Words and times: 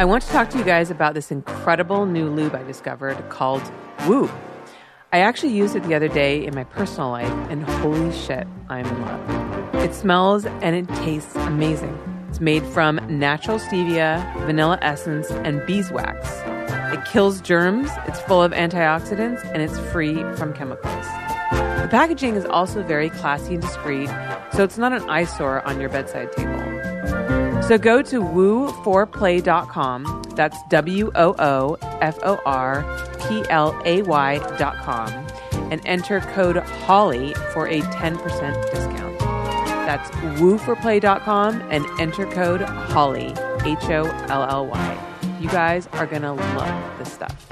I 0.00 0.06
want 0.06 0.22
to 0.22 0.30
talk 0.30 0.48
to 0.48 0.56
you 0.56 0.64
guys 0.64 0.90
about 0.90 1.12
this 1.12 1.30
incredible 1.30 2.06
new 2.06 2.30
lube 2.30 2.54
I 2.54 2.62
discovered 2.62 3.16
called 3.28 3.60
Woo. 4.08 4.30
I 5.12 5.18
actually 5.18 5.52
used 5.52 5.76
it 5.76 5.82
the 5.82 5.94
other 5.94 6.08
day 6.08 6.42
in 6.42 6.54
my 6.54 6.64
personal 6.64 7.10
life, 7.10 7.30
and 7.50 7.64
holy 7.64 8.10
shit, 8.10 8.48
I'm 8.70 8.86
in 8.86 9.02
love. 9.02 9.74
It 9.74 9.94
smells 9.94 10.46
and 10.46 10.74
it 10.74 10.88
tastes 11.04 11.36
amazing. 11.36 11.98
It's 12.30 12.40
made 12.40 12.64
from 12.64 12.98
natural 13.10 13.58
stevia, 13.58 14.24
vanilla 14.46 14.78
essence, 14.80 15.30
and 15.30 15.60
beeswax. 15.66 16.30
It 16.96 17.04
kills 17.04 17.42
germs, 17.42 17.90
it's 18.08 18.22
full 18.22 18.42
of 18.42 18.52
antioxidants, 18.52 19.44
and 19.52 19.60
it's 19.60 19.78
free 19.92 20.14
from 20.36 20.54
chemicals. 20.54 21.04
The 21.50 21.88
packaging 21.90 22.36
is 22.36 22.46
also 22.46 22.82
very 22.82 23.10
classy 23.10 23.52
and 23.52 23.62
discreet, 23.62 24.08
so 24.54 24.64
it's 24.64 24.78
not 24.78 24.94
an 24.94 25.10
eyesore 25.10 25.60
on 25.66 25.78
your 25.78 25.90
bedside 25.90 26.32
table. 26.32 26.69
So 27.70 27.78
go 27.78 28.02
to 28.02 28.20
woo4play.com. 28.20 30.22
That's 30.34 30.58
W 30.70 31.12
O 31.14 31.36
O 31.38 31.78
F 32.00 32.18
O 32.24 32.40
R 32.44 32.82
P 33.28 33.44
L 33.48 33.80
A 33.84 34.02
Y.com 34.02 35.08
and 35.70 35.80
enter 35.84 36.18
code 36.18 36.56
HOLLY 36.56 37.32
for 37.52 37.68
a 37.68 37.80
10% 37.82 38.70
discount. 38.72 39.18
That's 39.20 40.10
woo4play.com 40.40 41.60
and 41.70 41.86
enter 42.00 42.26
code 42.32 42.62
HOLLY, 42.62 43.34
H 43.64 43.84
O 43.84 44.04
L 44.28 44.50
L 44.50 44.66
Y. 44.66 44.98
You 45.38 45.48
guys 45.50 45.86
are 45.92 46.06
going 46.06 46.22
to 46.22 46.32
love 46.32 46.98
this 46.98 47.12
stuff. 47.12 47.46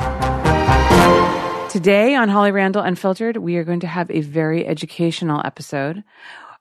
Today 1.70 2.16
on 2.16 2.28
Holly 2.28 2.50
Randall 2.50 2.82
Unfiltered, 2.82 3.36
we 3.36 3.54
are 3.54 3.62
going 3.62 3.78
to 3.78 3.86
have 3.86 4.10
a 4.10 4.22
very 4.22 4.66
educational 4.66 5.40
episode. 5.44 6.02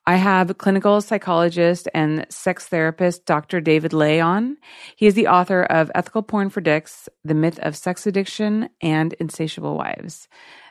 I 0.08 0.16
have 0.16 0.58
clinical 0.58 1.02
psychologist 1.02 1.90
and 1.94 2.26
sex 2.30 2.66
therapist 2.66 3.26
Dr. 3.26 3.60
David 3.60 3.92
Ley 3.92 4.22
on. 4.22 4.56
He 4.96 5.06
is 5.06 5.16
the 5.16 5.28
author 5.28 5.64
of 5.64 5.92
Ethical 5.94 6.24
Porn 6.24 6.50
for 6.50 6.62
Dicks, 6.62 7.10
The 7.26 7.34
Myth 7.34 7.60
of 7.60 7.76
Sex 7.76 8.08
Addiction, 8.08 8.70
and 8.82 9.12
Insatiable 9.20 9.76
Wives. 9.76 10.30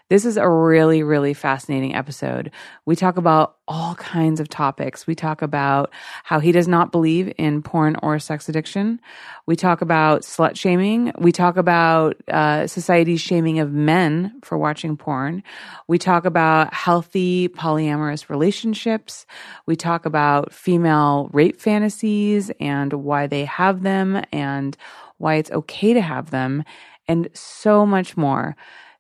This 0.09 0.25
is 0.25 0.37
a 0.37 0.49
really, 0.49 1.03
really 1.03 1.35
fascinating 1.35 1.97
episode. 1.97 2.53
We 2.85 2.95
talk 2.95 3.17
about 3.17 3.57
all 3.67 3.97
kinds 3.97 4.39
of 4.39 4.49
topics. 4.49 5.05
We 5.05 5.17
talk 5.17 5.43
about 5.43 5.93
how 6.23 6.39
he 6.39 6.53
does 6.53 6.69
not 6.69 6.93
believe 6.93 7.33
in 7.39 7.61
porn 7.61 7.97
or 8.05 8.21
sex 8.21 8.49
addiction. 8.49 9.01
We 9.47 9.57
talk 9.57 9.81
about 9.81 10.23
slut 10.23 10.57
shaming. 10.57 11.11
We 11.19 11.33
talk 11.33 11.57
about 11.57 12.23
uh, 12.29 12.69
society's 12.69 13.21
shaming 13.21 13.59
of 13.59 13.73
men 13.73 14.39
for 14.45 14.57
watching 14.57 14.97
porn. 14.97 15.43
We 15.89 15.99
talk 15.99 16.25
about 16.25 16.73
healthy 16.73 17.49
polyamorous 17.49 18.31
relationships. 18.31 19.27
We 19.67 19.75
talk 19.75 20.07
about 20.07 20.53
female 20.53 21.31
rape 21.33 21.61
fantasies 21.61 22.53
and 22.61 22.93
why 22.93 23.27
they 23.27 23.45
have 23.47 23.83
them 23.83 24.23
and 24.31 24.77
why 25.19 25.35
it's 25.35 25.51
okay 25.51 25.95
to 25.95 26.01
have 26.01 26.31
them 26.31 26.63
and 27.09 27.29
so 27.33 27.85
much 27.85 28.17
more 28.17 28.57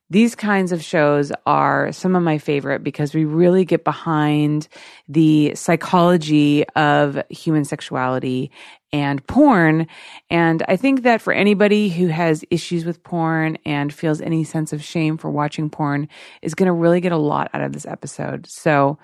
these 0.08 0.34
kinds 0.34 0.70
of 0.70 0.82
shows 0.84 1.32
are 1.46 1.90
some 1.90 2.14
of 2.14 2.22
my 2.22 2.38
favorite 2.38 2.84
because 2.84 3.12
we 3.12 3.24
really 3.24 3.64
get 3.64 3.82
behind 3.82 4.68
the 5.08 5.54
psychology 5.54 6.64
of 6.70 7.20
human 7.28 7.64
sexuality 7.64 8.50
and 8.92 9.26
porn. 9.26 9.88
And 10.30 10.62
I 10.68 10.76
think 10.76 11.02
that 11.02 11.20
for 11.20 11.32
anybody 11.32 11.88
who 11.88 12.06
has 12.06 12.44
issues 12.50 12.84
with 12.84 13.02
porn 13.02 13.58
and 13.66 13.92
feels 13.92 14.20
any 14.20 14.44
sense 14.44 14.72
of 14.72 14.82
shame 14.82 15.18
for 15.18 15.30
watching 15.30 15.70
porn 15.70 16.08
is 16.40 16.54
going 16.54 16.68
to 16.68 16.72
really 16.72 17.00
get 17.00 17.12
a 17.12 17.16
lot 17.16 17.50
out 17.52 17.62
of 17.62 17.72
this 17.72 17.86
episode. 17.86 18.46
So 18.48 18.98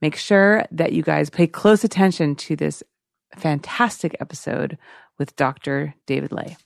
make 0.00 0.14
sure 0.14 0.64
that 0.70 0.92
you 0.92 1.02
guys 1.02 1.28
pay 1.28 1.48
close 1.48 1.82
attention 1.82 2.36
to 2.36 2.54
this 2.54 2.84
fantastic 3.36 4.16
episode 4.20 4.78
with 5.18 5.34
Dr. 5.34 5.94
David 6.06 6.30
Ley. 6.30 6.56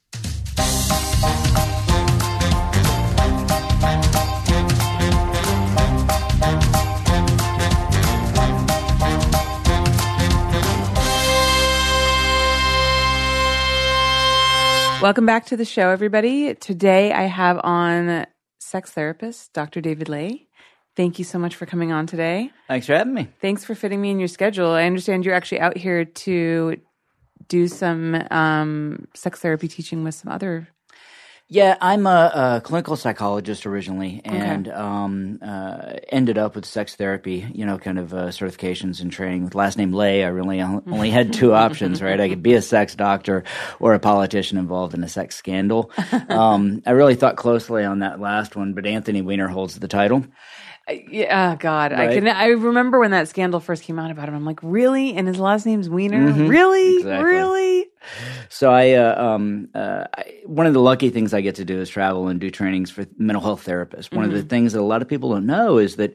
Welcome 15.03 15.25
back 15.25 15.47
to 15.47 15.57
the 15.57 15.65
show, 15.65 15.89
everybody. 15.89 16.55
Today 16.55 17.11
I 17.11 17.23
have 17.23 17.59
on 17.65 18.27
sex 18.59 18.91
therapist 18.91 19.51
Dr. 19.55 19.81
David 19.81 20.11
Ley. 20.11 20.47
Thank 20.95 21.19
you 21.19 21.25
so 21.25 21.39
much 21.39 21.57
for 21.57 21.65
coming 21.65 21.91
on 21.91 22.07
today. 22.07 22.51
Thanks 22.69 22.87
for 22.87 22.95
having 22.95 23.15
me. 23.15 23.29
Thanks 23.41 23.65
for 23.65 23.75
fitting 23.75 24.03
me 24.03 24.11
in 24.11 24.19
your 24.19 24.29
schedule. 24.29 24.73
I 24.73 24.85
understand 24.85 25.25
you're 25.25 25.35
actually 25.35 25.61
out 25.61 25.79
here 25.79 26.05
to 26.05 26.77
do 27.49 27.67
some 27.67 28.23
um, 28.31 29.09
sex 29.15 29.41
therapy 29.41 29.69
teaching 29.69 30.05
with 30.05 30.15
some 30.15 30.31
other 30.31 30.69
Yeah, 31.53 31.77
I'm 31.81 32.07
a, 32.07 32.31
a 32.33 32.61
clinical 32.61 32.95
psychologist 32.95 33.67
originally, 33.67 34.21
and 34.25 34.69
um, 34.69 35.41
uh, 35.43 35.95
ended 36.09 36.39
up 36.39 36.55
with 36.55 36.65
sex 36.65 36.95
therapy. 36.95 37.45
You 37.53 37.67
know, 37.67 37.77
kind 37.77 37.99
of 37.99 38.15
uh, 38.15 38.29
certifications 38.29 39.01
and 39.01 39.11
training. 39.11 39.43
With 39.43 39.57
last 39.57 39.77
name 39.77 39.93
Ley, 39.93 40.23
I 40.23 40.29
really 40.29 40.63
only 40.63 41.11
had 41.11 41.33
two 41.33 41.53
options. 41.53 42.01
Right, 42.01 42.21
I 42.21 42.29
could 42.29 42.45
be 42.45 42.55
a 42.55 42.63
sex 42.63 42.95
doctor 42.95 43.43
or 43.81 43.95
a 43.95 43.99
politician 43.99 44.59
involved 44.59 44.95
in 44.95 45.03
a 45.03 45.09
sex 45.09 45.37
scandal. 45.37 45.91
Um, 46.31 46.83
I 46.87 46.93
really 46.93 47.17
thought 47.17 47.37
closely 47.37 47.85
on 47.85 48.01
that 48.01 48.21
last 48.21 48.55
one, 48.55 48.75
but 48.75 48.87
Anthony 48.87 49.21
Weiner 49.21 49.49
holds 49.49 49.79
the 49.79 49.89
title. 49.89 50.25
Yeah, 51.11 51.53
oh 51.53 51.57
God, 51.57 51.93
I 51.93 52.15
can. 52.15 52.29
I 52.29 52.47
remember 52.47 52.99
when 52.99 53.11
that 53.13 53.29
scandal 53.29 53.61
first 53.61 53.83
came 53.83 53.99
out 53.99 54.11
about 54.11 54.29
him. 54.29 54.35
I'm 54.35 54.45
like, 54.45 54.61
really? 54.63 55.15
And 55.15 55.27
his 55.29 55.39
last 55.39 55.67
name's 55.67 55.89
Weiner. 55.89 56.33
Really, 56.33 56.97
Exactly. 56.99 57.25
really? 57.25 57.87
So 58.49 58.73
I, 58.73 58.93
uh, 58.93 59.23
um, 59.23 59.69
uh, 59.75 60.05
I, 60.17 60.41
one 60.47 60.67
of 60.67 60.73
the 60.73 60.81
lucky 60.81 61.11
things 61.11 61.35
I 61.35 61.41
get 61.41 61.57
to 61.57 61.65
do 61.65 61.81
is 61.81 61.89
travel 61.89 62.29
and 62.29 62.41
do 62.41 62.51
trainings 62.51 62.91
for 62.91 63.07
mental 63.19 63.43
health 63.43 63.65
therapists. 63.65 64.15
One 64.15 64.25
of 64.25 64.33
the 64.33 64.43
things 64.43 64.73
that 64.73 64.81
a 64.81 64.83
lot 64.83 65.03
of 65.03 65.09
people 65.09 65.31
don't 65.31 65.47
know 65.47 65.79
is 65.79 65.97
that 65.97 66.15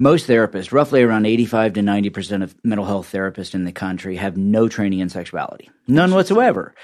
most 0.00 0.26
therapists, 0.26 0.72
roughly 0.72 1.02
around 1.02 1.26
85 1.26 1.74
to 1.74 1.80
90% 1.80 2.42
of 2.42 2.54
mental 2.64 2.86
health 2.86 3.12
therapists 3.12 3.54
in 3.54 3.64
the 3.64 3.70
country 3.72 4.16
have 4.16 4.34
no 4.34 4.66
training 4.66 5.00
in 5.00 5.10
sexuality. 5.10 5.70
None 5.86 6.14
whatsoever. 6.14 6.74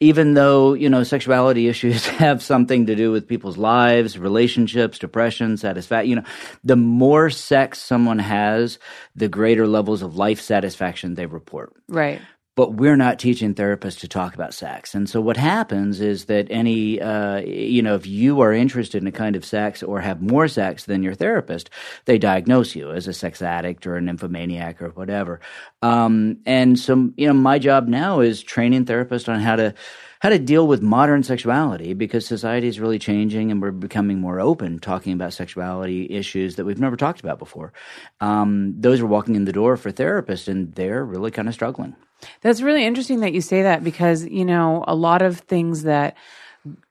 Even 0.00 0.34
though, 0.34 0.74
you 0.74 0.88
know, 0.88 1.04
sexuality 1.04 1.68
issues 1.74 2.04
have 2.06 2.42
something 2.42 2.86
to 2.86 2.96
do 2.96 3.12
with 3.12 3.28
people's 3.28 3.56
lives, 3.56 4.18
relationships, 4.18 4.98
depression, 4.98 5.56
satisfaction. 5.56 6.10
You 6.10 6.16
know, 6.16 6.24
the 6.64 6.76
more 6.76 7.30
sex 7.30 7.78
someone 7.78 8.18
has, 8.18 8.80
the 9.14 9.28
greater 9.28 9.68
levels 9.68 10.02
of 10.02 10.16
life 10.16 10.40
satisfaction 10.40 11.14
they 11.14 11.26
report 11.26 11.72
Right. 11.88 12.20
But 12.56 12.74
we're 12.74 12.96
not 12.96 13.18
teaching 13.18 13.54
therapists 13.54 14.00
to 14.00 14.08
talk 14.08 14.34
about 14.34 14.54
sex. 14.54 14.94
And 14.94 15.08
so 15.08 15.20
what 15.20 15.36
happens 15.36 16.00
is 16.00 16.26
that 16.26 16.46
any, 16.50 17.00
uh, 17.00 17.38
you 17.38 17.82
know, 17.82 17.96
if 17.96 18.06
you 18.06 18.40
are 18.40 18.52
interested 18.52 19.02
in 19.02 19.08
a 19.08 19.12
kind 19.12 19.34
of 19.34 19.44
sex 19.44 19.82
or 19.82 20.00
have 20.00 20.22
more 20.22 20.46
sex 20.46 20.84
than 20.84 21.02
your 21.02 21.14
therapist, 21.14 21.70
they 22.04 22.18
diagnose 22.18 22.76
you 22.76 22.92
as 22.92 23.08
a 23.08 23.12
sex 23.12 23.42
addict 23.42 23.86
or 23.86 23.96
a 23.96 24.00
nymphomaniac 24.00 24.80
or 24.80 24.90
whatever. 24.90 25.40
Um, 25.82 26.38
and 26.46 26.78
so, 26.78 27.10
you 27.16 27.26
know, 27.26 27.34
my 27.34 27.58
job 27.58 27.88
now 27.88 28.20
is 28.20 28.42
training 28.42 28.84
therapists 28.84 29.28
on 29.28 29.40
how 29.40 29.56
to, 29.56 29.74
how 30.24 30.30
to 30.30 30.38
deal 30.38 30.66
with 30.66 30.80
modern 30.80 31.22
sexuality 31.22 31.92
because 31.92 32.24
society 32.24 32.66
is 32.66 32.80
really 32.80 32.98
changing 32.98 33.50
and 33.50 33.60
we're 33.60 33.70
becoming 33.70 34.18
more 34.18 34.40
open 34.40 34.78
talking 34.78 35.12
about 35.12 35.34
sexuality 35.34 36.08
issues 36.08 36.56
that 36.56 36.64
we've 36.64 36.80
never 36.80 36.96
talked 36.96 37.20
about 37.20 37.38
before. 37.38 37.74
Um, 38.22 38.72
those 38.80 39.02
are 39.02 39.06
walking 39.06 39.34
in 39.34 39.44
the 39.44 39.52
door 39.52 39.76
for 39.76 39.92
therapists 39.92 40.48
and 40.48 40.74
they're 40.76 41.04
really 41.04 41.30
kind 41.30 41.46
of 41.46 41.52
struggling. 41.52 41.94
That's 42.40 42.62
really 42.62 42.86
interesting 42.86 43.20
that 43.20 43.34
you 43.34 43.42
say 43.42 43.64
that 43.64 43.84
because, 43.84 44.24
you 44.24 44.46
know, 44.46 44.82
a 44.88 44.94
lot 44.94 45.20
of 45.20 45.40
things 45.40 45.82
that 45.82 46.16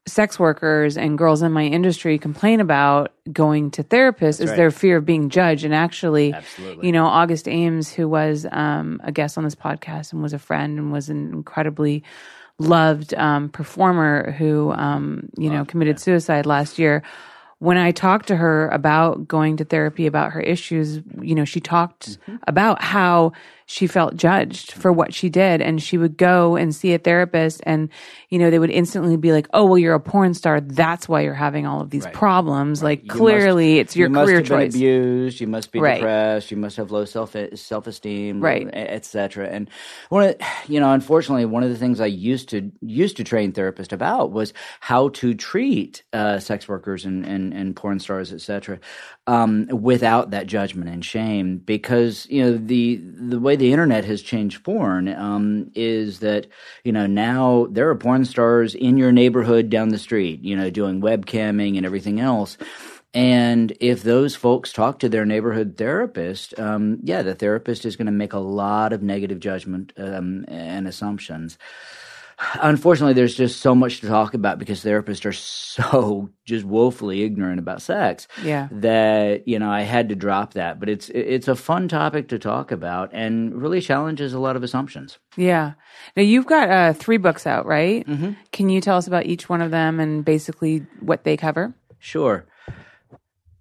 sex 0.06 0.38
workers 0.38 0.96
and 0.96 1.18
girls 1.18 1.42
in 1.42 1.52
my 1.52 1.66
industry 1.66 2.20
complain 2.20 2.60
about 2.60 3.14
going 3.32 3.72
to 3.72 3.84
therapists 3.84 4.42
is 4.42 4.50
right. 4.50 4.58
their 4.58 4.70
fear 4.70 4.98
of 4.98 5.08
being 5.08 5.30
judged. 5.30 5.66
And 5.66 5.74
actually, 5.74 6.34
Absolutely. 6.34 6.86
you 6.86 6.92
know, 6.92 7.08
August 7.08 7.48
Ames, 7.48 7.92
who 7.92 8.08
was 8.08 8.46
um, 8.52 9.02
a 9.04 9.12
guest 9.12 9.40
on 9.40 9.44
this 9.44 9.56
podcast 9.56 10.14
and 10.14 10.22
was 10.22 10.34
a 10.34 10.40
friend 10.40 10.78
and 10.78 10.92
was 10.92 11.10
an 11.10 11.34
incredibly 11.34 12.04
loved 12.64 13.14
um, 13.16 13.50
performer 13.50 14.32
who, 14.32 14.72
um, 14.72 15.30
you 15.38 15.50
know, 15.50 15.66
committed 15.66 16.00
suicide 16.00 16.46
last 16.46 16.80
year. 16.80 17.04
When 17.60 17.78
I 17.78 17.92
talked 17.92 18.28
to 18.28 18.36
her 18.36 18.68
about 18.70 19.28
going 19.28 19.58
to 19.58 19.64
therapy 19.64 20.06
about 20.06 20.34
her 20.34 20.42
issues, 20.42 21.02
you 21.22 21.34
know, 21.34 21.46
she 21.46 21.62
talked 21.62 22.18
about 22.48 22.82
how 22.82 23.32
she 23.74 23.88
felt 23.88 24.16
judged 24.16 24.72
for 24.74 24.92
what 24.94 25.16
she 25.16 25.30
did. 25.30 25.60
And 25.60 25.82
she 25.82 25.98
would 25.98 26.16
go 26.16 26.56
and 26.56 26.76
see 26.76 26.94
a 26.94 27.00
therapist, 27.00 27.60
and, 27.66 27.90
you 28.30 28.38
know, 28.38 28.52
they 28.52 28.60
would 28.60 28.70
instantly 28.70 29.18
be 29.18 29.32
like, 29.32 29.48
oh, 29.54 29.66
well, 29.66 29.78
you're 29.80 29.96
a 29.96 30.00
porn 30.00 30.36
star. 30.36 30.62
That's 30.62 31.10
why 31.10 31.22
you're 31.22 31.34
having 31.34 31.66
all 31.66 31.82
of 31.82 31.90
these 31.90 32.06
problems. 32.14 32.84
Like, 32.84 33.02
You 33.04 33.10
clearly, 33.10 33.74
must- 33.74 33.82
it's 33.82 33.96
your 33.96 34.10
career 34.10 34.42
choice. 34.42 34.44
you 34.44 34.44
must 34.44 34.52
career 34.52 34.66
choice. 34.68 34.76
abused. 34.76 35.42
You 35.42 35.48
must 35.48 35.72
be 35.72 35.80
Right. 35.80 35.96
depressed. 35.96 36.52
You 36.52 36.58
must 36.58 36.78
have 36.78 36.92
low 36.92 37.06
self 37.06 37.36
self 37.56 37.88
esteem, 37.88 38.42
Right. 38.42 38.68
etc. 38.74 39.48
And 39.50 39.70
one 40.10 40.24
of 40.30 40.36
you 40.68 40.80
know, 40.80 40.92
unfortunately, 40.94 41.46
one 41.46 41.64
of 41.64 41.70
the 41.70 41.78
things 41.78 42.00
I 42.00 42.06
used 42.06 42.50
to 42.50 42.72
used 42.82 43.18
to 43.18 43.24
train 43.24 43.52
therapists 43.54 43.92
about 43.92 44.32
was 44.32 44.54
how 44.82 45.10
to 45.10 45.34
treat 45.34 46.04
uh, 46.14 46.38
sex 46.40 46.68
workers 46.68 47.06
and, 47.06 47.26
and 47.26 47.34
and, 47.34 47.54
and 47.54 47.76
porn 47.76 48.00
stars, 48.00 48.32
etc., 48.32 48.80
um, 49.28 49.68
without 49.72 50.32
that 50.32 50.48
judgment 50.48 50.90
and 50.90 51.04
shame. 51.04 51.58
Because 51.58 52.28
you 52.30 52.44
know 52.44 52.58
the 52.58 52.98
the 53.04 53.40
way 53.40 53.56
the 53.56 53.72
internet 53.72 54.06
has 54.06 54.22
changed 54.22 54.64
porn 54.64 55.08
um, 55.08 55.72
is 55.76 56.20
that 56.20 56.48
you 56.84 56.92
know 56.92 57.08
now 57.08 57.68
there 57.72 57.90
are 57.90 57.96
porn 57.96 58.26
stars 58.26 58.76
in 58.76 58.98
your 58.98 59.12
neighborhood 59.12 59.70
down 59.70 59.90
the 59.90 59.98
street, 59.98 60.42
you 60.44 60.56
know, 60.56 60.70
doing 60.70 61.02
webcamming 61.02 61.78
and 61.78 61.86
everything 61.86 62.20
else. 62.20 62.58
And 63.14 63.78
if 63.80 64.02
those 64.02 64.36
folks 64.36 64.74
talk 64.74 65.00
to 65.00 65.10
their 65.10 65.26
neighborhood 65.26 65.76
therapist, 65.78 66.58
um, 66.60 66.98
yeah, 67.04 67.22
the 67.22 67.36
therapist 67.36 67.86
is 67.86 67.96
going 67.96 68.08
to 68.08 68.12
make 68.12 68.34
a 68.34 68.40
lot 68.40 68.92
of 68.92 69.04
negative 69.04 69.40
judgment 69.40 69.94
um, 69.98 70.46
and 70.48 70.88
assumptions. 70.88 71.60
Unfortunately, 72.62 73.14
there's 73.14 73.36
just 73.36 73.62
so 73.62 73.76
much 73.76 74.02
to 74.02 74.08
talk 74.08 74.34
about 74.34 74.60
because 74.60 74.84
therapists 74.84 75.26
are 75.26 75.34
so 75.34 76.30
just 76.46 76.66
woefully 76.66 77.24
ignorant 77.24 77.60
about 77.60 77.82
sex. 77.82 78.28
Yeah. 78.44 78.68
That 78.72 79.48
you 79.48 79.60
know, 79.60 79.70
I 79.70 79.82
had 79.82 80.10
to 80.10 80.16
drop 80.16 80.54
that, 80.54 80.80
but 80.80 80.90
it's 80.90 81.10
it's 81.10 81.48
a 81.48 81.56
fun 81.56 81.88
topic 81.88 82.30
to 82.30 82.40
talk 82.40 82.72
about 82.72 83.10
and 83.14 83.62
really 83.62 83.82
challenges 83.82 84.34
a 84.34 84.40
lot 84.40 84.56
of 84.56 84.64
assumptions. 84.64 85.20
Yeah. 85.38 85.74
Now 86.16 86.24
you've 86.24 86.46
got 86.48 86.70
uh, 86.70 86.94
three 86.94 87.18
books 87.18 87.48
out, 87.48 87.66
right? 87.66 88.08
Mm-hmm. 88.08 88.32
Can 88.52 88.70
you 88.70 88.82
tell 88.82 88.98
us 88.98 89.08
about 89.08 89.26
each 89.26 89.50
one 89.50 89.62
of 89.62 89.72
them 89.72 90.00
and 90.00 90.26
basically 90.26 90.86
what 91.00 91.24
they 91.24 91.38
cover? 91.38 91.74
Sure. 92.00 92.46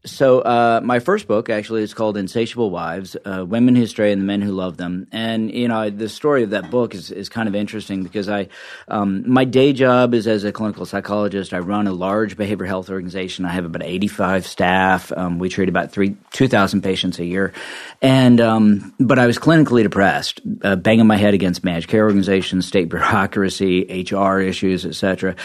So 0.05 0.41
uh, 0.41 0.81
my 0.83 0.99
first 0.99 1.29
book 1.29 1.49
actually 1.49 1.83
is 1.83 1.95
called 1.95 2.17
Insatiable 2.17 2.71
Wives: 2.71 3.17
uh, 3.25 3.45
Women 3.47 3.77
Who 3.77 3.87
Stray 3.87 4.11
and 4.11 4.21
the 4.21 4.27
Men 4.27 4.43
Who 4.43 4.51
Love 4.51 4.77
Them. 4.77 5.07
And 5.13 5.53
you 5.53 5.69
know 5.69 5.91
the 5.91 6.09
story 6.09 6.43
of 6.43 6.51
that 6.51 6.73
book 6.73 6.95
is, 6.95 7.13
is 7.13 7.29
kind 7.29 7.49
of 7.49 7.55
interesting 7.55 8.03
because 8.03 8.29
I 8.29 8.49
um, 8.89 9.23
my 9.31 9.45
day 9.45 9.73
job 9.73 10.13
is 10.13 10.27
as 10.27 10.43
a 10.43 10.51
clinical 10.51 10.87
psychologist. 10.87 11.55
I 11.55 11.61
run 11.61 11.87
a 11.87 11.93
large 11.93 12.37
behavioral 12.37 12.67
health 12.67 12.91
organization. 12.91 13.45
I 13.45 13.51
have 13.51 13.65
about 13.65 13.85
eighty 13.85 14.09
five 14.09 14.45
staff. 14.45 15.13
Um, 15.13 15.39
we 15.39 15.49
treat 15.49 15.69
about 15.69 15.93
three 15.93 16.17
two 16.33 16.49
thousand 16.49 16.83
patients 16.83 17.21
a 17.21 17.25
year, 17.25 17.53
and 18.01 18.41
um, 18.41 18.93
but 18.99 19.21
I 19.21 19.29
was 19.29 19.39
clinically 19.39 19.85
depressed, 19.85 20.41
uh, 20.63 20.75
banging 20.75 21.07
my 21.07 21.17
head 21.17 21.35
against 21.35 21.63
managed 21.63 21.87
care 21.87 22.03
organizations, 22.03 22.67
state 22.67 22.89
bureaucracy, 22.89 24.05
HR 24.11 24.41
issues, 24.41 24.85
etc. 24.85 25.37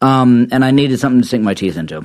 Um, 0.00 0.48
and 0.52 0.64
I 0.64 0.70
needed 0.70 1.00
something 1.00 1.20
to 1.20 1.28
sink 1.28 1.44
my 1.44 1.52
teeth 1.52 1.76
into. 1.76 2.02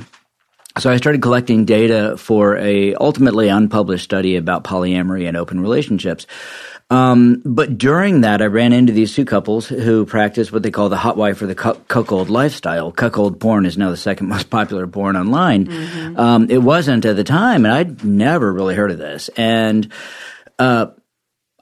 So 0.82 0.90
I 0.90 0.98
started 0.98 1.22
collecting 1.22 1.66
data 1.66 2.18
for 2.18 2.58
a 2.58 2.96
ultimately 2.96 3.50
unpublished 3.50 4.04
study 4.04 4.36
about 4.36 4.64
polyamory 4.64 5.28
and 5.28 5.38
open 5.38 5.60
relationships. 5.60 6.26
Um, 6.90 7.44
but 7.46 7.78
during 7.78 8.22
that, 8.22 8.42
I 8.42 8.46
ran 8.46 8.74
into 8.74 8.92
these 8.92 9.14
two 9.14 9.24
couples 9.24 9.68
who 9.68 10.08
practice 10.08 10.52
what 10.52 10.64
they 10.64 10.72
call 10.72 10.90
the 10.90 10.98
hot 10.98 11.18
wife 11.18 11.40
or 11.40 11.46
the 11.46 11.54
cuckold 11.54 12.32
lifestyle. 12.32 12.92
Cuckold 12.92 13.40
porn 13.40 13.68
is 13.68 13.78
now 13.78 13.92
the 13.92 13.96
second 13.96 14.28
most 14.30 14.50
popular 14.50 14.88
porn 14.88 15.16
online. 15.16 15.68
Mm-hmm. 15.68 16.20
Um, 16.20 16.50
it 16.50 16.58
wasn't 16.58 17.06
at 17.06 17.16
the 17.16 17.24
time, 17.24 17.64
and 17.64 17.74
I'd 17.76 18.04
never 18.04 18.52
really 18.52 18.74
heard 18.74 18.90
of 18.90 18.98
this. 18.98 19.30
And 19.38 19.92
uh, 20.58 20.88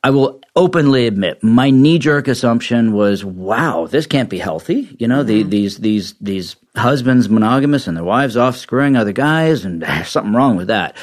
I 0.02 0.12
will 0.12 0.39
openly 0.60 1.08
admit 1.08 1.42
my 1.42 1.70
knee 1.70 1.98
jerk 1.98 2.28
assumption 2.28 2.92
was, 2.92 3.24
wow, 3.24 3.88
this 3.88 4.06
can't 4.06 4.30
be 4.30 4.38
healthy. 4.38 4.94
You 5.00 5.08
know, 5.08 5.20
mm-hmm. 5.20 5.28
the, 5.28 5.44
these, 5.44 5.78
these, 5.78 6.14
these 6.20 6.58
husbands 6.76 7.30
monogamous 7.30 7.88
and 7.88 7.96
their 7.96 8.04
wives 8.04 8.36
off 8.36 8.58
screwing 8.58 8.98
other 8.98 9.14
guys 9.14 9.64
and 9.64 9.86
something 10.06 10.34
wrong 10.34 10.58
with 10.58 10.68
that. 10.68 10.98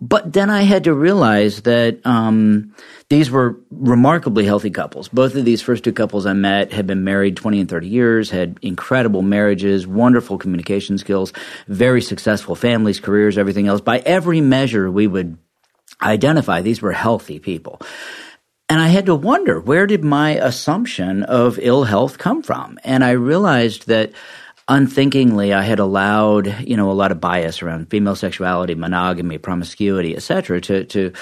But 0.00 0.32
then 0.32 0.48
I 0.48 0.62
had 0.62 0.84
to 0.84 0.94
realize 0.94 1.62
that, 1.62 2.04
um, 2.06 2.74
these 3.08 3.30
were 3.30 3.60
remarkably 3.70 4.44
healthy 4.44 4.70
couples. 4.70 5.08
Both 5.08 5.36
of 5.36 5.44
these 5.44 5.62
first 5.62 5.84
two 5.84 5.92
couples 5.92 6.26
I 6.26 6.32
met 6.32 6.72
had 6.72 6.86
been 6.86 7.04
married 7.04 7.36
20 7.36 7.60
and 7.60 7.68
30 7.68 7.86
years, 7.86 8.30
had 8.30 8.58
incredible 8.62 9.22
marriages, 9.22 9.86
wonderful 9.86 10.38
communication 10.38 10.98
skills, 10.98 11.32
very 11.68 12.02
successful 12.02 12.56
families, 12.56 12.98
careers, 12.98 13.38
everything 13.38 13.68
else. 13.68 13.80
By 13.80 13.98
every 13.98 14.40
measure 14.40 14.90
we 14.90 15.06
would 15.06 15.38
identify, 16.02 16.62
these 16.62 16.82
were 16.82 16.92
healthy 16.92 17.38
people. 17.38 17.80
And 18.68 18.80
I 18.80 18.88
had 18.88 19.06
to 19.06 19.14
wonder, 19.14 19.60
where 19.60 19.86
did 19.86 20.02
my 20.02 20.30
assumption 20.32 21.22
of 21.22 21.58
ill 21.60 21.84
health 21.84 22.18
come 22.18 22.42
from? 22.42 22.78
And 22.82 23.04
I 23.04 23.12
realized 23.12 23.86
that 23.86 24.12
unthinkingly 24.68 25.54
I 25.54 25.62
had 25.62 25.78
allowed, 25.78 26.62
you 26.66 26.76
know, 26.76 26.90
a 26.90 26.92
lot 26.92 27.12
of 27.12 27.20
bias 27.20 27.62
around 27.62 27.90
female 27.90 28.16
sexuality, 28.16 28.74
monogamy, 28.74 29.38
promiscuity, 29.38 30.16
etc., 30.16 30.60
to 30.62 30.84
to 30.86 31.12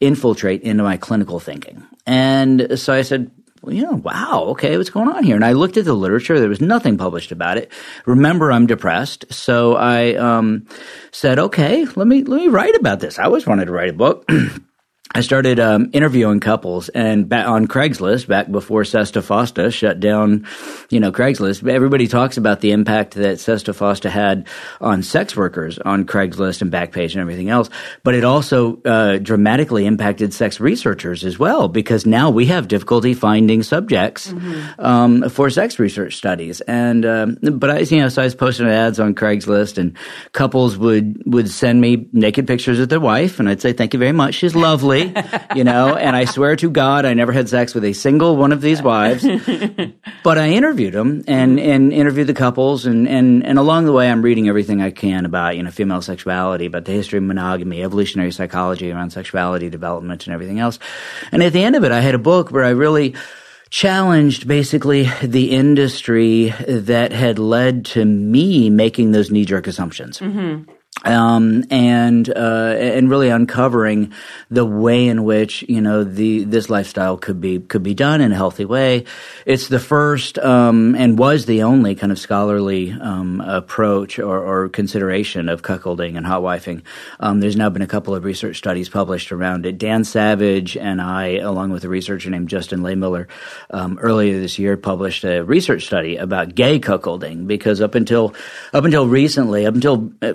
infiltrate 0.00 0.62
into 0.62 0.82
my 0.82 0.96
clinical 0.96 1.40
thinking. 1.40 1.82
And 2.06 2.78
so 2.78 2.94
I 2.94 3.02
said, 3.02 3.30
well, 3.62 3.74
you 3.74 3.82
know, 3.82 3.96
wow, 3.96 4.44
okay, 4.48 4.76
what's 4.76 4.90
going 4.90 5.08
on 5.08 5.24
here? 5.24 5.36
And 5.36 5.44
I 5.44 5.52
looked 5.52 5.76
at 5.76 5.84
the 5.84 5.94
literature. 5.94 6.38
There 6.38 6.48
was 6.48 6.60
nothing 6.60 6.98
published 6.98 7.32
about 7.32 7.58
it. 7.58 7.72
Remember, 8.06 8.52
I'm 8.52 8.66
depressed, 8.66 9.26
so 9.32 9.76
I 9.76 10.14
um, 10.14 10.66
said, 11.12 11.38
okay, 11.38 11.84
let 11.96 12.06
me 12.06 12.22
let 12.22 12.40
me 12.40 12.48
write 12.48 12.76
about 12.76 13.00
this. 13.00 13.18
I 13.18 13.24
always 13.24 13.46
wanted 13.46 13.66
to 13.66 13.72
write 13.72 13.90
a 13.90 13.94
book. 13.94 14.26
I 15.12 15.20
started 15.20 15.60
um, 15.60 15.90
interviewing 15.92 16.40
couples, 16.40 16.88
and 16.88 17.32
on 17.32 17.68
Craigslist, 17.68 18.26
back 18.26 18.50
before 18.50 18.82
SESTA 18.82 19.20
FOSTA 19.20 19.70
shut 19.72 20.00
down, 20.00 20.46
you 20.90 20.98
know, 20.98 21.12
Craigslist. 21.12 21.68
Everybody 21.68 22.08
talks 22.08 22.36
about 22.36 22.60
the 22.60 22.72
impact 22.72 23.14
that 23.14 23.38
SESTA 23.38 23.74
FOSTA 23.74 24.10
had 24.10 24.48
on 24.80 25.02
sex 25.02 25.36
workers 25.36 25.78
on 25.78 26.04
Craigslist 26.04 26.62
and 26.62 26.72
Backpage 26.72 27.12
and 27.12 27.20
everything 27.20 27.48
else. 27.50 27.68
But 28.02 28.14
it 28.14 28.24
also 28.24 28.80
uh, 28.84 29.18
dramatically 29.18 29.86
impacted 29.86 30.32
sex 30.32 30.58
researchers 30.58 31.24
as 31.24 31.38
well, 31.38 31.68
because 31.68 32.06
now 32.06 32.30
we 32.30 32.46
have 32.46 32.66
difficulty 32.66 33.14
finding 33.14 33.62
subjects 33.62 34.32
mm-hmm. 34.32 34.80
um, 34.80 35.28
for 35.28 35.48
sex 35.50 35.78
research 35.78 36.16
studies. 36.16 36.60
And 36.62 37.04
um, 37.04 37.38
but 37.40 37.70
I, 37.70 37.78
you 37.80 38.00
know, 38.00 38.08
so 38.08 38.22
I 38.22 38.24
was 38.24 38.34
posting 38.34 38.66
ads 38.66 38.98
on 38.98 39.14
Craigslist, 39.14 39.78
and 39.78 39.96
couples 40.32 40.78
would 40.78 41.22
would 41.26 41.50
send 41.50 41.80
me 41.80 42.08
naked 42.12 42.48
pictures 42.48 42.80
of 42.80 42.88
their 42.88 43.00
wife, 43.00 43.38
and 43.38 43.50
I'd 43.50 43.60
say, 43.60 43.74
"Thank 43.74 43.92
you 43.92 44.00
very 44.00 44.12
much, 44.12 44.34
she's 44.36 44.56
lovely." 44.56 44.93
You 45.54 45.64
know, 45.64 45.96
and 45.96 46.14
I 46.14 46.24
swear 46.24 46.56
to 46.56 46.70
God, 46.70 47.04
I 47.04 47.14
never 47.14 47.32
had 47.32 47.48
sex 47.48 47.74
with 47.74 47.84
a 47.84 47.92
single 47.92 48.36
one 48.36 48.52
of 48.52 48.60
these 48.60 48.82
wives. 48.82 49.24
but 50.24 50.38
I 50.38 50.50
interviewed 50.50 50.94
them 50.94 51.24
and, 51.26 51.58
and 51.58 51.92
interviewed 51.92 52.26
the 52.26 52.34
couples, 52.34 52.86
and, 52.86 53.08
and, 53.08 53.44
and 53.44 53.58
along 53.58 53.86
the 53.86 53.92
way, 53.92 54.10
I'm 54.10 54.22
reading 54.22 54.48
everything 54.48 54.82
I 54.82 54.90
can 54.90 55.24
about, 55.24 55.56
you 55.56 55.62
know, 55.62 55.70
female 55.70 56.02
sexuality, 56.02 56.66
about 56.66 56.84
the 56.84 56.92
history 56.92 57.18
of 57.18 57.24
monogamy, 57.24 57.82
evolutionary 57.82 58.32
psychology 58.32 58.90
around 58.90 59.10
sexuality 59.10 59.70
development, 59.70 60.26
and 60.26 60.34
everything 60.34 60.60
else. 60.60 60.78
And 61.32 61.42
at 61.42 61.52
the 61.52 61.62
end 61.62 61.76
of 61.76 61.84
it, 61.84 61.92
I 61.92 62.00
had 62.00 62.14
a 62.14 62.18
book 62.18 62.50
where 62.50 62.64
I 62.64 62.70
really 62.70 63.14
challenged 63.70 64.46
basically 64.46 65.10
the 65.22 65.50
industry 65.50 66.54
that 66.68 67.12
had 67.12 67.38
led 67.38 67.84
to 67.86 68.04
me 68.04 68.70
making 68.70 69.10
those 69.10 69.30
knee 69.30 69.44
jerk 69.44 69.66
assumptions. 69.66 70.20
Mm-hmm 70.20 70.70
um, 71.02 71.64
and 71.70 72.28
uh, 72.28 72.74
and 72.78 73.10
really 73.10 73.28
uncovering 73.28 74.12
the 74.50 74.64
way 74.64 75.08
in 75.08 75.24
which 75.24 75.62
you 75.68 75.80
know 75.80 76.04
the 76.04 76.44
this 76.44 76.70
lifestyle 76.70 77.16
could 77.16 77.40
be 77.40 77.58
could 77.58 77.82
be 77.82 77.94
done 77.94 78.20
in 78.20 78.32
a 78.32 78.36
healthy 78.36 78.64
way. 78.64 79.04
It's 79.44 79.68
the 79.68 79.80
first 79.80 80.38
um, 80.38 80.94
and 80.94 81.18
was 81.18 81.46
the 81.46 81.64
only 81.64 81.94
kind 81.94 82.12
of 82.12 82.18
scholarly 82.18 82.92
um, 82.92 83.40
approach 83.40 84.18
or, 84.18 84.38
or, 84.38 84.68
consideration 84.68 85.48
of 85.48 85.62
cuckolding 85.62 86.16
and 86.16 86.24
hot 86.24 86.42
wifing. 86.42 86.82
Um, 87.20 87.40
there's 87.40 87.56
now 87.56 87.68
been 87.68 87.82
a 87.82 87.86
couple 87.86 88.14
of 88.14 88.24
research 88.24 88.56
studies 88.56 88.88
published 88.88 89.32
around 89.32 89.66
it. 89.66 89.78
Dan 89.78 90.04
Savage 90.04 90.76
and 90.76 91.00
I, 91.00 91.36
along 91.36 91.70
with 91.70 91.84
a 91.84 91.88
researcher 91.88 92.30
named 92.30 92.48
Justin 92.48 92.80
Lehmiller, 92.80 93.26
um, 93.70 93.98
earlier 94.00 94.40
this 94.40 94.58
year 94.58 94.76
published 94.76 95.24
a 95.24 95.42
research 95.42 95.84
study 95.84 96.16
about 96.16 96.54
gay 96.54 96.78
cuckolding 96.78 97.46
because 97.46 97.80
up 97.80 97.94
until 97.94 98.34
up 98.72 98.84
until 98.84 99.06
recently, 99.06 99.66
up 99.66 99.74
until 99.74 100.12
uh, 100.22 100.32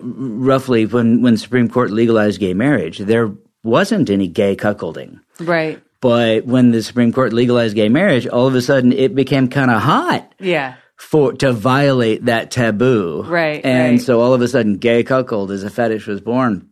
roughly 0.50 0.86
when 0.86 1.22
when 1.22 1.34
the 1.36 1.40
Supreme 1.40 1.70
Court 1.70 1.92
legalized 1.92 2.40
gay 2.40 2.54
marriage, 2.54 2.98
there 2.98 3.32
wasn't 3.64 4.10
any 4.10 4.28
gay 4.28 4.56
cuckolding. 4.56 5.20
Right. 5.40 5.82
But 6.02 6.46
when 6.46 6.72
the 6.72 6.82
Supreme 6.82 7.14
Court 7.14 7.32
legalized 7.34 7.76
gay 7.76 7.90
marriage, 7.90 8.26
all 8.28 8.48
of 8.48 8.56
a 8.56 8.62
sudden 8.62 8.92
it 8.92 9.16
became 9.16 9.48
kind 9.48 9.70
of 9.72 9.82
hot. 9.82 10.34
Yeah. 10.40 10.76
For 10.98 11.34
to 11.34 11.54
violate 11.54 12.26
that 12.26 12.52
taboo. 12.52 13.24
Right. 13.24 13.64
And 13.64 13.98
right. 13.98 14.02
so 14.02 14.20
all 14.20 14.34
of 14.34 14.42
a 14.42 14.48
sudden 14.48 14.78
gay 14.78 15.04
cuckold 15.04 15.52
as 15.52 15.64
a 15.64 15.70
fetish 15.70 16.08
was 16.08 16.20
born. 16.20 16.70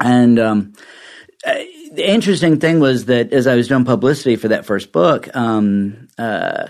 And 0.00 0.38
um 0.38 0.72
uh, 1.46 1.54
the 1.92 2.08
interesting 2.08 2.60
thing 2.60 2.80
was 2.80 3.06
that 3.06 3.32
as 3.32 3.46
I 3.46 3.54
was 3.54 3.68
doing 3.68 3.84
publicity 3.84 4.36
for 4.36 4.48
that 4.48 4.66
first 4.66 4.92
book, 4.92 5.34
um, 5.34 6.08
uh, 6.18 6.68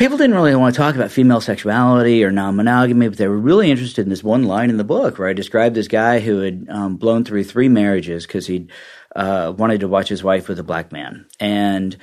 people 0.00 0.16
didn't 0.16 0.34
really 0.34 0.54
want 0.54 0.74
to 0.74 0.78
talk 0.78 0.94
about 0.94 1.10
female 1.10 1.42
sexuality 1.42 2.24
or 2.24 2.32
non-monogamy, 2.32 3.08
but 3.08 3.18
they 3.18 3.28
were 3.28 3.36
really 3.36 3.70
interested 3.70 4.00
in 4.00 4.08
this 4.08 4.24
one 4.24 4.44
line 4.44 4.70
in 4.70 4.78
the 4.78 4.84
book 4.84 5.18
where 5.18 5.28
I 5.28 5.34
described 5.34 5.76
this 5.76 5.88
guy 5.88 6.20
who 6.20 6.38
had 6.38 6.66
um, 6.70 6.96
blown 6.96 7.22
through 7.22 7.44
three 7.44 7.68
marriages 7.68 8.26
because 8.26 8.46
he 8.46 8.66
uh, 9.14 9.52
wanted 9.54 9.80
to 9.80 9.88
watch 9.88 10.08
his 10.08 10.24
wife 10.24 10.48
with 10.48 10.58
a 10.58 10.62
black 10.62 10.90
man, 10.90 11.26
and 11.38 11.98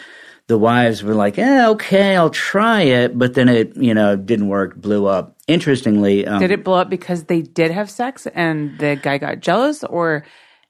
the 0.46 0.60
wives 0.60 1.01
were 1.01 1.16
like, 1.16 1.38
"Yeah, 1.38 1.70
okay, 1.70 2.16
I'll 2.16 2.30
try 2.30 2.84
it," 2.84 3.18
but 3.18 3.34
then 3.34 3.50
it, 3.50 3.75
you 3.75 3.96
know, 3.96 4.16
didn't 4.16 4.48
work, 4.48 4.75
blew 4.75 5.08
up. 5.08 5.36
Interestingly, 5.48 6.27
um, 6.27 6.39
did 6.39 6.51
it 6.51 6.63
blow 6.63 6.77
up 6.77 6.92
because 6.92 7.24
they 7.24 7.42
did 7.42 7.72
have 7.72 7.89
sex 7.89 8.27
and 8.27 8.77
the 8.77 9.00
guy 9.01 9.18
got 9.18 9.39
jealous, 9.39 9.84
or 9.84 10.24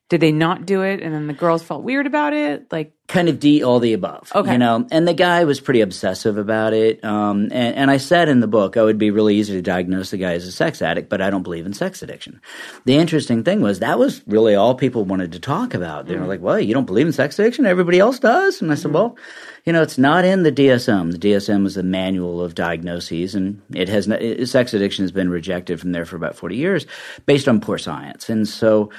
did 0.10 0.22
they 0.22 0.32
not 0.32 0.66
do 0.66 0.84
it 0.84 1.02
and 1.02 1.14
then 1.14 1.28
the 1.28 1.34
girls 1.34 1.64
felt 1.64 1.84
weird 1.84 2.08
about 2.08 2.34
it? 2.34 2.72
Like 2.72 2.94
kind 3.08 3.30
of 3.30 3.40
D 3.40 3.64
all 3.64 3.80
the 3.80 3.94
above. 3.94 4.32
Okay. 4.34 4.54
You 4.54 4.58
know, 4.58 4.86
and 4.92 5.08
the 5.08 5.14
guy 5.14 5.44
was 5.46 5.60
pretty 5.60 5.82
obsessive 5.82 6.38
about 6.38 6.74
it. 6.74 7.04
Um, 7.04 7.44
and, 7.44 7.76
and 7.76 7.92
I 7.92 7.98
said 7.98 8.30
in 8.30 8.40
the 8.40 8.48
book, 8.48 8.78
I 8.78 8.84
would 8.84 8.98
be 8.98 9.12
really 9.12 9.36
easy 9.36 9.54
to 9.54 9.62
diagnose 9.62 10.12
the 10.12 10.18
guy 10.18 10.34
as 10.34 10.46
a 10.46 10.52
sex 10.52 10.82
addict, 10.82 11.10
but 11.10 11.22
I 11.22 11.30
don't 11.30 11.44
believe 11.44 11.66
in 11.66 11.74
sex 11.74 12.02
addiction. 12.02 12.42
The 12.86 12.96
interesting 12.96 13.44
thing 13.44 13.62
was 13.62 13.80
that 13.80 14.00
was 14.00 14.22
really 14.28 14.56
all 14.56 14.76
people 14.76 15.06
wanted 15.06 15.34
to 15.34 15.40
talk 15.40 15.74
about. 15.74 16.08
They 16.08 16.18
were 16.18 16.26
like, 16.26 16.42
well, 16.42 16.60
you 16.60 16.74
don't 16.74 16.86
believe 16.86 17.08
in 17.08 17.14
sex 17.14 17.38
addiction? 17.40 17.66
Everybody 17.66 18.00
else 18.00 18.20
does? 18.20 18.62
And 18.62 18.72
I 18.72 18.76
said, 18.76 18.94
well, 18.94 19.18
you 19.66 19.74
know, 19.74 19.82
it's 19.82 19.98
not 19.98 20.24
in 20.24 20.44
the 20.44 20.52
DSM. 20.52 21.12
The 21.12 21.30
DSM 21.30 21.66
is 21.66 21.76
the 21.76 21.84
manual 21.84 22.42
of 22.42 22.56
diagnoses, 22.56 23.36
and 23.36 23.62
it 23.74 23.90
has 23.90 24.08
it, 24.08 24.48
sex 24.48 24.74
addiction 24.74 25.04
has 25.04 25.12
been 25.12 25.30
rejected 25.30 25.82
from 25.82 25.92
there 25.92 26.06
for 26.06 26.16
about 26.16 26.38
40 26.38 26.56
years 26.56 26.86
based 27.26 27.50
on 27.50 27.60
poor 27.60 27.78
science. 27.78 28.30
And 28.30 28.48
so, 28.48 28.92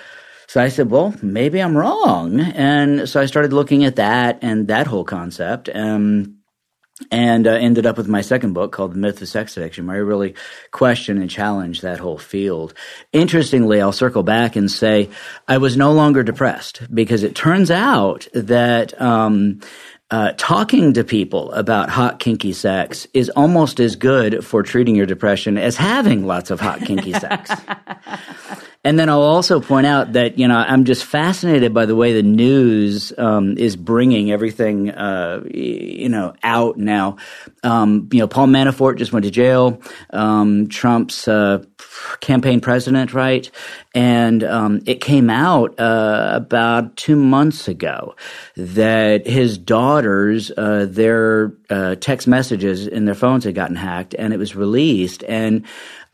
so 0.48 0.62
I 0.62 0.68
said, 0.68 0.90
well, 0.90 1.14
maybe 1.22 1.60
I'm 1.60 1.76
wrong. 1.76 2.40
And 2.40 3.06
so 3.06 3.20
I 3.20 3.26
started 3.26 3.52
looking 3.52 3.84
at 3.84 3.96
that 3.96 4.38
and 4.40 4.68
that 4.68 4.86
whole 4.86 5.04
concept. 5.04 5.68
Um, 5.72 6.38
and 7.10 7.46
uh, 7.46 7.50
ended 7.50 7.86
up 7.86 7.96
with 7.96 8.08
my 8.08 8.22
second 8.22 8.54
book 8.54 8.72
called 8.72 8.92
The 8.92 8.98
Myth 8.98 9.22
of 9.22 9.28
Sex 9.28 9.56
Addiction, 9.56 9.86
where 9.86 9.96
I 9.96 10.00
really 10.00 10.34
question 10.72 11.18
and 11.18 11.30
challenge 11.30 11.82
that 11.82 12.00
whole 12.00 12.18
field. 12.18 12.74
Interestingly, 13.12 13.80
I'll 13.80 13.92
circle 13.92 14.24
back 14.24 14.56
and 14.56 14.70
say 14.70 15.10
I 15.46 15.58
was 15.58 15.76
no 15.76 15.92
longer 15.92 16.24
depressed 16.24 16.82
because 16.92 17.22
it 17.22 17.36
turns 17.36 17.70
out 17.70 18.26
that 18.32 19.00
um, 19.00 19.60
uh, 20.10 20.32
talking 20.36 20.94
to 20.94 21.04
people 21.04 21.52
about 21.52 21.90
hot 21.90 22.18
kinky 22.18 22.52
sex 22.52 23.06
is 23.12 23.28
almost 23.30 23.78
as 23.78 23.96
good 23.96 24.44
for 24.44 24.62
treating 24.62 24.96
your 24.96 25.06
depression 25.06 25.58
as 25.58 25.76
having 25.76 26.26
lots 26.26 26.50
of 26.50 26.60
hot 26.60 26.80
kinky 26.80 27.12
sex. 27.12 27.50
And 28.84 28.98
then 28.98 29.08
I'll 29.08 29.20
also 29.20 29.60
point 29.60 29.86
out 29.86 30.12
that 30.12 30.38
you 30.38 30.46
know 30.46 30.56
I'm 30.56 30.84
just 30.84 31.04
fascinated 31.04 31.74
by 31.74 31.84
the 31.84 31.96
way 31.96 32.14
the 32.14 32.22
news 32.22 33.12
um, 33.18 33.58
is 33.58 33.76
bringing 33.76 34.30
everything 34.30 34.90
uh, 34.90 35.42
you 35.52 36.08
know 36.08 36.34
out 36.42 36.78
now. 36.78 37.16
Um, 37.64 38.08
you 38.12 38.20
know, 38.20 38.28
Paul 38.28 38.46
Manafort 38.46 38.96
just 38.96 39.12
went 39.12 39.24
to 39.24 39.30
jail. 39.30 39.82
Um, 40.10 40.68
Trump's 40.68 41.26
uh, 41.26 41.64
campaign 42.20 42.60
president, 42.60 43.14
right? 43.14 43.50
And 43.94 44.44
um, 44.44 44.80
it 44.86 45.00
came 45.00 45.30
out 45.30 45.78
uh, 45.78 46.30
about 46.34 46.96
two 46.96 47.16
months 47.16 47.68
ago 47.68 48.16
that 48.56 49.26
his 49.26 49.58
daughters, 49.58 50.50
uh, 50.56 50.86
their 50.88 51.52
uh, 51.70 51.96
text 51.96 52.26
messages 52.28 52.86
in 52.86 53.04
their 53.04 53.14
phones 53.14 53.44
had 53.44 53.54
gotten 53.54 53.76
hacked, 53.76 54.14
and 54.18 54.32
it 54.32 54.38
was 54.38 54.54
released 54.54 55.24
and 55.24 55.64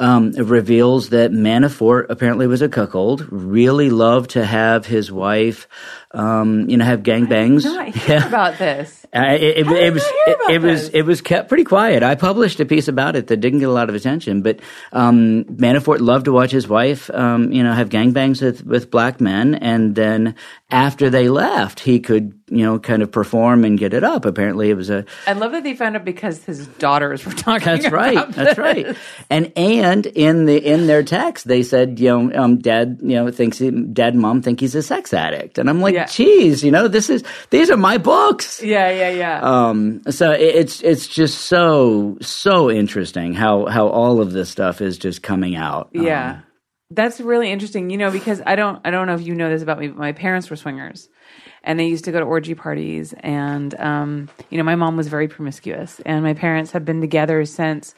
um, 0.01 0.33
reveals 0.33 1.11
that 1.11 1.31
Manafort 1.31 2.07
apparently 2.09 2.47
was 2.47 2.63
a 2.63 2.69
cuckold, 2.69 3.27
really 3.31 3.91
loved 3.91 4.31
to 4.31 4.45
have 4.45 4.87
his 4.87 5.11
wife, 5.11 5.69
um, 6.11 6.69
you 6.69 6.77
know, 6.77 6.85
have 6.85 7.03
gangbangs. 7.03 7.65
I 7.65 7.87
yeah. 8.09 8.27
about 8.27 8.59
this. 8.59 9.04
Uh, 9.15 9.37
it, 9.39 9.59
it, 9.59 9.67
it 9.69 9.93
was 9.93 10.05
it, 10.51 10.61
was 10.61 10.89
it 10.89 11.03
was 11.03 11.21
kept 11.21 11.49
pretty 11.49 11.63
quiet. 11.63 12.03
I 12.03 12.17
published 12.17 12.59
a 12.59 12.65
piece 12.65 12.89
about 12.89 13.15
it 13.15 13.29
that 13.29 13.37
didn't 13.37 13.61
get 13.61 13.69
a 13.69 13.73
lot 13.73 13.89
of 13.89 13.95
attention, 13.95 14.43
but 14.43 14.59
um, 14.93 15.45
Manafort 15.45 16.01
loved 16.01 16.25
to 16.25 16.33
watch 16.33 16.51
his 16.51 16.67
wife, 16.67 17.11
um, 17.11 17.53
you 17.53 17.63
know, 17.63 17.73
have 17.73 17.91
gangbangs 17.91 18.43
with 18.43 18.67
with 18.67 18.91
black 18.91 19.21
men, 19.21 19.55
and 19.55 19.95
then 19.95 20.35
after 20.71 21.11
they 21.11 21.29
left, 21.29 21.79
he 21.79 22.01
could 22.01 22.37
you 22.49 22.65
know 22.65 22.79
kind 22.79 23.03
of 23.03 23.11
perform 23.11 23.65
and 23.65 23.79
get 23.79 23.95
it 23.95 24.05
up. 24.05 24.25
Apparently, 24.25 24.71
it 24.71 24.75
was 24.75 24.91
a. 24.91 25.05
I 25.27 25.33
love 25.33 25.53
that 25.53 25.63
they 25.63 25.75
found 25.75 25.97
out 25.97 26.05
because 26.05 26.45
his 26.45 26.67
daughters 26.67 27.25
were 27.25 27.33
talking. 27.33 27.67
That's 27.67 27.91
right. 27.91 28.27
This. 28.27 28.37
That's 28.37 28.59
right. 28.59 28.97
And 29.31 29.53
and 29.57 30.07
in 30.07 30.47
the 30.47 30.57
in 30.57 30.87
their 30.87 31.03
text, 31.03 31.47
they 31.47 31.63
said, 31.63 31.99
you 31.99 32.09
know, 32.09 32.43
um, 32.43 32.59
dad, 32.59 32.99
you 33.03 33.17
know, 33.17 33.31
thinks 33.31 33.59
he, 33.59 33.71
dad 33.71 34.15
mom 34.15 34.43
think 34.43 34.61
he's 34.61 34.75
a 34.75 34.83
sex 34.83 35.15
addict, 35.15 35.59
and 35.59 35.71
I'm 35.71 35.81
like, 35.81 35.95
yeah. 35.95 36.07
geez, 36.07 36.63
you 36.63 36.71
know, 36.71 36.89
this 36.89 37.09
is 37.11 37.25
these 37.51 37.71
are 37.71 37.77
my 37.77 37.99
books. 37.99 38.63
Yeah, 38.63 38.91
yeah, 38.91 39.04
yeah. 39.09 39.41
Um, 39.43 40.03
so 40.11 40.33
it's 40.33 40.83
it's 40.83 41.07
just 41.07 41.43
so 41.43 42.17
so 42.21 42.71
interesting 42.71 43.35
how 43.35 43.67
how 43.67 43.89
all 43.89 44.21
of 44.21 44.33
this 44.33 44.51
stuff 44.51 44.81
is 44.81 44.99
just 44.99 45.23
coming 45.23 45.57
out. 45.57 45.91
Yeah. 45.93 46.31
Um, 46.31 46.43
that's 46.91 47.21
really 47.21 47.51
interesting, 47.51 47.91
you 47.91 47.97
know, 47.97 48.11
because 48.11 48.41
I 48.45 48.57
don't 48.57 48.81
I 48.85 48.91
don't 48.91 49.07
know 49.07 49.15
if 49.15 49.23
you 49.23 49.35
know 49.35 49.51
this 49.51 49.63
about 49.63 49.79
me, 49.79 49.89
but 49.89 49.97
my 49.97 50.13
parents 50.13 50.51
were 50.51 50.57
swingers. 50.57 51.09
And 51.67 51.81
they 51.81 51.87
used 51.87 52.05
to 52.05 52.13
go 52.13 52.21
to 52.21 52.27
orgy 52.27 52.55
parties 52.55 53.15
and 53.21 53.75
um, 53.81 54.29
you 54.51 54.59
know, 54.59 54.65
my 54.65 54.75
mom 54.75 54.99
was 54.99 55.09
very 55.09 55.29
promiscuous 55.29 55.99
and 56.05 56.23
my 56.23 56.35
parents 56.35 56.73
have 56.73 56.85
been 56.85 57.01
together 57.01 57.45
since 57.47 57.95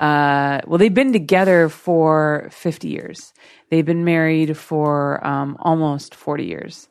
uh, 0.00 0.60
well, 0.66 0.78
they've 0.78 0.94
been 0.94 1.12
together 1.12 1.68
for 1.68 2.48
50 2.52 2.88
years. 2.88 3.32
They've 3.70 3.84
been 3.84 4.04
married 4.04 4.56
for 4.56 5.26
um, 5.26 5.56
almost 5.60 6.14
40 6.14 6.44
years 6.44 6.87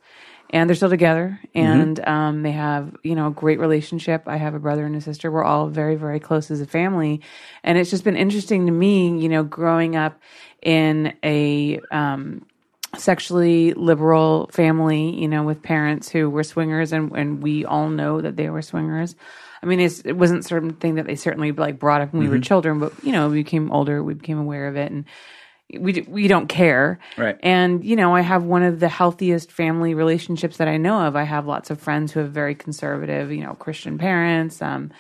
and 0.50 0.70
they're 0.70 0.76
still 0.76 0.90
together 0.90 1.40
mm-hmm. 1.56 1.60
and 1.60 1.98
mm-hmm. 1.98 2.10
um, 2.10 2.44
they 2.44 2.52
have 2.52 2.96
you 3.04 3.16
know 3.16 3.28
a 3.28 3.32
great 3.32 3.60
relationship 3.60 4.24
i 4.28 4.38
have 4.38 4.54
a 4.54 4.60
brother 4.60 4.86
and 4.86 4.96
a 4.96 5.02
sister 5.02 5.32
we're 5.32 5.44
all 5.44 5.68
very 5.68 5.96
very 5.96 6.20
close 6.20 6.50
as 6.52 6.62
a 6.62 6.66
family 6.66 7.22
and 7.64 7.78
it's 7.78 7.90
just 7.90 8.04
been 8.04 8.18
interesting 8.18 8.66
to 8.66 8.72
me 8.72 9.18
you 9.20 9.30
know 9.30 9.44
growing 9.44 9.96
up 9.96 10.20
in 10.62 11.14
a 11.24 11.80
um, 11.92 12.46
sexually 12.98 13.74
liberal 13.74 14.50
family 14.52 15.20
you 15.20 15.28
know 15.28 15.44
with 15.44 15.62
parents 15.62 16.10
who 16.10 16.30
were 16.30 16.44
swingers 16.44 16.94
and, 16.94 17.12
and 17.16 17.44
we 17.44 17.66
all 17.66 17.90
know 17.90 18.22
that 18.22 18.36
they 18.36 18.50
were 18.50 18.62
swingers 18.62 19.16
I 19.62 19.66
mean, 19.66 19.80
it 19.80 20.16
wasn't 20.16 20.46
something 20.46 20.96
that 20.96 21.08
they 21.08 21.16
certainly 21.16 21.52
like 21.52 21.80
brought 21.80 22.02
up 22.02 22.14
when 22.14 22.22
mm-hmm. 22.22 22.30
we 22.30 22.30
were 22.30 22.36
mm-hmm. 22.36 22.44
children, 22.44 22.80
but 22.80 22.94
you 23.04 23.12
know, 23.12 23.30
we 23.30 23.44
became 23.44 23.72
older, 23.72 24.04
we 24.04 24.14
became 24.14 24.38
aware 24.38 24.68
of 24.68 24.78
it, 24.78 24.92
and 24.92 25.06
we 25.74 26.06
we 26.08 26.28
don't 26.28 26.48
care. 26.48 27.00
Right. 27.18 27.38
And 27.44 27.84
you 27.84 27.96
know, 27.96 28.16
I 28.16 28.22
have 28.22 28.44
one 28.44 28.64
of 28.64 28.80
the 28.80 28.88
healthiest 28.88 29.52
family 29.52 29.94
relationships 29.94 30.58
that 30.58 30.68
I 30.68 30.78
know 30.78 31.02
of. 31.02 31.16
I 31.16 31.24
have 31.24 31.46
lots 31.46 31.70
of 31.70 31.80
friends 31.80 32.12
who 32.12 32.22
have 32.22 32.32
very 32.32 32.56
conservative, 32.56 33.32
you 33.32 33.44
know, 33.44 33.54
Christian 33.54 33.98
parents, 33.98 34.62
um, 34.62 34.92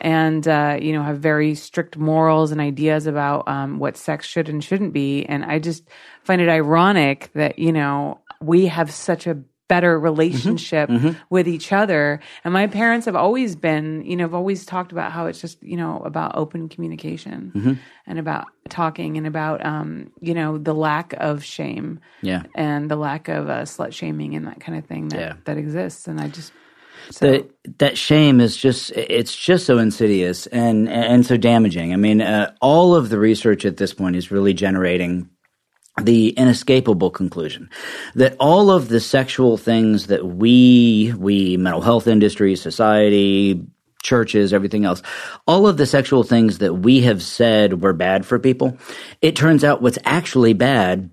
and 0.00 0.46
uh, 0.46 0.78
you 0.80 0.92
know, 0.92 1.02
have 1.02 1.18
very 1.18 1.54
strict 1.54 1.96
morals 1.96 2.52
and 2.52 2.60
ideas 2.60 3.06
about 3.06 3.48
um, 3.48 3.78
what 3.78 3.96
sex 3.96 4.26
should 4.26 4.48
and 4.48 4.62
shouldn't 4.62 4.92
be. 4.92 5.24
And 5.24 5.44
I 5.44 5.58
just 5.58 5.88
find 6.22 6.40
it 6.40 6.48
ironic 6.48 7.30
that 7.34 7.58
you 7.58 7.72
know 7.72 8.20
we 8.40 8.66
have 8.66 8.92
such 8.92 9.26
a 9.26 9.42
better 9.68 9.96
mm-hmm. 9.96 10.04
relationship 10.04 10.88
mm-hmm. 10.88 11.08
Mm-hmm. 11.08 11.18
with 11.30 11.46
each 11.46 11.72
other. 11.72 12.20
And 12.44 12.52
my 12.52 12.66
parents 12.66 13.06
have 13.06 13.16
always 13.16 13.54
been, 13.54 14.02
you 14.04 14.16
know, 14.16 14.24
have 14.24 14.34
always 14.34 14.66
talked 14.66 14.92
about 14.92 15.12
how 15.12 15.26
it's 15.26 15.40
just, 15.40 15.62
you 15.62 15.76
know, 15.76 16.00
about 16.04 16.36
open 16.36 16.68
communication 16.68 17.52
mm-hmm. 17.54 17.72
and 18.06 18.18
about 18.18 18.46
talking 18.68 19.16
and 19.16 19.26
about, 19.26 19.64
um, 19.64 20.10
you 20.20 20.34
know, 20.34 20.58
the 20.58 20.74
lack 20.74 21.12
of 21.18 21.44
shame. 21.44 22.00
Yeah. 22.22 22.44
And 22.54 22.90
the 22.90 22.96
lack 22.96 23.28
of 23.28 23.48
uh, 23.48 23.62
slut 23.62 23.92
shaming 23.92 24.34
and 24.34 24.46
that 24.46 24.60
kind 24.60 24.78
of 24.78 24.86
thing 24.86 25.08
that, 25.08 25.20
yeah. 25.20 25.34
that 25.44 25.58
exists. 25.58 26.08
And 26.08 26.20
I 26.20 26.28
just, 26.28 26.52
so. 27.10 27.30
The, 27.30 27.48
that 27.78 27.96
shame 27.96 28.40
is 28.40 28.56
just 28.56 28.90
it's 28.90 29.34
just 29.34 29.64
so 29.64 29.78
insidious 29.78 30.46
and 30.48 30.88
and 30.88 31.24
so 31.24 31.36
damaging. 31.36 31.92
I 31.92 31.96
mean, 31.96 32.20
uh, 32.20 32.52
all 32.60 32.94
of 32.94 33.08
the 33.08 33.18
research 33.18 33.64
at 33.64 33.76
this 33.76 33.94
point 33.94 34.16
is 34.16 34.30
really 34.30 34.52
generating 34.52 35.30
the 36.02 36.30
inescapable 36.30 37.10
conclusion 37.10 37.68
that 38.14 38.36
all 38.38 38.70
of 38.70 38.88
the 38.88 39.00
sexual 39.00 39.56
things 39.56 40.08
that 40.08 40.24
we, 40.24 41.12
we 41.16 41.56
mental 41.56 41.80
health 41.80 42.06
industry, 42.06 42.56
society, 42.56 43.66
churches, 44.02 44.52
everything 44.52 44.84
else, 44.84 45.02
all 45.46 45.66
of 45.66 45.76
the 45.76 45.86
sexual 45.86 46.22
things 46.22 46.58
that 46.58 46.74
we 46.74 47.00
have 47.02 47.22
said 47.22 47.82
were 47.82 47.92
bad 47.92 48.24
for 48.24 48.38
people, 48.38 48.76
it 49.20 49.36
turns 49.36 49.64
out 49.64 49.82
what's 49.82 49.98
actually 50.04 50.52
bad 50.52 51.10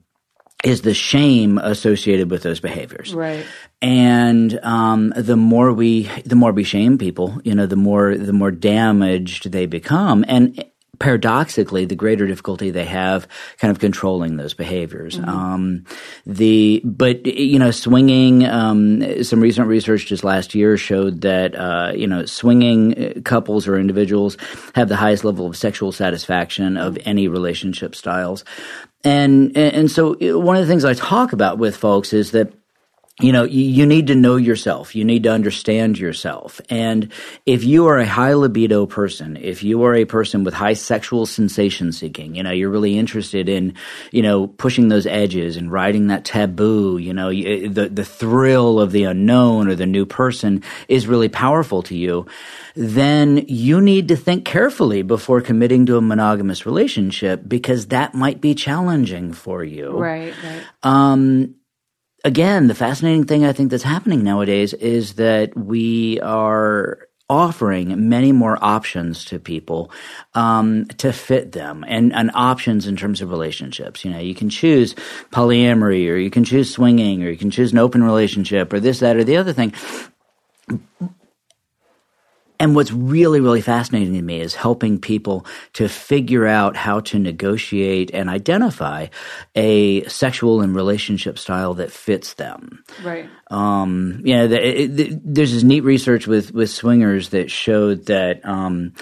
is 0.63 0.81
the 0.81 0.93
shame 0.93 1.57
associated 1.59 2.31
with 2.31 2.41
those 2.41 2.59
behaviors. 2.59 3.13
Right. 3.13 3.45
And 3.81 4.57
um, 4.63 5.13
the 5.15 5.35
more 5.35 5.71
we, 5.71 6.09
the 6.25 6.35
more 6.35 6.51
we 6.51 6.63
shame 6.63 6.97
people, 6.97 7.39
you 7.43 7.53
know, 7.53 7.67
the 7.67 7.75
more 7.75 8.17
the 8.17 8.33
more 8.33 8.51
damaged 8.51 9.51
they 9.51 9.67
become. 9.67 10.25
And 10.27 10.65
paradoxically, 10.99 11.85
the 11.85 11.95
greater 11.95 12.27
difficulty 12.27 12.71
they 12.71 12.85
have 12.85 13.27
kind 13.57 13.71
of 13.71 13.79
controlling 13.79 14.37
those 14.37 14.53
behaviors. 14.53 15.17
Mm-hmm. 15.17 15.29
Um, 15.29 15.85
the 16.25 16.81
but 16.83 17.25
you 17.25 17.59
know, 17.59 17.71
swinging. 17.71 18.45
Um, 18.45 19.23
some 19.23 19.39
recent 19.41 19.67
research 19.67 20.05
just 20.05 20.23
last 20.23 20.55
year 20.55 20.77
showed 20.77 21.21
that 21.21 21.55
uh, 21.55 21.91
you 21.95 22.07
know, 22.07 22.25
swinging 22.25 23.23
couples 23.23 23.67
or 23.67 23.77
individuals 23.77 24.37
have 24.75 24.89
the 24.89 24.95
highest 24.95 25.23
level 25.23 25.47
of 25.47 25.57
sexual 25.57 25.91
satisfaction 25.91 26.77
of 26.77 26.97
any 27.05 27.27
relationship 27.27 27.95
styles. 27.95 28.43
And 29.03 29.55
and 29.55 29.89
so 29.89 30.15
one 30.39 30.55
of 30.55 30.63
the 30.63 30.67
things 30.67 30.83
I 30.83 30.93
talk 30.93 31.33
about 31.33 31.59
with 31.59 31.75
folks 31.75 32.11
is 32.11 32.31
that 32.31 32.53
you 33.21 33.31
know, 33.31 33.45
you, 33.45 33.85
need 33.85 34.07
to 34.07 34.15
know 34.15 34.35
yourself. 34.35 34.93
You 34.93 35.05
need 35.05 35.23
to 35.23 35.31
understand 35.31 35.97
yourself. 35.97 36.59
And 36.69 37.13
if 37.45 37.63
you 37.63 37.87
are 37.87 37.97
a 37.97 38.05
high 38.05 38.33
libido 38.33 38.85
person, 38.87 39.37
if 39.37 39.63
you 39.63 39.83
are 39.83 39.95
a 39.95 40.03
person 40.03 40.43
with 40.43 40.53
high 40.53 40.73
sexual 40.73 41.25
sensation 41.25 41.93
seeking, 41.93 42.35
you 42.35 42.43
know, 42.43 42.51
you're 42.51 42.69
really 42.69 42.97
interested 42.97 43.47
in, 43.47 43.75
you 44.11 44.21
know, 44.21 44.47
pushing 44.47 44.89
those 44.89 45.07
edges 45.07 45.55
and 45.55 45.71
riding 45.71 46.07
that 46.07 46.25
taboo, 46.25 46.97
you 46.97 47.13
know, 47.13 47.29
the, 47.29 47.89
the 47.89 48.03
thrill 48.03 48.81
of 48.81 48.91
the 48.91 49.05
unknown 49.05 49.69
or 49.69 49.75
the 49.75 49.85
new 49.85 50.05
person 50.05 50.61
is 50.89 51.07
really 51.07 51.29
powerful 51.29 51.83
to 51.83 51.95
you, 51.95 52.25
then 52.75 53.45
you 53.47 53.79
need 53.79 54.09
to 54.09 54.17
think 54.17 54.43
carefully 54.43 55.03
before 55.03 55.39
committing 55.39 55.85
to 55.85 55.95
a 55.95 56.01
monogamous 56.01 56.65
relationship 56.65 57.41
because 57.47 57.87
that 57.87 58.13
might 58.13 58.41
be 58.41 58.53
challenging 58.53 59.31
for 59.31 59.63
you. 59.63 59.91
Right, 59.91 60.33
right. 60.43 60.63
Um, 60.83 61.55
again, 62.25 62.67
the 62.67 62.75
fascinating 62.75 63.25
thing 63.25 63.45
I 63.45 63.53
think 63.53 63.71
that's 63.71 63.83
happening 63.83 64.23
nowadays 64.23 64.73
is 64.73 65.13
that 65.13 65.55
we 65.55 66.19
are 66.21 67.07
offering 67.29 68.09
many 68.09 68.31
more 68.31 68.57
options 68.63 69.25
to 69.25 69.39
people 69.39 69.91
um, 70.33 70.85
to 70.85 71.13
fit 71.13 71.53
them 71.53 71.83
and, 71.87 72.13
and 72.13 72.29
options 72.33 72.87
in 72.87 72.95
terms 72.95 73.21
of 73.21 73.29
relationships. 73.29 74.03
You 74.03 74.11
know, 74.11 74.19
you 74.19 74.35
can 74.35 74.49
choose 74.49 74.93
polyamory 75.31 76.09
or 76.09 76.17
you 76.17 76.29
can 76.29 76.43
choose 76.43 76.71
swinging 76.71 77.23
or 77.23 77.29
you 77.29 77.37
can 77.37 77.51
choose 77.51 77.71
an 77.71 77.79
open 77.79 78.03
relationship 78.03 78.73
or 78.73 78.79
this, 78.79 78.99
that, 78.99 79.15
or 79.15 79.23
the 79.23 79.37
other 79.37 79.53
thing. 79.53 79.73
And 82.59 82.75
what's 82.75 82.91
really, 82.91 83.39
really 83.39 83.61
fascinating 83.61 84.13
to 84.13 84.21
me 84.21 84.41
is 84.41 84.55
helping 84.55 84.99
people 84.99 85.45
to 85.73 85.87
figure 85.87 86.45
out 86.45 86.75
how 86.75 87.01
to 87.01 87.19
negotiate 87.19 88.11
and 88.13 88.29
identify 88.29 89.07
a 89.55 90.03
sexual 90.05 90.61
and 90.61 90.75
relationship 90.75 91.37
style 91.37 91.73
that 91.75 91.91
fits 91.91 92.33
them. 92.33 92.83
Right. 93.03 93.29
Um, 93.51 94.21
you 94.23 94.35
know, 94.35 94.47
the, 94.47 94.81
it, 94.81 95.21
there's 95.23 95.53
this 95.53 95.63
neat 95.63 95.81
research 95.81 96.27
with, 96.27 96.51
with 96.53 96.69
swingers 96.69 97.29
that 97.29 97.51
showed 97.51 98.07
that, 98.07 98.43
um, 98.45 98.93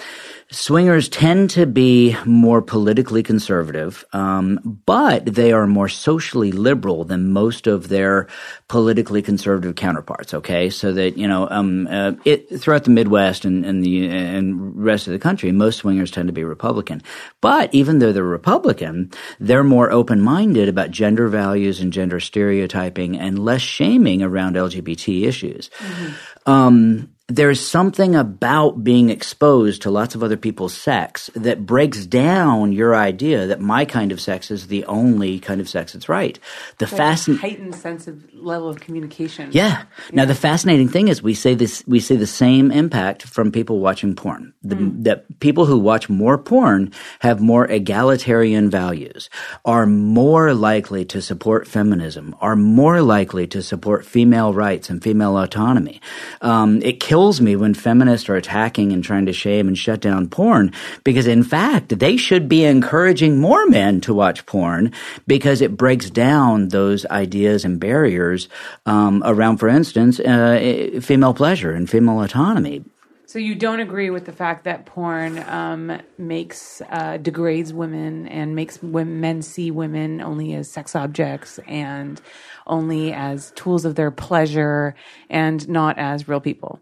swingers 0.54 1.08
tend 1.08 1.50
to 1.50 1.66
be 1.66 2.16
more 2.24 2.62
politically 2.62 3.22
conservative, 3.22 4.04
um, 4.12 4.80
but 4.86 5.24
they 5.26 5.52
are 5.52 5.66
more 5.66 5.88
socially 5.88 6.52
liberal 6.52 7.04
than 7.04 7.32
most 7.32 7.66
of 7.66 7.88
their 7.88 8.28
politically 8.68 9.22
conservative 9.22 9.74
counterparts. 9.74 10.34
Okay, 10.34 10.70
so 10.70 10.92
that 10.92 11.16
you 11.18 11.26
know, 11.26 11.48
um, 11.50 11.86
uh, 11.88 12.12
it, 12.24 12.60
throughout 12.60 12.84
the 12.84 12.90
Midwest 12.90 13.44
and, 13.44 13.64
and 13.64 13.82
the 13.82 14.06
and 14.08 14.76
rest 14.82 15.06
of 15.06 15.12
the 15.12 15.18
country, 15.18 15.50
most 15.52 15.78
swingers 15.78 16.10
tend 16.10 16.28
to 16.28 16.32
be 16.32 16.44
Republican. 16.44 17.02
But 17.40 17.74
even 17.74 17.98
though 17.98 18.12
they're 18.12 18.24
Republican, 18.24 19.10
they're 19.40 19.64
more 19.64 19.90
open 19.90 20.20
minded 20.20 20.68
about 20.68 20.90
gender 20.90 21.28
values 21.28 21.80
and 21.80 21.92
gender 21.92 22.20
stereotyping 22.20 23.18
and 23.18 23.44
less 23.44 23.62
shaming 23.62 24.22
around 24.34 24.56
LGBT 24.56 25.24
issues. 25.26 25.70
Mm-hmm. 25.78 26.50
Um, 26.50 27.13
there's 27.28 27.66
something 27.66 28.14
about 28.14 28.84
being 28.84 29.08
exposed 29.08 29.80
to 29.80 29.90
lots 29.90 30.14
of 30.14 30.22
other 30.22 30.36
people's 30.36 30.76
sex 30.76 31.30
that 31.34 31.64
breaks 31.64 32.04
down 32.04 32.70
your 32.70 32.94
idea 32.94 33.46
that 33.46 33.60
my 33.60 33.86
kind 33.86 34.12
of 34.12 34.20
sex 34.20 34.50
is 34.50 34.66
the 34.66 34.84
only 34.84 35.38
kind 35.38 35.58
of 35.58 35.66
sex 35.66 35.94
that's 35.94 36.06
right. 36.06 36.38
The 36.78 36.84
like 36.84 36.94
fascinating 36.94 37.40
heightened 37.40 37.74
sense 37.76 38.06
of 38.06 38.22
level 38.34 38.68
of 38.68 38.80
communication. 38.80 39.48
Yeah. 39.52 39.68
yeah. 39.68 39.84
Now 40.12 40.24
the 40.26 40.34
fascinating 40.34 40.88
thing 40.88 41.08
is 41.08 41.22
we 41.22 41.32
say 41.32 41.54
this 41.54 41.82
we 41.86 41.98
see 41.98 42.16
the 42.16 42.26
same 42.26 42.70
impact 42.70 43.22
from 43.22 43.50
people 43.50 43.80
watching 43.80 44.14
porn. 44.14 44.52
The, 44.62 44.76
mm. 44.76 45.04
That 45.04 45.40
people 45.40 45.64
who 45.64 45.78
watch 45.78 46.10
more 46.10 46.36
porn 46.36 46.92
have 47.20 47.40
more 47.40 47.64
egalitarian 47.64 48.68
values, 48.68 49.30
are 49.64 49.86
more 49.86 50.52
likely 50.52 51.06
to 51.06 51.22
support 51.22 51.66
feminism, 51.66 52.36
are 52.42 52.56
more 52.56 53.00
likely 53.00 53.46
to 53.46 53.62
support 53.62 54.04
female 54.04 54.52
rights 54.52 54.90
and 54.90 55.02
female 55.02 55.38
autonomy. 55.38 56.02
Um, 56.42 56.82
it 56.82 57.00
kills 57.00 57.13
me 57.14 57.54
when 57.54 57.74
feminists 57.74 58.28
are 58.28 58.34
attacking 58.34 58.92
and 58.92 59.04
trying 59.04 59.26
to 59.26 59.32
shame 59.32 59.68
and 59.68 59.78
shut 59.78 60.00
down 60.00 60.28
porn 60.28 60.72
because 61.04 61.26
in 61.26 61.44
fact 61.44 61.98
they 61.98 62.16
should 62.16 62.48
be 62.48 62.64
encouraging 62.64 63.38
more 63.38 63.66
men 63.66 64.00
to 64.00 64.12
watch 64.12 64.44
porn 64.46 64.92
because 65.26 65.60
it 65.60 65.76
breaks 65.76 66.10
down 66.10 66.68
those 66.68 67.06
ideas 67.06 67.64
and 67.64 67.78
barriers 67.78 68.48
um, 68.86 69.22
around, 69.24 69.58
for 69.58 69.68
instance, 69.68 70.18
uh, 70.18 70.98
female 71.00 71.34
pleasure 71.34 71.72
and 71.72 71.88
female 71.88 72.20
autonomy. 72.20 72.84
So 73.26 73.38
you 73.38 73.54
don't 73.54 73.80
agree 73.80 74.10
with 74.10 74.26
the 74.26 74.32
fact 74.32 74.64
that 74.64 74.86
porn 74.86 75.38
um, 75.48 76.00
makes 76.18 76.82
uh, 76.90 77.16
degrades 77.16 77.72
women 77.72 78.28
and 78.28 78.54
makes 78.54 78.82
women, 78.82 79.20
men 79.20 79.42
see 79.42 79.70
women 79.70 80.20
only 80.20 80.54
as 80.54 80.70
sex 80.70 80.94
objects 80.94 81.58
and 81.66 82.20
only 82.66 83.12
as 83.12 83.50
tools 83.52 83.84
of 83.84 83.94
their 83.94 84.10
pleasure 84.10 84.94
and 85.30 85.68
not 85.68 85.98
as 85.98 86.28
real 86.28 86.40
people. 86.40 86.80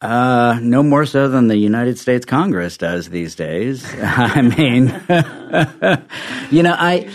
Uh, 0.00 0.58
no 0.60 0.82
more 0.82 1.06
so 1.06 1.28
than 1.28 1.48
the 1.48 1.56
United 1.56 1.98
States 1.98 2.26
Congress 2.26 2.76
does 2.76 3.08
these 3.08 3.34
days. 3.34 3.84
I 4.02 4.42
mean, 4.42 4.88
you 6.50 6.62
know, 6.62 6.74
I, 6.78 7.08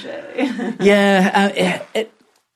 yeah, 0.80 1.32
uh, 1.34 1.84
it, 1.94 2.12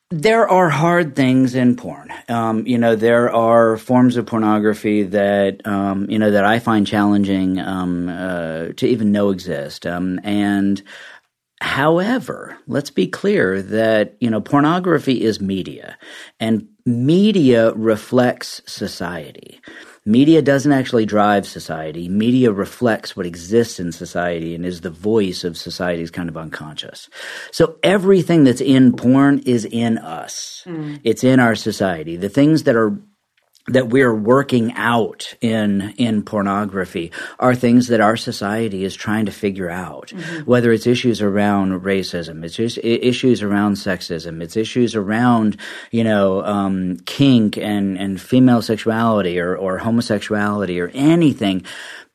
there 0.10 0.48
are 0.48 0.70
hard 0.70 1.16
things 1.16 1.56
in 1.56 1.76
porn. 1.76 2.12
Um, 2.28 2.66
you 2.66 2.78
know, 2.78 2.96
there 2.96 3.32
are 3.32 3.78
forms 3.78 4.18
of 4.18 4.26
pornography 4.26 5.04
that, 5.04 5.66
um, 5.66 6.10
you 6.10 6.18
know, 6.18 6.32
that 6.32 6.46
I 6.46 6.60
find 6.60 6.88
challenging, 6.88 7.60
um, 7.60 8.10
uh, 8.10 8.68
to 8.78 8.88
even 8.88 9.12
know 9.12 9.30
exist. 9.30 9.86
Um, 9.86 10.20
and, 10.24 10.82
However, 11.62 12.58
let's 12.68 12.90
be 12.90 13.08
clear 13.08 13.62
that, 13.62 14.16
you 14.20 14.30
know, 14.30 14.42
pornography 14.42 15.24
is 15.24 15.40
media 15.40 15.98
and 16.40 16.68
media 16.86 17.72
reflects 17.74 18.62
society. 18.66 19.62
Media 20.06 20.42
doesn't 20.42 20.72
actually 20.72 21.06
drive 21.06 21.48
society. 21.48 22.10
Media 22.10 22.52
reflects 22.52 23.18
what 23.18 23.26
exists 23.26 23.80
in 23.80 23.92
society 23.92 24.54
and 24.54 24.66
is 24.66 24.82
the 24.82 24.92
voice 24.92 25.44
of 25.44 25.58
society's 25.58 26.12
kind 26.12 26.30
of 26.30 26.38
unconscious. 26.38 27.10
So 27.52 27.80
everything 27.82 28.44
that's 28.44 28.62
in 28.62 28.96
porn 28.96 29.40
is 29.40 29.66
in 29.66 29.98
us. 29.98 30.64
Mm. 30.68 31.00
It's 31.04 31.24
in 31.24 31.40
our 31.40 31.56
society. 31.56 32.18
The 32.18 32.30
things 32.30 32.64
that 32.64 32.76
are 32.76 33.00
that 33.68 33.90
we're 33.90 34.14
working 34.14 34.74
out 34.74 35.34
in 35.42 35.94
in 35.98 36.22
pornography 36.24 37.12
are 37.40 37.56
things 37.56 37.88
that 37.88 38.00
our 38.00 38.16
society 38.16 38.84
is 38.84 38.96
trying 38.96 39.26
to 39.26 39.32
figure 39.32 39.70
out 39.70 40.10
mm-hmm. 40.10 40.44
whether 40.44 40.72
it's 40.72 40.86
issues 40.86 41.22
around 41.22 41.82
racism 41.82 42.44
it's 42.44 42.56
just 42.56 42.78
issues 42.84 43.42
around 43.42 43.74
sexism 43.74 44.42
it's 44.42 44.56
issues 44.56 44.96
around 44.96 45.58
you 45.92 46.04
know 46.04 46.44
um, 46.44 46.98
kink 47.06 47.58
and 47.58 47.98
and 47.98 48.22
female 48.22 48.62
sexuality 48.62 49.40
or 49.40 49.56
or 49.56 49.80
homosexuality 49.80 50.80
or 50.80 50.90
anything 50.94 51.64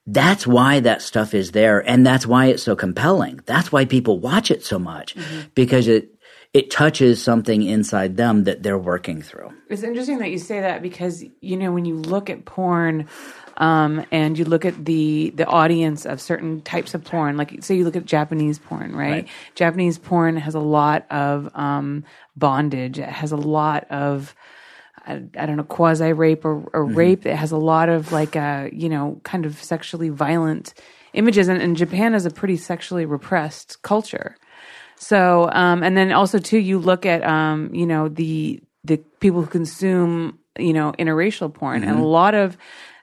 that's 0.07 0.47
why 0.47 0.81
that 0.81 1.03
stuff 1.03 1.35
is 1.35 1.51
there 1.51 1.81
and 1.81 2.07
that's 2.07 2.27
why 2.27 2.47
it's 2.47 2.63
so 2.63 2.77
compelling 2.77 3.41
that's 3.45 3.73
why 3.73 3.85
people 3.85 4.21
watch 4.21 4.53
it 4.53 4.65
so 4.65 4.79
much 4.79 5.17
mm-hmm. 5.17 5.41
because 5.55 5.89
it 5.89 6.15
it 6.53 6.71
touches 6.71 7.23
something 7.23 7.63
inside 7.63 8.17
them 8.17 8.45
that 8.45 8.63
they're 8.63 8.79
working 8.79 9.23
through. 9.23 9.53
It's 9.69 9.85
interesting 9.85 10.19
that 10.19 10.31
you 10.31 10.39
say 10.39 10.61
that 10.61 10.83
because 10.83 11.25
you 11.41 11.57
know 11.57 11.73
when 11.73 11.85
you 11.85 11.97
look 11.97 12.29
at 12.29 12.45
porn 12.45 13.07
um, 13.57 14.05
and 14.11 14.37
you 14.37 14.45
look 14.45 14.65
at 14.65 14.85
the 14.85 15.31
the 15.31 15.47
audience 15.47 16.07
of 16.07 16.21
certain 16.21 16.61
types 16.63 16.95
of 16.95 17.05
porn, 17.05 17.37
like 17.37 17.63
say 17.63 17.77
you 17.77 17.85
look 17.85 17.97
at 17.97 18.05
Japanese 18.05 18.59
porn, 18.59 18.97
right? 18.97 19.11
right. 19.11 19.29
Japanese 19.55 19.99
porn 19.99 20.37
has 20.37 20.55
a 20.55 20.61
lot 20.61 21.07
of 21.11 21.51
um, 21.55 22.05
bondage. 22.37 22.99
It 22.99 23.09
has 23.09 23.31
a 23.31 23.37
lot 23.37 23.87
of 23.91 24.35
I, 25.07 25.23
I 25.39 25.47
don't 25.47 25.57
know 25.57 25.63
quasi 25.63 26.13
rape 26.13 26.45
or, 26.45 26.69
or 26.73 26.85
mm-hmm. 26.85 26.95
rape. 26.95 27.27
It 27.27 27.37
has 27.37 27.53
a 27.53 27.57
lot 27.57 27.89
of 27.89 28.11
like 28.11 28.35
a 28.35 28.41
uh, 28.41 28.69
you 28.73 28.89
know 28.89 29.21
kind 29.23 29.47
of 29.47 29.63
sexually 29.63 30.09
violent 30.09 30.75
images, 31.13 31.47
and, 31.47 31.63
and 31.63 31.77
Japan 31.77 32.15
is 32.15 32.27
a 32.27 32.31
pretty 32.31 32.57
sexually 32.57 33.05
repressed 33.05 33.83
culture. 33.83 34.37
So, 35.01 35.49
um, 35.51 35.83
and 35.83 35.97
then 35.97 36.13
also 36.13 36.39
too, 36.39 36.59
you 36.59 36.79
look 36.79 37.07
at, 37.07 37.25
um, 37.25 37.75
you 37.75 37.87
know, 37.87 38.09
the, 38.09 38.63
the 38.85 38.99
people 39.19 39.41
who 39.41 39.49
consume, 39.49 40.39
you 40.59 40.75
know, 40.75 40.93
interracial 40.99 41.53
porn 41.53 41.81
mm-hmm. 41.81 41.91
and 41.91 42.01
a 42.01 42.05
lot 42.05 42.35
of 42.35 42.59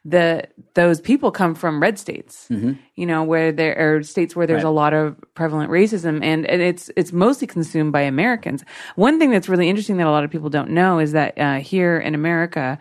the, 0.05 0.47
those 0.75 1.01
people 1.01 1.31
come 1.31 1.55
from 1.55 1.81
red 1.81 1.97
states, 1.97 2.47
mm-hmm. 2.51 2.73
you 2.95 3.07
know, 3.07 3.23
where 3.23 3.51
there 3.51 3.75
are 3.97 4.03
states 4.03 4.35
where 4.35 4.45
there's 4.45 4.63
right. 4.63 4.69
a 4.69 4.71
lot 4.71 4.93
of 4.93 5.17
prevalent 5.33 5.71
racism 5.71 6.23
and, 6.23 6.45
and 6.45 6.61
it's, 6.61 6.91
it's 6.95 7.11
mostly 7.11 7.47
consumed 7.47 7.91
by 7.91 8.01
Americans. 8.01 8.63
One 8.95 9.17
thing 9.17 9.31
that's 9.31 9.49
really 9.49 9.67
interesting 9.67 9.97
that 9.97 10.05
a 10.05 10.11
lot 10.11 10.23
of 10.23 10.29
people 10.29 10.51
don't 10.51 10.69
know 10.69 10.99
is 10.99 11.13
that, 11.13 11.35
uh, 11.39 11.55
here 11.55 11.97
in 11.97 12.13
America, 12.13 12.77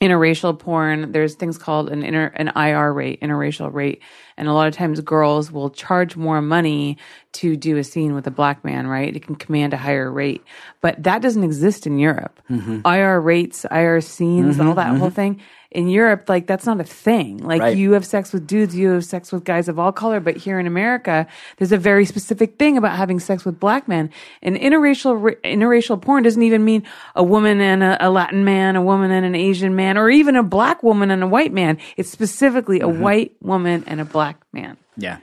interracial 0.00 0.58
porn, 0.58 1.12
there's 1.12 1.34
things 1.34 1.58
called 1.58 1.88
an 1.88 2.02
inter, 2.02 2.26
an 2.36 2.52
IR 2.54 2.92
rate, 2.92 3.20
interracial 3.20 3.72
rate. 3.72 4.02
And 4.38 4.48
a 4.48 4.52
lot 4.54 4.68
of 4.68 4.74
times 4.74 5.00
girls 5.00 5.52
will 5.52 5.68
charge 5.68 6.16
more 6.16 6.40
money 6.40 6.96
to 7.32 7.56
do 7.56 7.76
a 7.76 7.84
scene 7.84 8.14
with 8.14 8.26
a 8.26 8.30
black 8.30 8.64
man, 8.64 8.86
right? 8.86 9.14
It 9.14 9.26
can 9.26 9.34
command 9.34 9.74
a 9.74 9.76
higher 9.76 10.10
rate. 10.10 10.42
But 10.80 11.02
that 11.02 11.20
doesn't 11.20 11.44
exist 11.44 11.86
in 11.86 11.98
Europe. 11.98 12.40
Mm-hmm. 12.48 12.86
IR 12.86 13.20
rates, 13.20 13.66
IR 13.70 14.00
scenes, 14.00 14.56
mm-hmm, 14.56 14.68
all 14.68 14.74
that 14.74 14.86
mm-hmm. 14.86 15.00
whole 15.00 15.10
thing 15.10 15.40
in 15.70 15.88
Europe, 15.88 16.28
like 16.28 16.46
that's 16.46 16.64
not 16.64 16.80
a 16.80 16.84
thing. 16.84 17.38
Like 17.38 17.60
right. 17.60 17.76
you 17.76 17.92
have 17.92 18.06
sex 18.06 18.32
with 18.32 18.46
dudes, 18.46 18.74
you 18.74 18.90
have 18.90 19.04
sex 19.04 19.30
with 19.30 19.44
guys 19.44 19.68
of 19.68 19.78
all 19.78 19.92
color, 19.92 20.18
but 20.18 20.36
here 20.36 20.58
in 20.58 20.66
America, 20.66 21.26
there's 21.58 21.72
a 21.72 21.78
very 21.78 22.06
specific 22.06 22.58
thing 22.58 22.78
about 22.78 22.96
having 22.96 23.20
sex 23.20 23.44
with 23.44 23.60
black 23.60 23.86
men. 23.86 24.10
And 24.42 24.56
interracial 24.56 25.36
interracial 25.42 26.00
porn 26.00 26.22
doesn't 26.22 26.42
even 26.42 26.64
mean 26.64 26.84
a 27.14 27.22
woman 27.22 27.60
and 27.60 27.82
a, 27.82 28.06
a, 28.06 28.08
Latin 28.08 28.44
man, 28.44 28.76
a 28.76 28.82
woman 28.82 29.10
and 29.10 29.26
an 29.26 29.34
Asian 29.34 29.76
man, 29.76 29.98
or 29.98 30.08
even 30.08 30.36
a 30.36 30.42
black 30.42 30.82
woman 30.82 31.10
and 31.10 31.22
a 31.22 31.28
white 31.28 31.52
man. 31.52 31.78
It's 31.96 32.10
specifically 32.10 32.80
a 32.80 32.84
mm-hmm. 32.84 33.02
white 33.02 33.36
woman 33.42 33.84
and 33.86 34.00
a 34.00 34.06
black 34.06 34.42
man. 34.52 34.78
Yeah. 34.96 35.18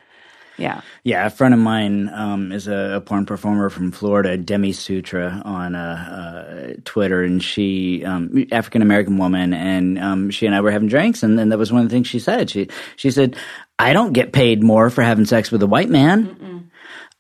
Yeah. 0.58 0.82
Yeah. 1.04 1.26
A 1.26 1.30
friend 1.30 1.54
of 1.54 1.60
mine 1.60 2.10
um, 2.10 2.52
is 2.52 2.68
a, 2.68 2.96
a, 2.96 3.02
porn 3.02 3.26
performer 3.26 3.70
from 3.70 3.92
Florida, 3.92 4.38
Demi 4.38 4.72
Sutra, 4.72 5.42
on 5.44 5.76
uh, 5.76 6.74
uh, 6.78 6.82
Twitter, 6.86 7.24
and 7.24 7.44
she, 7.44 8.04
um, 8.06 8.46
African 8.52 8.82
American 8.82 9.18
woman, 9.18 9.54
and 9.54 10.00
um, 10.00 10.30
she 10.32 10.46
and 10.46 10.56
I 10.56 10.62
were 10.62 10.72
having 10.72 10.88
drinks, 10.88 11.24
and, 11.24 11.40
and 11.40 11.52
that 11.52 11.58
was 11.58 11.72
one 11.72 11.82
of 11.82 11.90
the 11.90 11.94
things 11.94 12.08
she 12.08 12.20
said. 12.20 12.50
She 12.50 12.70
she 12.96 13.12
said, 13.12 13.36
"I 13.78 13.94
don't 13.94 14.14
get 14.14 14.34
paid 14.34 14.64
more 14.64 14.90
for 14.90 15.02
having 15.02 15.26
sex 15.26 15.52
with 15.52 15.62
a 15.62 15.68
white 15.68 15.90
man," 15.90 16.70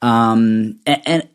um, 0.01 0.79
and, 0.85 1.01
and 1.05 1.29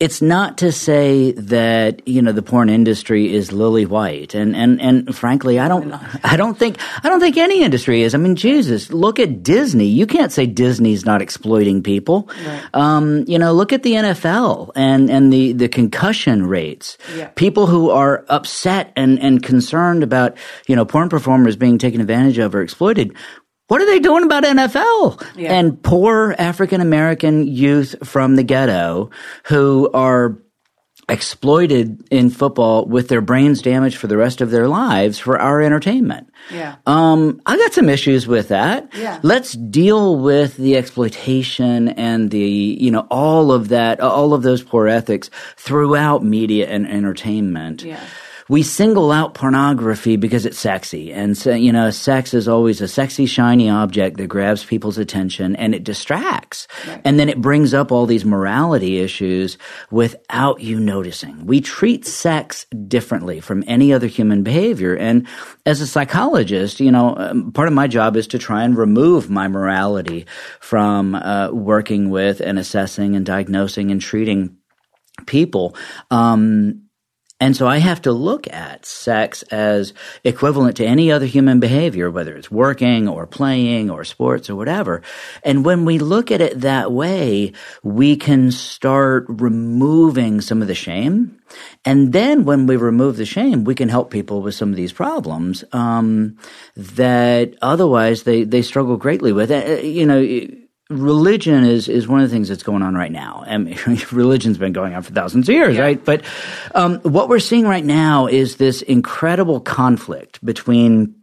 it's 0.00 0.20
not 0.20 0.58
to 0.58 0.72
say 0.72 1.32
that 1.32 2.06
you 2.06 2.20
know 2.20 2.32
the 2.32 2.42
porn 2.42 2.68
industry 2.68 3.32
is 3.32 3.52
lily 3.52 3.86
white. 3.86 4.34
And 4.34 4.56
and 4.56 4.80
and 4.80 5.16
frankly 5.16 5.60
i 5.60 5.68
don't 5.68 5.92
i 6.24 6.36
don't 6.36 6.58
think 6.58 6.78
i 7.04 7.08
don't 7.08 7.20
think 7.20 7.36
any 7.36 7.62
industry 7.62 8.02
is. 8.02 8.14
I 8.14 8.18
mean 8.18 8.34
jesus 8.34 8.92
look 8.92 9.20
at 9.20 9.42
disney. 9.42 9.86
You 9.86 10.06
can't 10.06 10.32
say 10.32 10.46
disney's 10.46 11.04
not 11.04 11.22
exploiting 11.22 11.82
people. 11.82 12.28
Right. 12.44 12.62
um, 12.74 13.24
you 13.28 13.38
know 13.38 13.52
look 13.52 13.72
at 13.72 13.84
the 13.84 13.92
nfl 13.92 14.72
and 14.74 15.08
and 15.10 15.32
the 15.32 15.52
the 15.52 15.68
concussion 15.68 16.46
rates. 16.46 16.98
Yeah. 17.16 17.28
people 17.36 17.66
who 17.66 17.90
are 17.90 18.24
upset 18.28 18.92
and 18.96 19.20
and 19.20 19.42
concerned 19.42 20.02
about 20.02 20.36
you 20.66 20.74
know 20.74 20.84
porn 20.84 21.08
performers 21.08 21.54
being 21.54 21.78
taken 21.78 22.00
advantage 22.00 22.38
of 22.38 22.54
or 22.54 22.62
exploited 22.62 23.14
what 23.68 23.80
are 23.80 23.86
they 23.86 23.98
doing 23.98 24.24
about 24.24 24.44
NFL? 24.44 25.26
Yeah. 25.36 25.52
And 25.52 25.82
poor 25.82 26.34
African 26.38 26.80
American 26.80 27.46
youth 27.46 27.94
from 28.04 28.36
the 28.36 28.42
ghetto 28.42 29.10
who 29.44 29.90
are 29.92 30.38
exploited 31.08 32.02
in 32.10 32.30
football 32.30 32.86
with 32.86 33.08
their 33.08 33.20
brains 33.20 33.60
damaged 33.60 33.98
for 33.98 34.06
the 34.06 34.16
rest 34.16 34.40
of 34.40 34.50
their 34.50 34.68
lives 34.68 35.18
for 35.18 35.38
our 35.38 35.60
entertainment. 35.60 36.30
Yeah. 36.50 36.76
Um, 36.86 37.42
I 37.44 37.56
got 37.58 37.74
some 37.74 37.90
issues 37.90 38.26
with 38.26 38.48
that. 38.48 38.90
Yeah. 38.96 39.20
Let's 39.22 39.52
deal 39.52 40.18
with 40.18 40.56
the 40.56 40.76
exploitation 40.76 41.90
and 41.90 42.30
the, 42.30 42.38
you 42.38 42.90
know, 42.90 43.06
all 43.10 43.52
of 43.52 43.68
that, 43.68 44.00
all 44.00 44.32
of 44.32 44.42
those 44.42 44.62
poor 44.62 44.88
ethics 44.88 45.28
throughout 45.56 46.24
media 46.24 46.68
and 46.68 46.86
entertainment. 46.86 47.82
Yeah 47.82 48.00
we 48.48 48.62
single 48.62 49.10
out 49.10 49.34
pornography 49.34 50.16
because 50.16 50.44
it's 50.44 50.58
sexy. 50.58 51.12
And 51.12 51.36
so, 51.36 51.52
you 51.52 51.72
know, 51.72 51.90
sex 51.90 52.34
is 52.34 52.46
always 52.46 52.80
a 52.80 52.88
sexy, 52.88 53.26
shiny 53.26 53.70
object 53.70 54.18
that 54.18 54.26
grabs 54.26 54.64
people's 54.64 54.98
attention 54.98 55.56
and 55.56 55.74
it 55.74 55.84
distracts. 55.84 56.68
Right. 56.86 57.00
And 57.04 57.18
then 57.18 57.28
it 57.28 57.40
brings 57.40 57.72
up 57.72 57.90
all 57.90 58.06
these 58.06 58.24
morality 58.24 59.00
issues 59.00 59.56
without 59.90 60.60
you 60.60 60.78
noticing. 60.78 61.46
We 61.46 61.60
treat 61.60 62.06
sex 62.06 62.66
differently 62.86 63.40
from 63.40 63.64
any 63.66 63.92
other 63.92 64.06
human 64.06 64.42
behavior. 64.42 64.94
And 64.94 65.26
as 65.64 65.80
a 65.80 65.86
psychologist, 65.86 66.80
you 66.80 66.90
know, 66.90 67.16
um, 67.16 67.52
part 67.52 67.68
of 67.68 67.74
my 67.74 67.86
job 67.86 68.16
is 68.16 68.26
to 68.28 68.38
try 68.38 68.64
and 68.64 68.76
remove 68.76 69.30
my 69.30 69.48
morality 69.48 70.26
from 70.60 71.14
uh, 71.14 71.50
working 71.50 72.10
with 72.10 72.40
and 72.40 72.58
assessing 72.58 73.16
and 73.16 73.24
diagnosing 73.24 73.90
and 73.90 74.00
treating 74.00 74.56
people. 75.26 75.76
Um, 76.10 76.83
and 77.40 77.56
so 77.56 77.66
I 77.66 77.78
have 77.78 78.02
to 78.02 78.12
look 78.12 78.50
at 78.52 78.86
sex 78.86 79.42
as 79.44 79.92
equivalent 80.24 80.78
to 80.78 80.86
any 80.86 81.12
other 81.12 81.26
human 81.26 81.60
behavior, 81.60 82.10
whether 82.10 82.34
it's 82.36 82.50
working 82.50 83.08
or 83.08 83.26
playing 83.26 83.90
or 83.90 84.04
sports 84.04 84.48
or 84.48 84.56
whatever. 84.56 85.02
And 85.42 85.64
when 85.64 85.84
we 85.84 85.98
look 85.98 86.30
at 86.30 86.40
it 86.40 86.62
that 86.62 86.92
way, 86.92 87.52
we 87.82 88.16
can 88.16 88.52
start 88.52 89.26
removing 89.28 90.40
some 90.40 90.62
of 90.62 90.68
the 90.68 90.74
shame. 90.74 91.38
And 91.84 92.12
then 92.12 92.44
when 92.44 92.66
we 92.66 92.76
remove 92.76 93.16
the 93.16 93.26
shame, 93.26 93.64
we 93.64 93.74
can 93.74 93.88
help 93.90 94.10
people 94.10 94.40
with 94.40 94.54
some 94.54 94.70
of 94.70 94.76
these 94.76 94.92
problems 94.92 95.64
um, 95.72 96.38
that 96.76 97.54
otherwise 97.60 98.22
they, 98.22 98.44
they 98.44 98.62
struggle 98.62 98.96
greatly 98.96 99.32
with. 99.32 99.50
Uh, 99.50 99.82
you 99.82 100.06
know, 100.06 100.48
religion 100.90 101.64
is 101.64 101.88
is 101.88 102.06
one 102.06 102.20
of 102.20 102.28
the 102.28 102.34
things 102.34 102.48
that's 102.48 102.62
going 102.62 102.82
on 102.82 102.94
right 102.94 103.12
now. 103.12 103.44
I 103.46 103.56
mean, 103.58 103.78
religion's 104.12 104.58
been 104.58 104.72
going 104.72 104.94
on 104.94 105.02
for 105.02 105.12
thousands 105.12 105.48
of 105.48 105.54
years, 105.54 105.76
yeah. 105.76 105.82
right? 105.82 106.04
But 106.04 106.22
um, 106.74 106.98
what 107.00 107.28
we're 107.28 107.38
seeing 107.38 107.66
right 107.66 107.84
now 107.84 108.26
is 108.26 108.56
this 108.56 108.82
incredible 108.82 109.60
conflict 109.60 110.44
between 110.44 111.14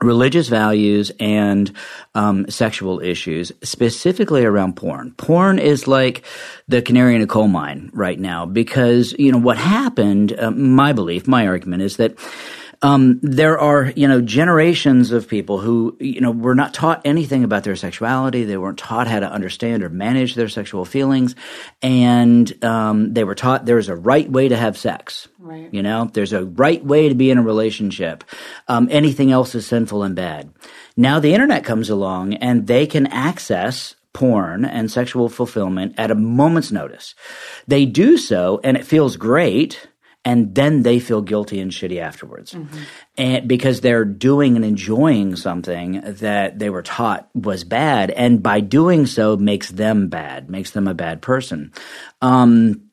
religious 0.00 0.48
values 0.48 1.12
and 1.20 1.72
um, 2.14 2.48
sexual 2.50 3.00
issues, 3.00 3.52
specifically 3.62 4.44
around 4.44 4.74
porn. 4.76 5.12
Porn 5.12 5.58
is 5.58 5.86
like 5.86 6.24
the 6.66 6.82
canary 6.82 7.14
in 7.14 7.22
a 7.22 7.26
coal 7.26 7.48
mine 7.48 7.90
right 7.92 8.18
now 8.18 8.46
because 8.46 9.14
you 9.18 9.30
know 9.30 9.38
what 9.38 9.58
happened. 9.58 10.38
Uh, 10.38 10.50
my 10.50 10.92
belief, 10.92 11.28
my 11.28 11.46
argument 11.46 11.82
is 11.82 11.98
that 11.98 12.18
um, 12.82 13.20
there 13.22 13.58
are, 13.58 13.92
you 13.94 14.08
know, 14.08 14.20
generations 14.20 15.12
of 15.12 15.28
people 15.28 15.58
who, 15.58 15.96
you 16.00 16.20
know, 16.20 16.32
were 16.32 16.56
not 16.56 16.74
taught 16.74 17.00
anything 17.04 17.44
about 17.44 17.62
their 17.62 17.76
sexuality. 17.76 18.44
They 18.44 18.56
weren't 18.56 18.78
taught 18.78 19.06
how 19.06 19.20
to 19.20 19.30
understand 19.30 19.84
or 19.84 19.88
manage 19.88 20.34
their 20.34 20.48
sexual 20.48 20.84
feelings. 20.84 21.36
And 21.80 22.64
um, 22.64 23.14
they 23.14 23.22
were 23.22 23.36
taught 23.36 23.64
there's 23.64 23.88
a 23.88 23.94
right 23.94 24.28
way 24.28 24.48
to 24.48 24.56
have 24.56 24.76
sex. 24.76 25.28
Right. 25.38 25.72
You 25.72 25.82
know, 25.82 26.10
there's 26.12 26.32
a 26.32 26.44
right 26.44 26.84
way 26.84 27.08
to 27.08 27.14
be 27.14 27.30
in 27.30 27.38
a 27.38 27.42
relationship. 27.42 28.24
Um, 28.66 28.88
anything 28.90 29.30
else 29.30 29.54
is 29.54 29.64
sinful 29.66 30.02
and 30.02 30.16
bad. 30.16 30.52
Now 30.96 31.20
the 31.20 31.34
internet 31.34 31.64
comes 31.64 31.88
along 31.88 32.34
and 32.34 32.66
they 32.66 32.86
can 32.86 33.06
access 33.06 33.94
porn 34.12 34.64
and 34.64 34.90
sexual 34.90 35.28
fulfillment 35.28 35.94
at 35.98 36.10
a 36.10 36.14
moment's 36.14 36.72
notice. 36.72 37.14
They 37.66 37.86
do 37.86 38.18
so 38.18 38.60
and 38.62 38.76
it 38.76 38.86
feels 38.86 39.16
great 39.16 39.88
and 40.24 40.54
then 40.54 40.82
they 40.82 41.00
feel 41.00 41.20
guilty 41.20 41.60
and 41.60 41.72
shitty 41.72 42.00
afterwards. 42.00 42.52
Mm-hmm. 42.52 42.78
And 43.18 43.48
because 43.48 43.80
they're 43.80 44.04
doing 44.04 44.56
and 44.56 44.64
enjoying 44.64 45.36
something 45.36 46.00
that 46.00 46.58
they 46.58 46.70
were 46.70 46.82
taught 46.82 47.28
was 47.34 47.64
bad, 47.64 48.10
and 48.10 48.42
by 48.42 48.60
doing 48.60 49.06
so 49.06 49.36
makes 49.36 49.70
them 49.70 50.08
bad, 50.08 50.48
makes 50.48 50.70
them 50.70 50.86
a 50.86 50.94
bad 50.94 51.22
person. 51.22 51.72
Um, 52.20 52.88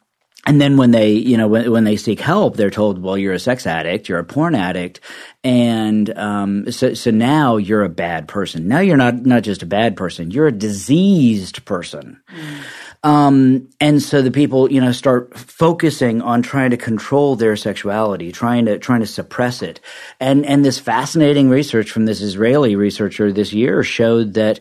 and 0.45 0.59
then 0.59 0.77
when 0.77 0.91
they, 0.91 1.11
you 1.11 1.37
know, 1.37 1.47
when, 1.47 1.69
when 1.69 1.83
they 1.83 1.97
seek 1.97 2.19
help, 2.19 2.55
they're 2.55 2.71
told, 2.71 3.01
well, 3.01 3.17
you're 3.17 3.33
a 3.33 3.39
sex 3.39 3.67
addict, 3.67 4.09
you're 4.09 4.19
a 4.19 4.23
porn 4.23 4.55
addict. 4.55 5.01
And, 5.43 6.09
um, 6.17 6.71
so, 6.71 6.93
so 6.93 7.11
now 7.11 7.57
you're 7.57 7.83
a 7.83 7.89
bad 7.89 8.27
person. 8.27 8.67
Now 8.67 8.79
you're 8.79 8.97
not, 8.97 9.25
not 9.25 9.43
just 9.43 9.61
a 9.61 9.67
bad 9.67 9.95
person, 9.97 10.31
you're 10.31 10.47
a 10.47 10.51
diseased 10.51 11.65
person. 11.65 12.21
Mm. 12.33 12.63
Um, 13.01 13.69
and 13.79 14.01
so 14.01 14.21
the 14.21 14.31
people, 14.31 14.69
you 14.69 14.81
know, 14.81 14.91
start 14.91 15.38
focusing 15.38 16.21
on 16.21 16.41
trying 16.41 16.71
to 16.71 16.77
control 16.77 17.35
their 17.35 17.55
sexuality, 17.55 18.31
trying 18.31 18.65
to 18.65 18.77
trying 18.77 18.99
to 18.99 19.07
suppress 19.07 19.62
it. 19.62 19.79
And 20.19 20.45
and 20.45 20.65
this 20.65 20.79
fascinating 20.79 21.49
research 21.49 21.91
from 21.91 22.05
this 22.05 22.21
Israeli 22.21 22.75
researcher 22.75 23.31
this 23.31 23.53
year 23.53 23.83
showed 23.83 24.33
that 24.33 24.59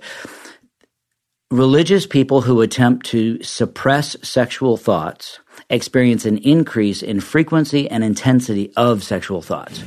religious 1.51 2.07
people 2.07 2.43
who 2.43 2.61
attempt 2.61 3.07
to 3.07 3.43
suppress 3.43 4.17
sexual 4.23 4.77
thoughts 4.77 5.41
experience 5.69 6.25
an 6.25 6.39
increase 6.39 7.03
in 7.03 7.21
frequency 7.21 7.91
and 7.91 8.05
intensity 8.05 8.73
of 8.77 9.03
sexual 9.03 9.43
thoughts. 9.43 9.83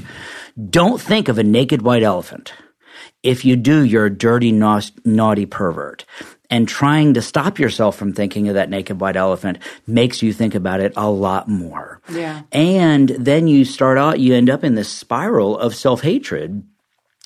Don't 0.69 0.99
think 0.99 1.29
of 1.29 1.37
a 1.37 1.43
naked 1.43 1.83
white 1.83 2.03
elephant. 2.03 2.53
If 3.23 3.45
you 3.45 3.55
do, 3.55 3.83
you're 3.85 4.07
a 4.07 4.15
dirty, 4.15 4.51
naughty 4.51 5.45
pervert 5.45 6.05
and 6.51 6.67
trying 6.67 7.13
to 7.13 7.21
stop 7.21 7.57
yourself 7.57 7.95
from 7.95 8.11
thinking 8.13 8.49
of 8.49 8.55
that 8.55 8.69
naked 8.69 8.99
white 8.99 9.15
elephant 9.15 9.57
makes 9.87 10.21
you 10.21 10.33
think 10.33 10.53
about 10.53 10.81
it 10.81 10.93
a 10.97 11.09
lot 11.09 11.47
more. 11.47 12.01
Yeah. 12.11 12.41
And 12.51 13.09
then 13.09 13.47
you 13.47 13.63
start 13.63 13.97
out, 13.97 14.19
you 14.19 14.35
end 14.35 14.49
up 14.49 14.63
in 14.63 14.75
this 14.75 14.89
spiral 14.89 15.57
of 15.57 15.73
self 15.73 16.01
hatred. 16.01 16.63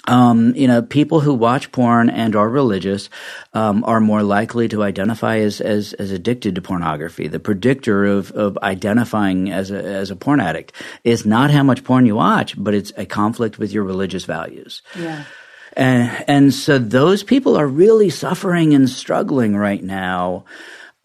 Um, 0.07 0.53
you 0.55 0.67
know, 0.67 0.83
people 0.83 1.19
who 1.19 1.33
watch 1.33 1.71
porn 1.71 2.11
and 2.11 2.35
are 2.35 2.47
religious 2.47 3.09
um, 3.55 3.83
are 3.85 3.99
more 3.99 4.21
likely 4.21 4.67
to 4.67 4.83
identify 4.83 5.38
as, 5.38 5.59
as, 5.59 5.93
as 5.93 6.11
addicted 6.11 6.53
to 6.53 6.61
pornography. 6.61 7.27
The 7.27 7.39
predictor 7.39 8.05
of, 8.05 8.31
of 8.33 8.55
identifying 8.59 9.49
as 9.49 9.71
a, 9.71 9.83
as 9.83 10.11
a 10.11 10.15
porn 10.15 10.39
addict 10.39 10.73
is 11.03 11.25
not 11.25 11.49
how 11.49 11.63
much 11.63 11.83
porn 11.83 12.05
you 12.05 12.17
watch, 12.17 12.53
but 12.55 12.75
it's 12.75 12.93
a 12.97 13.07
conflict 13.07 13.57
with 13.57 13.71
your 13.71 13.83
religious 13.83 14.25
values. 14.25 14.83
Yeah. 14.95 15.23
And, 15.75 16.25
and 16.27 16.53
so 16.53 16.77
those 16.77 17.23
people 17.23 17.57
are 17.57 17.67
really 17.67 18.09
suffering 18.09 18.73
and 18.73 18.89
struggling 18.89 19.55
right 19.55 19.83
now. 19.83 20.45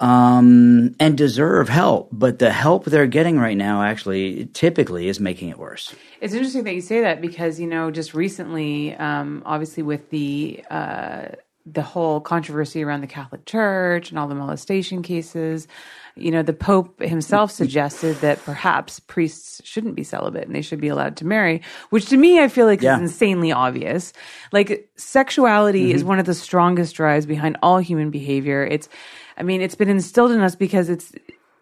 Um, 0.03 0.97
and 0.99 1.15
deserve 1.19 1.69
help, 1.69 2.09
but 2.11 2.39
the 2.39 2.51
help 2.51 2.87
they're 2.87 3.07
getting 3.07 3.39
right 3.39 3.55
now 3.55 3.83
actually 3.83 4.47
typically 4.55 5.09
is 5.09 5.21
making 5.21 5.51
it 5.51 5.59
worse. 5.59 5.95
It's 6.23 6.33
interesting 6.33 6.65
that 6.65 6.75
you 6.75 6.81
say 6.81 7.03
that 7.03 7.21
because 7.21 7.61
you 7.61 7.67
know 7.67 7.91
just 7.91 8.15
recently, 8.15 8.95
um, 8.95 9.43
obviously 9.45 9.83
with 9.83 10.09
the 10.09 10.65
uh, 10.71 11.27
the 11.67 11.83
whole 11.83 12.21
controversy 12.21 12.83
around 12.83 13.03
the 13.03 13.07
Catholic 13.07 13.45
Church 13.45 14.09
and 14.09 14.19
all 14.19 14.27
the 14.27 14.35
molestation 14.35 15.03
cases, 15.03 15.69
you 16.17 16.31
know, 16.31 16.43
the 16.43 16.53
Pope 16.53 17.01
himself 17.01 17.51
suggested 17.51 18.17
that 18.17 18.43
perhaps 18.45 19.01
priests 19.01 19.61
shouldn't 19.65 19.95
be 19.95 20.03
celibate 20.03 20.47
and 20.47 20.55
they 20.55 20.63
should 20.63 20.81
be 20.81 20.89
allowed 20.89 21.17
to 21.19 21.27
marry, 21.27 21.63
which 21.91 22.07
to 22.07 22.17
me 22.17 22.41
I 22.41 22.49
feel 22.49 22.67
like 22.67 22.83
yeah. 22.83 22.97
is 22.97 23.01
insanely 23.01 23.53
obvious. 23.53 24.13
Like 24.53 24.91
sexuality 24.97 25.89
mm-hmm. 25.89 25.97
is 25.97 26.05
one 26.05 26.19
of 26.19 26.27
the 26.27 26.35
strongest 26.35 26.95
drives 26.95 27.27
behind 27.27 27.57
all 27.63 27.79
human 27.79 28.11
behavior. 28.11 28.65
It's 28.65 28.89
I 29.37 29.43
mean, 29.43 29.63
it's 29.63 29.75
been 29.75 29.89
instilled 29.89 30.33
in 30.33 30.41
us 30.41 30.55
because 30.55 30.91
it's 30.91 31.13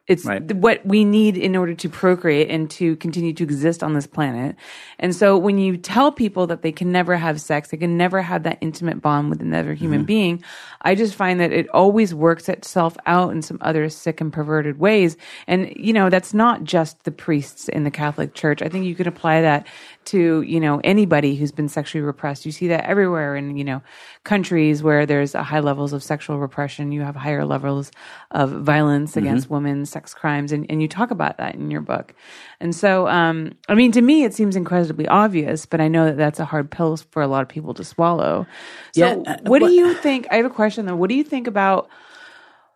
it's 0.08 0.24
right. 0.24 0.42
what 0.54 0.84
we 0.86 1.04
need 1.04 1.36
in 1.36 1.54
order 1.54 1.74
to 1.74 1.88
procreate 1.88 2.50
and 2.50 2.70
to 2.70 2.96
continue 2.96 3.34
to 3.34 3.44
exist 3.44 3.82
on 3.82 3.92
this 3.92 4.06
planet. 4.06 4.56
And 4.98 5.14
so 5.14 5.36
when 5.36 5.58
you 5.58 5.76
tell 5.76 6.10
people 6.10 6.46
that 6.46 6.62
they 6.62 6.72
can 6.72 6.90
never 6.90 7.14
have 7.14 7.40
sex, 7.40 7.68
they 7.68 7.76
can 7.76 7.98
never 7.98 8.22
have 8.22 8.44
that 8.44 8.56
intimate 8.62 9.02
bond 9.02 9.28
with 9.28 9.42
another 9.42 9.74
human 9.74 10.00
mm-hmm. 10.00 10.06
being, 10.06 10.44
I 10.80 10.94
just 10.94 11.14
find 11.14 11.40
that 11.40 11.52
it 11.52 11.68
always 11.70 12.14
works 12.14 12.48
itself 12.48 12.96
out 13.04 13.32
in 13.32 13.42
some 13.42 13.58
other 13.60 13.88
sick 13.90 14.20
and 14.22 14.32
perverted 14.32 14.78
ways. 14.78 15.18
And, 15.46 15.72
you 15.76 15.92
know, 15.92 16.08
that's 16.08 16.32
not 16.32 16.64
just 16.64 17.04
the 17.04 17.10
priests 17.10 17.68
in 17.68 17.84
the 17.84 17.90
Catholic 17.90 18.32
Church. 18.32 18.62
I 18.62 18.68
think 18.68 18.86
you 18.86 18.94
could 18.94 19.06
apply 19.06 19.42
that 19.42 19.66
to, 20.08 20.42
you 20.42 20.60
know, 20.60 20.80
anybody 20.84 21.34
who's 21.34 21.52
been 21.52 21.68
sexually 21.68 22.02
repressed. 22.02 22.46
You 22.46 22.52
see 22.52 22.68
that 22.68 22.84
everywhere 22.84 23.36
in, 23.36 23.56
you 23.56 23.64
know, 23.64 23.82
countries 24.24 24.82
where 24.82 25.06
there's 25.06 25.32
high 25.32 25.60
levels 25.60 25.92
of 25.92 26.02
sexual 26.02 26.38
repression. 26.38 26.92
You 26.92 27.02
have 27.02 27.16
higher 27.16 27.44
levels 27.44 27.90
of 28.30 28.50
violence 28.50 29.10
mm-hmm. 29.10 29.20
against 29.20 29.50
women, 29.50 29.86
sex 29.86 30.14
crimes, 30.14 30.52
and, 30.52 30.66
and 30.70 30.82
you 30.82 30.88
talk 30.88 31.10
about 31.10 31.38
that 31.38 31.54
in 31.54 31.70
your 31.70 31.80
book. 31.80 32.14
And 32.60 32.74
so, 32.74 33.08
um, 33.08 33.52
I 33.68 33.74
mean, 33.74 33.92
to 33.92 34.00
me, 34.00 34.24
it 34.24 34.34
seems 34.34 34.56
incredibly 34.56 35.06
obvious, 35.08 35.66
but 35.66 35.80
I 35.80 35.88
know 35.88 36.06
that 36.06 36.16
that's 36.16 36.40
a 36.40 36.44
hard 36.44 36.70
pill 36.70 36.96
for 36.96 37.22
a 37.22 37.28
lot 37.28 37.42
of 37.42 37.48
people 37.48 37.74
to 37.74 37.84
swallow. 37.84 38.46
So, 38.94 39.00
Yeah, 39.00 39.32
uh, 39.32 39.38
what 39.42 39.60
do 39.60 39.70
you 39.70 39.94
think? 39.94 40.26
I 40.30 40.36
have 40.36 40.46
a 40.46 40.50
question 40.50 40.86
though. 40.86 40.96
What 40.96 41.08
do 41.08 41.14
you 41.14 41.24
think 41.24 41.46
about? 41.46 41.88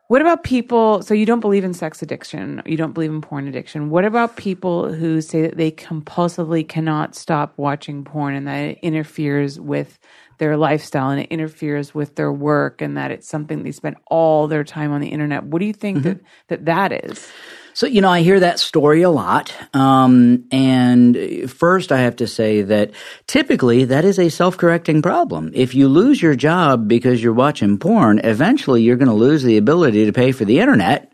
What 0.08 0.20
about 0.20 0.42
people? 0.44 1.02
So 1.02 1.14
you 1.14 1.24
don't 1.24 1.40
believe 1.40 1.64
in 1.64 1.72
sex 1.72 2.02
addiction, 2.02 2.62
you 2.66 2.76
don't 2.76 2.92
believe 2.92 3.10
in 3.10 3.22
porn 3.22 3.48
addiction. 3.48 3.88
What 3.88 4.04
about 4.04 4.36
people 4.36 4.92
who 4.92 5.20
say 5.20 5.42
that 5.42 5.56
they 5.56 5.70
compulsively 5.70 6.68
cannot 6.68 7.14
stop 7.14 7.54
watching 7.56 8.04
porn 8.04 8.34
and 8.34 8.46
that 8.46 8.58
it 8.58 8.78
interferes 8.82 9.58
with 9.58 9.98
their 10.38 10.56
lifestyle 10.56 11.10
and 11.10 11.20
it 11.20 11.28
interferes 11.30 11.94
with 11.94 12.16
their 12.16 12.32
work 12.32 12.82
and 12.82 12.96
that 12.96 13.10
it's 13.10 13.28
something 13.28 13.62
they 13.62 13.72
spend 13.72 13.96
all 14.08 14.48
their 14.48 14.64
time 14.64 14.92
on 14.92 15.00
the 15.00 15.08
internet? 15.08 15.44
What 15.44 15.60
do 15.60 15.66
you 15.66 15.72
think 15.72 15.98
mm-hmm. 15.98 16.08
that, 16.48 16.64
that 16.66 16.90
that 16.90 17.04
is? 17.04 17.30
So, 17.74 17.86
you 17.86 18.00
know, 18.00 18.10
I 18.10 18.20
hear 18.22 18.40
that 18.40 18.58
story 18.58 19.02
a 19.02 19.10
lot. 19.10 19.54
Um, 19.74 20.44
and 20.52 21.50
first, 21.50 21.90
I 21.90 21.98
have 22.00 22.16
to 22.16 22.26
say 22.26 22.62
that 22.62 22.90
typically 23.26 23.84
that 23.86 24.04
is 24.04 24.18
a 24.18 24.28
self 24.28 24.56
correcting 24.56 25.02
problem. 25.02 25.50
If 25.54 25.74
you 25.74 25.88
lose 25.88 26.20
your 26.20 26.34
job 26.34 26.88
because 26.88 27.22
you're 27.22 27.32
watching 27.32 27.78
porn, 27.78 28.20
eventually 28.24 28.82
you're 28.82 28.96
going 28.96 29.08
to 29.08 29.14
lose 29.14 29.42
the 29.42 29.56
ability 29.56 30.04
to 30.06 30.12
pay 30.12 30.32
for 30.32 30.44
the 30.44 30.60
internet. 30.60 31.12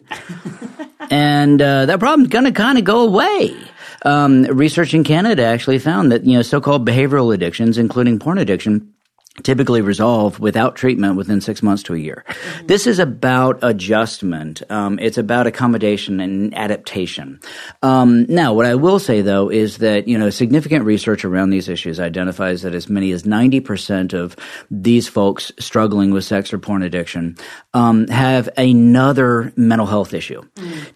and 1.11 1.63
uh, 1.63 1.87
that 1.87 2.01
problem's 2.01 2.29
going 2.29 2.45
to 2.45 2.53
kind 2.53 2.79
of 2.79 2.85
go 2.85 3.03
away. 3.03 3.57
Um, 4.05 4.45
research 4.45 4.95
in 4.95 5.05
Canada 5.05 5.45
actually 5.45 5.79
found 5.79 6.13
that, 6.13 6.25
you 6.25 6.35
know, 6.35 6.43
so 6.43 6.61
called 6.61 6.87
behavioral 6.87 7.35
addictions, 7.35 7.79
including 7.79 8.19
porn 8.19 8.39
addiction, 8.39 8.95
typically 9.43 9.81
resolve 9.81 10.41
without 10.41 10.77
treatment 10.77 11.17
within 11.17 11.41
six 11.41 11.63
months 11.63 11.83
to 11.85 11.95
a 11.95 11.99
year. 11.99 12.25
This 12.65 12.87
is 12.87 12.99
about 12.99 13.59
adjustment. 13.63 14.63
Um, 14.71 14.99
it's 14.99 15.19
about 15.19 15.47
accommodation 15.47 16.21
and 16.21 16.55
adaptation. 16.57 17.41
Um, 17.83 18.27
now, 18.29 18.53
what 18.53 18.67
I 18.67 18.75
will 18.75 18.99
say 18.99 19.23
though 19.23 19.51
is 19.51 19.79
that 19.79 20.09
you 20.09 20.19
know 20.19 20.31
significant 20.31 20.85
research 20.85 21.25
around 21.25 21.51
these 21.51 21.69
issues 21.69 22.01
identifies 22.01 22.63
that 22.63 22.75
as 22.75 22.89
many 22.89 23.13
as 23.13 23.25
ninety 23.27 23.61
percent 23.61 24.13
of 24.13 24.37
these 24.71 25.09
folks 25.09 25.53
struggling 25.59 26.11
with 26.11 26.25
sex 26.25 26.53
or 26.53 26.59
porn 26.59 26.83
addiction 26.83 27.37
um, 27.75 28.07
have 28.09 28.49
another 28.57 29.53
mental 29.57 29.87
health 29.87 30.15
issue. 30.15 30.43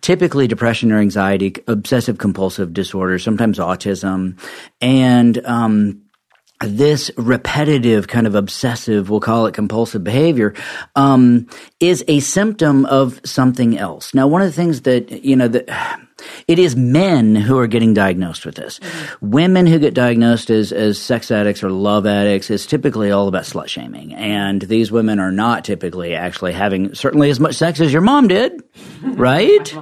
Typically, 0.00 0.46
depression 0.46 0.92
or 0.92 0.98
anxiety, 0.98 1.54
obsessive 1.66 2.18
compulsive 2.18 2.72
disorder, 2.72 3.18
sometimes 3.18 3.58
autism, 3.58 4.38
and 4.80 5.44
um, 5.46 6.01
this 6.64 7.10
repetitive 7.16 8.08
kind 8.08 8.26
of 8.26 8.34
obsessive, 8.34 9.10
we'll 9.10 9.20
call 9.20 9.46
it 9.46 9.54
compulsive 9.54 10.04
behavior, 10.04 10.54
um, 10.96 11.46
is 11.80 12.04
a 12.08 12.20
symptom 12.20 12.86
of 12.86 13.20
something 13.24 13.78
else. 13.78 14.14
Now, 14.14 14.26
one 14.26 14.42
of 14.42 14.48
the 14.48 14.52
things 14.52 14.82
that, 14.82 15.24
you 15.24 15.36
know, 15.36 15.48
that 15.48 15.68
it 16.48 16.58
is 16.58 16.76
men 16.76 17.34
who 17.34 17.58
are 17.58 17.66
getting 17.66 17.94
diagnosed 17.94 18.46
with 18.46 18.54
this. 18.54 18.80
Women 19.20 19.66
who 19.66 19.78
get 19.78 19.94
diagnosed 19.94 20.50
as, 20.50 20.72
as 20.72 21.00
sex 21.00 21.30
addicts 21.30 21.62
or 21.62 21.70
love 21.70 22.06
addicts 22.06 22.50
is 22.50 22.66
typically 22.66 23.10
all 23.10 23.28
about 23.28 23.44
slut 23.44 23.68
shaming. 23.68 24.14
And 24.14 24.62
these 24.62 24.90
women 24.90 25.18
are 25.18 25.32
not 25.32 25.64
typically 25.64 26.14
actually 26.14 26.52
having 26.52 26.94
certainly 26.94 27.30
as 27.30 27.40
much 27.40 27.54
sex 27.54 27.80
as 27.80 27.92
your 27.92 28.02
mom 28.02 28.28
did, 28.28 28.62
right? 29.02 29.74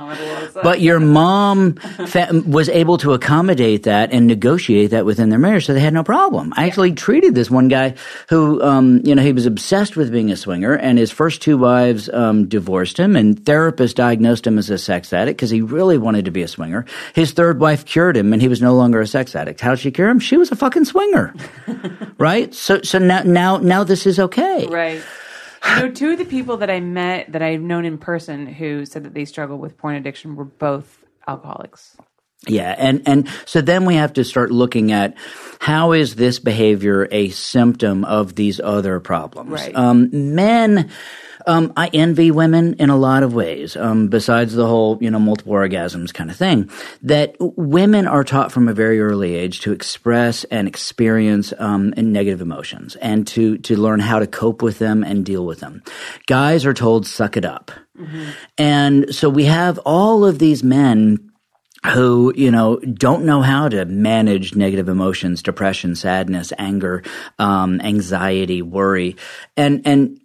But 0.62 0.80
your 0.80 1.00
mom 1.00 1.74
fa- 1.74 2.42
was 2.46 2.68
able 2.68 2.98
to 2.98 3.12
accommodate 3.12 3.84
that 3.84 4.12
and 4.12 4.26
negotiate 4.26 4.90
that 4.90 5.04
within 5.04 5.28
their 5.30 5.38
marriage, 5.38 5.66
so 5.66 5.74
they 5.74 5.80
had 5.80 5.94
no 5.94 6.04
problem. 6.04 6.52
I 6.56 6.66
actually 6.66 6.92
treated 6.92 7.34
this 7.34 7.50
one 7.50 7.68
guy 7.68 7.94
who, 8.28 8.62
um, 8.62 9.00
you 9.04 9.14
know, 9.14 9.22
he 9.22 9.32
was 9.32 9.46
obsessed 9.46 9.96
with 9.96 10.12
being 10.12 10.30
a 10.30 10.36
swinger, 10.36 10.74
and 10.74 10.98
his 10.98 11.10
first 11.10 11.42
two 11.42 11.58
wives 11.58 12.08
um, 12.08 12.48
divorced 12.48 12.98
him, 12.98 13.16
and 13.16 13.44
therapist 13.44 13.96
diagnosed 13.96 14.46
him 14.46 14.58
as 14.58 14.70
a 14.70 14.78
sex 14.78 15.12
addict 15.12 15.36
because 15.36 15.50
he 15.50 15.62
really 15.62 15.98
wanted 15.98 16.24
to 16.24 16.29
be 16.30 16.42
a 16.42 16.48
swinger. 16.48 16.84
His 17.14 17.32
third 17.32 17.60
wife 17.60 17.84
cured 17.84 18.16
him, 18.16 18.32
and 18.32 18.40
he 18.40 18.48
was 18.48 18.62
no 18.62 18.74
longer 18.74 19.00
a 19.00 19.06
sex 19.06 19.34
addict. 19.34 19.60
How 19.60 19.70
did 19.70 19.80
she 19.80 19.90
cure 19.90 20.08
him? 20.08 20.18
She 20.18 20.36
was 20.36 20.50
a 20.50 20.56
fucking 20.56 20.84
swinger, 20.84 21.34
right? 22.18 22.54
So, 22.54 22.80
so 22.82 22.98
now, 22.98 23.22
now, 23.22 23.58
now 23.58 23.84
this 23.84 24.06
is 24.06 24.18
okay. 24.18 24.66
Right. 24.66 25.02
You 25.66 25.76
know, 25.76 25.90
two 25.90 26.10
of 26.12 26.18
the 26.18 26.24
people 26.24 26.56
that 26.58 26.70
I 26.70 26.80
met 26.80 27.32
that 27.32 27.42
I've 27.42 27.60
known 27.60 27.84
in 27.84 27.98
person 27.98 28.46
who 28.46 28.86
said 28.86 29.04
that 29.04 29.14
they 29.14 29.26
struggle 29.26 29.58
with 29.58 29.76
porn 29.76 29.94
addiction 29.94 30.34
were 30.34 30.46
both 30.46 31.04
alcoholics. 31.28 31.96
Yeah, 32.46 32.74
and 32.78 33.02
and 33.06 33.28
so 33.44 33.60
then 33.60 33.84
we 33.84 33.96
have 33.96 34.14
to 34.14 34.24
start 34.24 34.50
looking 34.50 34.92
at 34.92 35.14
how 35.58 35.92
is 35.92 36.14
this 36.14 36.38
behavior 36.38 37.06
a 37.10 37.28
symptom 37.28 38.04
of 38.06 38.34
these 38.34 38.60
other 38.60 38.98
problems? 38.98 39.50
Right. 39.50 39.76
Um, 39.76 40.08
men, 40.34 40.88
um, 41.46 41.72
I 41.76 41.88
envy 41.92 42.30
women 42.30 42.74
in 42.74 42.90
a 42.90 42.96
lot 42.96 43.22
of 43.22 43.34
ways. 43.34 43.76
Um, 43.76 44.08
besides 44.08 44.54
the 44.54 44.66
whole 44.66 44.98
you 45.00 45.10
know 45.10 45.18
multiple 45.18 45.52
orgasms 45.52 46.12
kind 46.12 46.30
of 46.30 46.36
thing, 46.36 46.70
that 47.02 47.36
women 47.38 48.06
are 48.06 48.24
taught 48.24 48.52
from 48.52 48.68
a 48.68 48.74
very 48.74 49.00
early 49.00 49.34
age 49.34 49.60
to 49.60 49.72
express 49.72 50.44
and 50.44 50.68
experience 50.68 51.52
um, 51.58 51.94
negative 51.96 52.40
emotions 52.40 52.96
and 52.96 53.26
to 53.28 53.58
to 53.58 53.76
learn 53.76 54.00
how 54.00 54.18
to 54.18 54.26
cope 54.26 54.62
with 54.62 54.78
them 54.78 55.02
and 55.04 55.24
deal 55.24 55.44
with 55.46 55.60
them. 55.60 55.82
Guys 56.26 56.64
are 56.66 56.74
told 56.74 57.06
suck 57.06 57.36
it 57.36 57.44
up, 57.44 57.70
and 58.58 59.14
so 59.14 59.28
we 59.28 59.44
have 59.44 59.78
all 59.80 60.24
of 60.24 60.38
these 60.38 60.62
men 60.62 61.30
who 61.86 62.32
you 62.36 62.50
know 62.50 62.76
don't 62.78 63.24
know 63.24 63.40
how 63.40 63.68
to 63.68 63.84
manage 63.86 64.54
negative 64.54 64.88
emotions 64.88 65.42
depression 65.42 65.94
sadness 65.94 66.52
anger 66.58 67.02
um, 67.38 67.80
anxiety 67.80 68.60
worry 68.60 69.16
and 69.56 69.80
and 69.86 70.20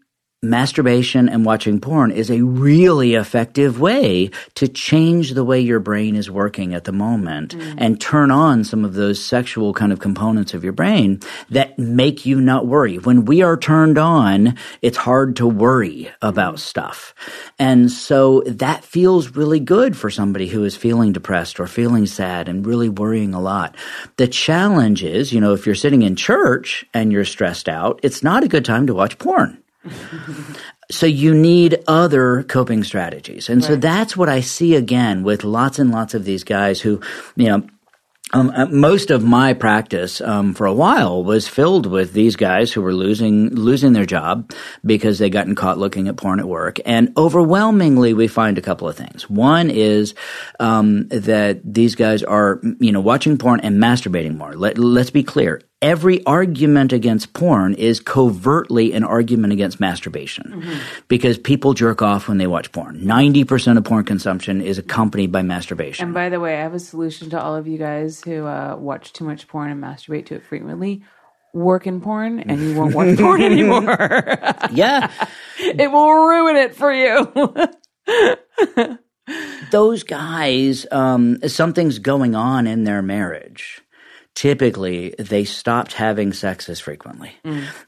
masturbation 0.50 1.30
and 1.30 1.46
watching 1.46 1.80
porn 1.80 2.12
is 2.12 2.30
a 2.30 2.42
really 2.42 3.16
effective 3.16 3.80
way 3.80 4.30
to 4.56 4.68
change 4.68 5.32
the 5.32 5.44
way 5.44 5.60
your 5.60 5.80
brain 5.80 6.16
is 6.16 6.30
working 6.30 6.74
at 6.74 6.84
the 6.86 6.92
moment 6.92 7.56
mm. 7.56 7.76
and 7.78 8.00
turn 8.00 8.32
on 8.32 8.64
some 8.64 8.86
of 8.86 8.94
those 8.94 9.24
sexual 9.24 9.74
kind 9.74 9.92
of 9.92 10.00
components 10.00 10.54
of 10.54 10.64
your 10.64 10.74
brain 10.74 11.20
that 11.50 11.78
make 11.78 12.26
you 12.26 12.40
not 12.40 12.68
worry. 12.68 12.98
When 12.98 13.26
we 13.26 13.42
are 13.42 13.58
turned 13.58 13.98
on, 13.98 14.58
it's 14.82 14.98
hard 14.98 15.36
to 15.38 15.48
worry 15.48 16.12
about 16.22 16.56
mm. 16.56 16.60
stuff. 16.60 17.14
And 17.60 17.92
so 17.92 18.42
that 18.46 18.84
feels 18.84 19.36
really 19.36 19.60
good 19.60 19.98
for 19.98 20.10
somebody 20.10 20.48
who 20.48 20.64
is 20.64 20.76
feeling 20.76 21.14
depressed 21.14 21.60
or 21.60 21.68
feeling 21.68 22.06
sad 22.06 22.48
and 22.48 22.66
really 22.66 22.90
worrying 22.90 23.34
a 23.34 23.42
lot. 23.42 23.76
The 24.18 24.28
challenge 24.28 25.04
is, 25.04 25.34
you 25.34 25.42
know, 25.42 25.54
if 25.54 25.66
you're 25.66 25.76
sitting 25.76 26.02
in 26.02 26.16
church 26.16 26.86
and 26.94 27.12
you're 27.12 27.26
stressed 27.26 27.70
out, 27.70 28.00
it's 28.04 28.24
not 28.24 28.44
a 28.44 28.48
good 28.48 28.66
time 28.66 28.88
to 28.88 28.94
watch 28.94 29.18
porn. 29.18 29.62
So 30.92 31.08
you 31.08 31.34
need 31.34 31.84
other 31.88 32.44
coping 32.44 32.84
strategies. 32.84 33.50
And 33.50 33.64
so 33.64 33.76
that's 33.76 34.16
what 34.16 34.30
I 34.30 34.42
see 34.42 34.76
again 34.76 35.24
with 35.24 35.44
lots 35.44 35.80
and 35.80 35.90
lots 35.90 36.14
of 36.14 36.26
these 36.26 36.44
guys 36.44 36.80
who, 36.80 37.02
you 37.36 37.48
know, 37.48 37.68
um, 38.34 38.52
uh, 38.56 38.66
most 38.66 39.12
of 39.12 39.24
my 39.24 39.54
practice 39.54 40.20
um, 40.20 40.54
for 40.54 40.66
a 40.66 40.74
while 40.74 41.24
was 41.24 41.48
filled 41.48 41.86
with 41.86 42.14
these 42.14 42.36
guys 42.36 42.72
who 42.72 42.82
were 42.82 42.94
losing 42.94 43.50
losing 43.50 43.94
their 43.94 44.06
job 44.06 44.52
because 44.84 45.20
they 45.20 45.30
gotten 45.30 45.54
caught 45.54 45.78
looking 45.78 46.08
at 46.08 46.18
porn 46.18 46.40
at 46.40 46.48
work, 46.48 46.80
and 46.86 47.14
overwhelmingly 47.18 48.14
we 48.14 48.28
find 48.28 48.58
a 48.58 48.62
couple 48.62 48.90
of 48.90 48.98
things. 48.98 49.30
One 49.30 49.70
is 49.70 50.16
um, 50.60 51.08
that 51.10 51.62
these 51.64 51.94
guys 51.94 52.24
are 52.24 52.60
you 52.80 52.92
know 52.92 53.00
watching 53.00 53.38
porn 53.38 53.60
and 53.60 53.78
masturbating 53.78 54.38
more. 54.38 54.56
Let, 54.56 54.80
let's 54.80 55.12
be 55.12 55.24
clear. 55.24 55.62
Every 55.82 56.26
argument 56.26 56.94
against 56.94 57.34
porn 57.34 57.74
is 57.76 58.00
covertly 58.00 58.94
an 58.94 59.04
argument 59.04 59.54
against 59.54 59.80
masturbation 59.80 60.64
because 61.10 61.38
people 61.38 61.74
jerk 61.74 62.02
off 62.02 62.28
when 62.28 62.38
they 62.38 62.48
watch 62.48 62.72
porn. 62.72 63.02
90% 63.02 63.78
of 63.78 63.84
porn 63.84 64.06
consumption 64.06 64.62
is 64.62 64.78
accompanied 64.78 65.32
by 65.32 65.42
masturbation. 65.44 66.06
And 66.06 66.14
by 66.14 66.30
the 66.30 66.40
way, 66.40 66.58
I 66.58 66.62
have 66.62 66.74
a 66.74 66.80
solution 66.80 67.30
to 67.32 67.42
all 67.42 67.56
of 67.56 67.68
you 67.68 67.78
guys 67.78 68.24
who 68.24 68.46
uh, 68.46 68.78
watch 68.80 69.14
too 69.14 69.26
much 69.26 69.48
porn 69.48 69.70
and 69.70 69.84
masturbate 69.84 70.28
to 70.28 70.36
it 70.36 70.46
frequently. 70.46 71.04
Work 71.54 71.88
in 71.88 72.02
porn, 72.02 72.40
and 72.40 72.60
you 72.62 72.76
won't 72.76 72.96
watch 72.96 73.18
porn 73.18 73.42
anymore. 73.52 73.84
yeah. 74.72 75.12
it 75.60 75.92
will 75.92 76.12
ruin 76.12 76.56
it 76.56 76.76
for 76.76 76.92
you. 76.92 77.32
those 79.72 80.04
guys, 80.04 80.86
um, 80.92 81.38
something's 81.48 82.00
going 82.00 82.34
on 82.36 82.66
in 82.68 82.84
their 82.86 83.02
marriage. 83.02 83.82
Typically, 84.36 85.16
they 85.18 85.46
stopped 85.46 85.94
having 85.94 86.34
sex 86.34 86.68
as 86.68 86.80
frequently. 86.80 87.32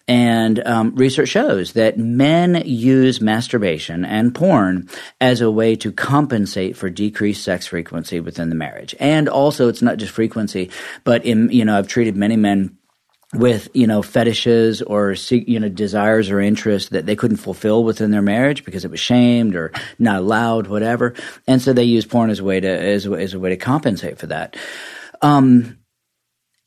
And 0.08 0.66
um, 0.66 0.96
research 0.96 1.28
shows 1.28 1.74
that 1.74 1.98
men 1.98 2.64
use 2.66 3.20
masturbation 3.20 4.06
and 4.06 4.34
porn 4.34 4.88
as 5.20 5.42
a 5.42 5.52
way 5.52 5.76
to 5.76 5.92
compensate 5.92 6.78
for 6.78 6.90
decreased 6.90 7.44
sex 7.44 7.68
frequency 7.68 8.22
within 8.22 8.48
the 8.48 8.56
marriage. 8.56 8.96
And 8.98 9.28
also, 9.28 9.68
it's 9.68 9.82
not 9.82 9.98
just 9.98 10.14
frequency, 10.14 10.72
but 11.04 11.26
in, 11.26 11.52
you 11.52 11.66
know, 11.66 11.78
I've 11.78 11.90
treated 11.90 12.16
many 12.16 12.38
men 12.38 12.78
with 13.34 13.68
you 13.74 13.88
know 13.88 14.02
fetishes 14.02 14.82
or 14.82 15.14
you 15.30 15.60
know 15.60 15.68
desires 15.68 16.30
or 16.30 16.40
interests 16.40 16.90
that 16.92 17.06
they 17.06 17.16
couldn't 17.16 17.38
fulfill 17.38 17.84
within 17.84 18.12
their 18.12 18.22
marriage 18.22 18.64
because 18.64 18.86
it 18.86 18.92
was 18.92 19.02
shamed 19.02 19.56
or 19.56 19.74
not 20.00 20.20
allowed, 20.20 20.68
whatever, 20.68 21.14
and 21.46 21.62
so 21.62 21.74
they 21.74 21.84
use 21.84 22.06
porn 22.06 22.30
as 22.30 22.40
a 22.40 22.44
way 22.44 22.60
to 22.60 22.68
as, 22.70 23.06
as 23.06 23.34
a 23.34 23.40
way 23.40 23.50
to 23.50 23.58
compensate 23.58 24.18
for 24.18 24.28
that. 24.28 24.56
Um, 25.22 25.77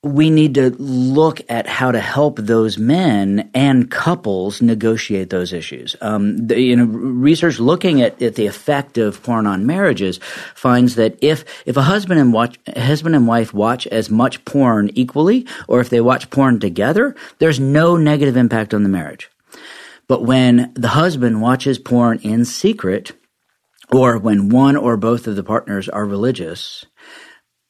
we 0.03 0.31
need 0.31 0.55
to 0.55 0.71
look 0.79 1.43
at 1.51 1.67
how 1.67 1.93
to 1.93 2.01
help 2.01 2.37
those 2.39 2.79
men 2.79 3.51
and 3.53 3.91
couples 3.91 4.63
negotiate 4.63 5.29
those 5.29 5.53
issues. 5.53 5.95
Um, 6.01 6.47
the, 6.47 6.59
you 6.59 6.75
know, 6.75 6.87
research 6.87 7.61
looking 7.61 8.01
at, 8.01 8.21
at 8.23 8.35
the 8.35 8.47
effect 8.47 8.97
of 8.97 9.23
porn 9.23 9.47
on 9.47 9.67
marriages 9.67 10.19
finds 10.55 10.95
that 10.95 11.19
if 11.21 11.45
if 11.67 11.77
a 11.77 11.83
husband 11.83 12.19
and 12.19 12.33
watch 12.33 12.59
husband 12.75 13.15
and 13.15 13.27
wife 13.27 13.53
watch 13.53 13.87
as 13.89 14.09
much 14.09 14.43
porn 14.47 14.91
equally, 14.95 15.47
or 15.69 15.81
if 15.81 15.91
they 15.91 16.01
watch 16.01 16.31
porn 16.31 16.61
together, 16.61 17.15
there's 17.39 17.61
no 17.61 17.99
negative 17.99 18.39
impact 18.39 18.73
on 18.73 18.83
the 18.83 18.89
marriage. 18.89 19.31
But 20.09 20.25
when 20.25 20.73
the 20.75 20.89
husband 20.89 21.43
watches 21.43 21.79
porn 21.79 22.21
in 22.23 22.47
secret, 22.47 23.13
or 23.93 24.17
when 24.19 24.49
one 24.49 24.77
or 24.77 24.97
both 24.97 25.27
of 25.27 25.37
the 25.37 25.45
partners 25.45 25.91
are 25.91 26.07
religious, 26.07 26.87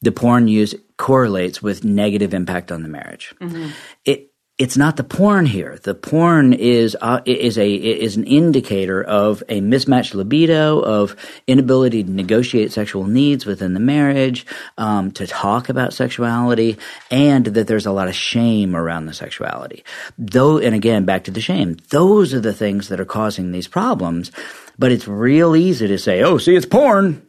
the 0.02 0.12
porn 0.12 0.48
use 0.48 0.74
correlates 0.96 1.62
with 1.62 1.84
negative 1.84 2.34
impact 2.34 2.72
on 2.72 2.82
the 2.82 2.88
marriage. 2.88 3.34
Mm-hmm. 3.40 3.70
It 4.04 4.30
it's 4.60 4.76
not 4.76 4.98
the 4.98 5.04
porn 5.04 5.46
here. 5.46 5.78
The 5.82 5.94
porn 5.94 6.52
is 6.52 6.94
uh, 7.00 7.22
is 7.24 7.56
a 7.56 7.72
is 7.72 8.18
an 8.18 8.24
indicator 8.24 9.02
of 9.02 9.42
a 9.48 9.62
mismatched 9.62 10.14
libido, 10.14 10.80
of 10.80 11.16
inability 11.46 12.04
to 12.04 12.10
negotiate 12.10 12.70
sexual 12.70 13.04
needs 13.04 13.46
within 13.46 13.72
the 13.72 13.80
marriage, 13.80 14.44
um, 14.76 15.12
to 15.12 15.26
talk 15.26 15.70
about 15.70 15.94
sexuality, 15.94 16.76
and 17.10 17.46
that 17.46 17.68
there's 17.68 17.86
a 17.86 17.92
lot 17.92 18.08
of 18.08 18.14
shame 18.14 18.76
around 18.76 19.06
the 19.06 19.14
sexuality. 19.14 19.82
Though, 20.18 20.58
and 20.58 20.74
again, 20.74 21.06
back 21.06 21.24
to 21.24 21.30
the 21.30 21.40
shame. 21.40 21.78
Those 21.88 22.34
are 22.34 22.40
the 22.40 22.52
things 22.52 22.90
that 22.90 23.00
are 23.00 23.06
causing 23.06 23.52
these 23.52 23.66
problems. 23.66 24.30
But 24.78 24.92
it's 24.92 25.08
real 25.08 25.56
easy 25.56 25.88
to 25.88 25.96
say, 25.96 26.22
"Oh, 26.22 26.36
see, 26.36 26.54
it's 26.54 26.66
porn." 26.66 27.22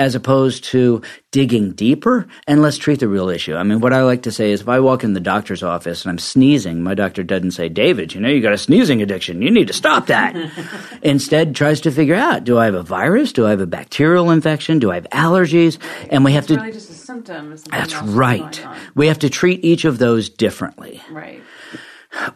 As 0.00 0.14
opposed 0.14 0.64
to 0.64 1.02
digging 1.30 1.72
deeper 1.72 2.26
and 2.46 2.62
let's 2.62 2.78
treat 2.78 3.00
the 3.00 3.06
real 3.06 3.28
issue. 3.28 3.54
I 3.54 3.62
mean, 3.64 3.80
what 3.80 3.92
I 3.92 4.02
like 4.02 4.22
to 4.22 4.32
say 4.32 4.50
is 4.50 4.62
if 4.62 4.68
I 4.68 4.80
walk 4.80 5.04
in 5.04 5.12
the 5.12 5.20
doctor's 5.20 5.62
office 5.62 6.02
and 6.02 6.10
I'm 6.10 6.18
sneezing, 6.18 6.82
my 6.82 6.94
doctor 6.94 7.22
doesn't 7.22 7.50
say, 7.50 7.68
David, 7.68 8.14
you 8.14 8.20
know, 8.22 8.30
you 8.30 8.40
got 8.40 8.54
a 8.54 8.58
sneezing 8.58 9.02
addiction. 9.02 9.42
You 9.42 9.50
need 9.50 9.66
to 9.66 9.74
stop 9.74 10.06
that. 10.06 10.34
Instead, 11.02 11.54
tries 11.54 11.82
to 11.82 11.90
figure 11.90 12.14
out, 12.14 12.44
do 12.44 12.58
I 12.58 12.64
have 12.64 12.74
a 12.74 12.82
virus? 12.82 13.34
Do 13.34 13.46
I 13.46 13.50
have 13.50 13.60
a 13.60 13.66
bacterial 13.66 14.30
infection? 14.30 14.78
Do 14.78 14.90
I 14.90 14.94
have 14.94 15.06
allergies? 15.10 15.76
And 16.08 16.24
we 16.24 16.32
have 16.32 16.44
it's 16.44 16.52
to. 16.54 16.60
really 16.60 16.72
just 16.72 16.88
a 16.88 16.94
symptom. 16.94 17.54
That's 17.70 18.00
right. 18.00 18.66
We 18.94 19.08
have 19.08 19.18
to 19.18 19.28
treat 19.28 19.62
each 19.62 19.84
of 19.84 19.98
those 19.98 20.30
differently. 20.30 21.02
Right. 21.10 21.42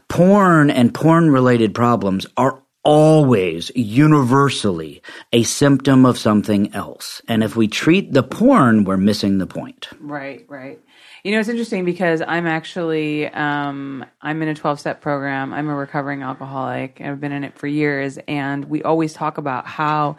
Porn 0.09 0.71
and 0.71 0.93
porn 0.93 1.31
related 1.31 1.75
problems 1.75 2.27
are 2.37 2.61
always 2.85 3.73
universally 3.75 5.03
a 5.33 5.43
symptom 5.43 6.05
of 6.05 6.19
something 6.19 6.75
else. 6.75 7.23
And 7.27 7.43
if 7.43 7.57
we 7.57 7.67
treat 7.67 8.13
the 8.13 8.23
porn, 8.23 8.85
we're 8.85 8.97
missing 8.97 9.39
the 9.39 9.47
point. 9.47 9.89
Right, 9.99 10.45
right. 10.49 10.79
You 11.25 11.33
know, 11.33 11.41
it's 11.41 11.49
interesting 11.49 11.87
because 11.87 12.21
I'm 12.21 12.47
actually 12.47 13.27
um, 13.29 14.05
I'm 14.21 14.43
in 14.43 14.49
a 14.49 14.55
12 14.55 14.79
step 14.79 15.01
program. 15.01 15.55
I'm 15.55 15.69
a 15.69 15.75
recovering 15.75 16.23
alcoholic. 16.23 17.01
I've 17.01 17.21
been 17.21 17.33
in 17.33 17.45
it 17.45 17.59
for 17.59 17.67
years, 17.67 18.19
and 18.29 18.67
we 18.67 18.83
always 18.83 19.15
talk 19.15 19.39
about 19.39 19.67
how 19.67 20.17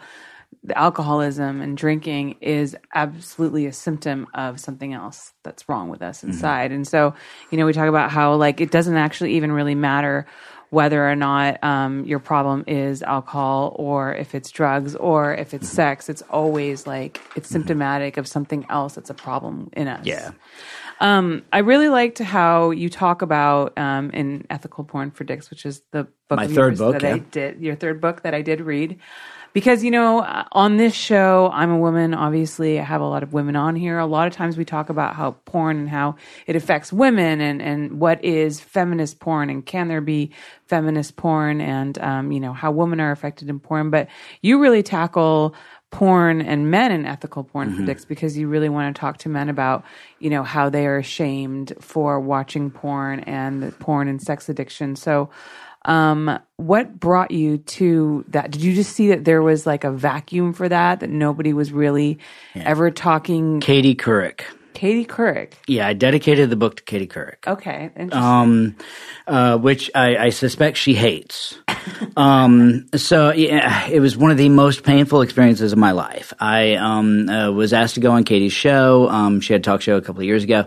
the 0.64 0.76
alcoholism 0.76 1.60
and 1.60 1.76
drinking 1.76 2.36
is 2.40 2.76
absolutely 2.92 3.66
a 3.66 3.72
symptom 3.72 4.26
of 4.34 4.58
something 4.58 4.92
else 4.92 5.32
that's 5.44 5.68
wrong 5.68 5.88
with 5.88 6.02
us 6.02 6.18
mm-hmm. 6.18 6.30
inside. 6.30 6.70
Mm-hmm. 6.70 6.74
And 6.76 6.88
so, 6.88 7.14
you 7.52 7.58
know, 7.58 7.66
we 7.66 7.72
talk 7.72 7.88
about 7.88 8.10
how 8.10 8.34
like 8.34 8.60
it 8.60 8.72
doesn't 8.72 8.96
actually 8.96 9.34
even 9.34 9.52
really 9.52 9.76
matter 9.76 10.26
whether 10.70 11.08
or 11.08 11.14
not 11.14 11.62
um, 11.62 12.04
your 12.04 12.18
problem 12.18 12.64
is 12.66 13.02
alcohol 13.02 13.74
or 13.78 14.14
if 14.14 14.34
it's 14.34 14.50
drugs 14.50 14.94
or 14.96 15.34
if 15.34 15.54
it's 15.54 15.68
sex. 15.68 16.08
It's 16.08 16.22
always 16.22 16.86
like 16.86 17.20
it's 17.36 17.48
symptomatic 17.48 18.16
of 18.16 18.26
something 18.26 18.66
else 18.68 18.94
that's 18.94 19.10
a 19.10 19.14
problem 19.14 19.70
in 19.72 19.88
us. 19.88 20.04
Yeah. 20.04 20.32
Um, 21.00 21.42
I 21.52 21.58
really 21.58 21.88
liked 21.88 22.18
how 22.18 22.70
you 22.70 22.88
talk 22.88 23.22
about 23.22 23.76
um, 23.78 24.10
in 24.10 24.46
Ethical 24.48 24.84
Porn 24.84 25.10
for 25.10 25.24
Dicks, 25.24 25.50
which 25.50 25.66
is 25.66 25.82
the 25.92 26.04
book 26.28 26.36
my 26.36 26.46
third 26.46 26.78
book 26.78 26.94
that 26.94 27.02
yeah. 27.02 27.14
I 27.14 27.18
did, 27.18 27.60
your 27.60 27.76
third 27.76 28.00
book 28.00 28.22
that 28.22 28.34
I 28.34 28.42
did 28.42 28.60
read 28.60 28.98
because 29.56 29.82
you 29.82 29.90
know 29.90 30.20
uh, 30.20 30.44
on 30.52 30.76
this 30.76 30.92
show 30.92 31.50
i'm 31.54 31.70
a 31.70 31.78
woman 31.78 32.12
obviously. 32.26 32.80
I 32.80 32.82
have 32.82 33.00
a 33.00 33.06
lot 33.06 33.22
of 33.22 33.32
women 33.32 33.56
on 33.56 33.76
here. 33.76 33.98
A 33.98 34.06
lot 34.06 34.26
of 34.26 34.32
times 34.32 34.56
we 34.56 34.64
talk 34.64 34.90
about 34.90 35.14
how 35.14 35.32
porn 35.44 35.78
and 35.78 35.88
how 35.88 36.16
it 36.46 36.56
affects 36.56 36.92
women 36.92 37.40
and 37.40 37.62
and 37.62 38.00
what 38.00 38.24
is 38.24 38.60
feminist 38.60 39.20
porn 39.20 39.48
and 39.48 39.64
can 39.64 39.88
there 39.88 40.00
be 40.00 40.32
feminist 40.66 41.16
porn 41.16 41.60
and 41.60 41.98
um, 41.98 42.32
you 42.32 42.40
know 42.40 42.52
how 42.52 42.72
women 42.72 43.00
are 43.00 43.12
affected 43.12 43.48
in 43.48 43.60
porn. 43.60 43.90
But 43.90 44.08
you 44.42 44.58
really 44.58 44.82
tackle 44.82 45.54
porn 45.92 46.42
and 46.42 46.70
men 46.70 46.90
and 46.90 47.06
ethical 47.06 47.44
porn 47.44 47.72
mm-hmm. 47.72 48.08
because 48.08 48.36
you 48.36 48.48
really 48.48 48.68
want 48.68 48.94
to 48.94 49.00
talk 49.00 49.18
to 49.18 49.28
men 49.28 49.48
about 49.48 49.84
you 50.18 50.30
know 50.30 50.42
how 50.42 50.68
they 50.68 50.86
are 50.86 50.98
ashamed 50.98 51.72
for 51.80 52.18
watching 52.18 52.70
porn 52.70 53.20
and 53.20 53.78
porn 53.78 54.08
and 54.08 54.20
sex 54.20 54.48
addiction. 54.48 54.96
So 54.96 55.30
um, 55.86 56.38
what 56.56 56.98
brought 56.98 57.30
you 57.30 57.58
to 57.58 58.24
that? 58.28 58.50
Did 58.50 58.62
you 58.62 58.74
just 58.74 58.94
see 58.94 59.08
that 59.08 59.24
there 59.24 59.40
was 59.40 59.66
like 59.66 59.84
a 59.84 59.90
vacuum 59.90 60.52
for 60.52 60.68
that, 60.68 61.00
that 61.00 61.10
nobody 61.10 61.52
was 61.52 61.72
really 61.72 62.18
yeah. 62.54 62.64
ever 62.66 62.90
talking? 62.90 63.60
Katie 63.60 63.94
Couric. 63.94 64.42
Katie 64.76 65.06
Couric. 65.06 65.54
Yeah, 65.66 65.88
I 65.88 65.94
dedicated 65.94 66.50
the 66.50 66.56
book 66.56 66.76
to 66.76 66.82
Katie 66.82 67.06
Couric. 67.06 67.46
Okay, 67.46 67.90
um, 68.12 68.76
uh, 69.26 69.56
which 69.56 69.90
I, 69.94 70.26
I, 70.26 70.28
suspect 70.28 70.76
she 70.76 70.92
hates. 70.92 71.58
um, 72.18 72.86
so 72.94 73.32
yeah, 73.32 73.88
it 73.88 74.00
was 74.00 74.18
one 74.18 74.32
of 74.32 74.36
the 74.36 74.50
most 74.50 74.82
painful 74.82 75.22
experiences 75.22 75.72
of 75.72 75.78
my 75.78 75.92
life. 75.92 76.34
I 76.38 76.74
um, 76.74 77.26
uh, 77.26 77.52
was 77.52 77.72
asked 77.72 77.94
to 77.94 78.00
go 78.00 78.10
on 78.12 78.24
Katie's 78.24 78.52
show. 78.52 79.08
Um, 79.08 79.40
she 79.40 79.54
had 79.54 79.62
a 79.62 79.64
talk 79.64 79.80
show 79.80 79.96
a 79.96 80.02
couple 80.02 80.20
of 80.20 80.26
years 80.26 80.44
ago, 80.44 80.66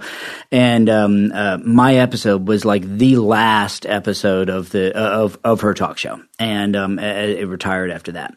and 0.51 0.89
um, 0.89 1.31
uh, 1.31 1.59
my 1.63 1.97
episode 1.97 2.47
was 2.47 2.65
like 2.65 2.81
the 2.81 3.17
last 3.17 3.85
episode 3.85 4.49
of 4.49 4.71
the 4.71 4.91
uh, 4.97 5.21
of 5.21 5.37
of 5.43 5.61
her 5.61 5.75
talk 5.75 5.99
show, 5.99 6.19
and 6.39 6.75
um, 6.75 6.97
it 6.97 7.47
retired 7.47 7.91
after 7.91 8.13
that, 8.13 8.33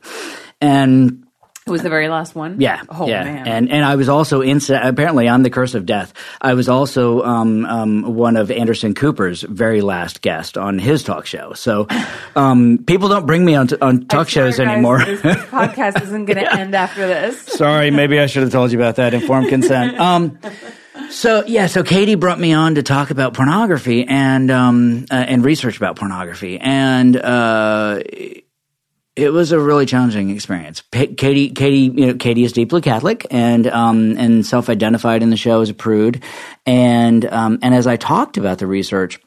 and 0.61 1.27
it 1.65 1.71
was 1.71 1.83
the 1.83 1.89
very 1.91 2.09
last 2.09 2.35
one. 2.35 2.61
Yeah, 2.61 2.83
oh, 2.89 3.07
yeah, 3.07 3.23
man. 3.23 3.47
and 3.47 3.71
and 3.71 3.85
I 3.85 3.95
was 3.95 4.09
also 4.09 4.41
in. 4.41 4.61
Apparently, 4.69 5.29
I'm 5.29 5.45
the 5.45 5.51
curse 5.51 5.75
of 5.75 5.87
death. 5.87 6.13
I 6.41 6.55
was 6.55 6.69
also 6.69 7.23
um, 7.23 7.65
um, 7.67 8.15
one 8.15 8.37
of 8.37 8.51
Anderson 8.51 8.95
Cooper's 8.95 9.43
very 9.43 9.81
last 9.81 10.23
guest 10.23 10.59
on 10.59 10.81
his 10.81 11.05
talk 11.05 11.25
show. 11.25 11.53
So 11.53 11.87
um, 12.35 12.79
people 12.85 13.09
don't 13.09 13.27
bring 13.27 13.45
me 13.45 13.55
on 13.55 13.69
t- 13.69 13.77
on 13.81 14.07
talk 14.07 14.29
shows 14.29 14.59
guys, 14.59 14.67
anymore. 14.67 15.05
this 15.05 15.21
podcast 15.23 16.03
isn't 16.03 16.25
going 16.25 16.39
to 16.39 16.43
yeah. 16.43 16.59
end 16.59 16.75
after 16.75 17.07
this. 17.07 17.41
Sorry, 17.41 17.93
maybe 17.93 18.19
I 18.19 18.27
should 18.27 18.43
have 18.43 18.53
told 18.53 18.73
you 18.73 18.79
about 18.79 18.97
that. 18.97 19.15
Informed 19.15 19.49
consent. 19.49 19.97
Um, 20.03 20.39
so 21.11 21.45
yeah, 21.47 21.69
so 21.69 21.83
Katie 21.85 22.17
brought 22.17 22.41
me 22.41 22.53
on 22.53 22.75
to 22.75 22.83
talk 22.83 23.11
about 23.11 23.35
pornography 23.35 24.05
and 24.05 24.51
um, 24.51 25.07
uh, 25.11 25.15
and 25.15 25.45
research 25.45 25.77
about 25.77 25.97
pornography 25.97 26.59
and. 26.59 27.17
Uh, 27.17 28.03
it 29.15 29.31
was 29.31 29.53
a 29.53 29.61
really 29.61 29.85
challenging 29.85 30.31
experience. 30.31 30.83
Katie, 30.91 31.51
Katie, 31.51 31.93
you 31.95 32.07
know, 32.07 32.15
Katie 32.15 32.45
is 32.45 32.53
deeply 32.53 32.81
Catholic 32.81 33.27
and 33.31 33.67
um, 33.67 34.17
and 34.17 34.45
self-identified 34.45 35.23
in 35.23 35.31
the 35.31 35.37
show 35.37 35.61
as 35.61 35.71
a 35.71 35.75
prude, 35.75 36.23
and 36.65 37.25
um, 37.27 37.59
and 37.63 37.75
as 37.75 37.87
I 37.87 37.97
talked 37.97 38.39
about 38.39 38.59
the 38.59 38.67
research 38.67 39.21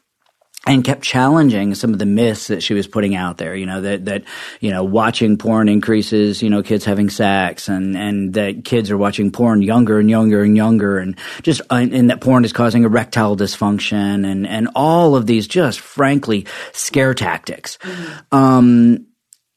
and 0.67 0.84
kept 0.84 1.04
challenging 1.04 1.76
some 1.76 1.93
of 1.93 2.00
the 2.00 2.08
myths 2.08 2.48
that 2.48 2.63
she 2.63 2.74
was 2.74 2.88
putting 2.88 3.15
out 3.15 3.38
there. 3.38 3.56
You 3.56 3.67
know 3.67 3.82
that 3.82 4.06
that 4.06 4.24
you 4.60 4.71
know 4.71 4.84
watching 4.84 5.38
porn 5.38 5.69
increases 5.69 6.41
you 6.41 6.50
know 6.50 6.63
kids 6.63 6.86
having 6.86 7.10
sex, 7.10 7.67
and 7.67 7.95
and 7.95 8.34
that 8.34 8.65
kids 8.65 8.89
are 8.89 8.98
watching 8.98 9.32
porn 9.32 9.62
younger 9.62 10.00
and 10.00 10.10
younger 10.10 10.41
and 10.41 10.58
younger, 10.58 10.98
and 10.98 11.15
just 11.43 11.62
and 11.69 12.10
that 12.10 12.21
porn 12.21 12.43
is 12.43 12.54
causing 12.54 12.84
erectile 12.84 13.38
dysfunction, 13.38 14.26
and 14.26 14.48
and 14.48 14.69
all 14.76 15.15
of 15.15 15.28
these 15.28 15.48
just 15.48 15.80
frankly 15.80 16.48
scare 16.74 17.13
tactics. 17.13 17.78
Mm-hmm. 17.78 18.36
Um, 18.36 19.06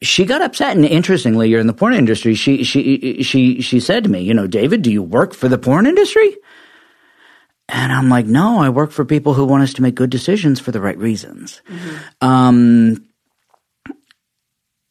she 0.03 0.25
got 0.25 0.43
upset 0.43 0.77
and 0.77 0.85
interestingly 0.85 1.49
you're 1.49 1.61
in 1.61 1.67
the 1.67 1.73
porn 1.73 1.95
industry 1.95 2.35
she 2.35 2.63
she 2.63 3.23
she 3.23 3.61
she 3.61 3.81
said 3.81 4.05
to 4.05 4.11
me 4.11 4.21
you 4.21 4.35
know 4.35 4.47
david 4.47 4.83
do 4.83 4.93
you 4.93 5.03
work 5.03 5.35
for 5.35 5.49
the 5.49 5.59
porn 5.59 5.87
industry? 5.87 6.37
And 7.71 7.93
i'm 7.93 8.09
like 8.09 8.27
no 8.27 8.61
i 8.61 8.69
work 8.69 8.91
for 8.93 9.05
people 9.05 9.35
who 9.35 9.45
want 9.45 9.63
us 9.63 9.75
to 9.75 9.83
make 9.83 9.95
good 9.95 10.11
decisions 10.11 10.61
for 10.61 10.73
the 10.73 10.81
right 10.81 10.99
reasons. 10.99 11.61
Mm-hmm. 11.69 12.27
um, 12.27 13.05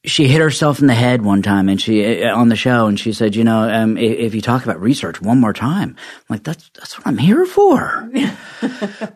she 0.05 0.27
hit 0.27 0.39
herself 0.39 0.79
in 0.79 0.87
the 0.87 0.93
head 0.93 1.21
one 1.21 1.41
time 1.41 1.67
and 1.67 1.81
she 1.81 2.23
uh, 2.23 2.35
on 2.35 2.49
the 2.49 2.55
show 2.55 2.87
and 2.87 2.99
she 2.99 3.13
said 3.13 3.35
you 3.35 3.43
know 3.43 3.69
um, 3.69 3.97
if, 3.97 4.19
if, 4.19 4.35
you 4.35 4.41
talk 4.41 4.63
about 4.63 4.79
research 4.79 5.21
one 5.21 5.39
more 5.39 5.53
time 5.53 5.95
I'm 5.97 6.25
like 6.29 6.43
that's 6.43 6.69
that's 6.75 6.97
what 6.97 7.07
i'm 7.07 7.17
here 7.17 7.45
for. 7.45 8.09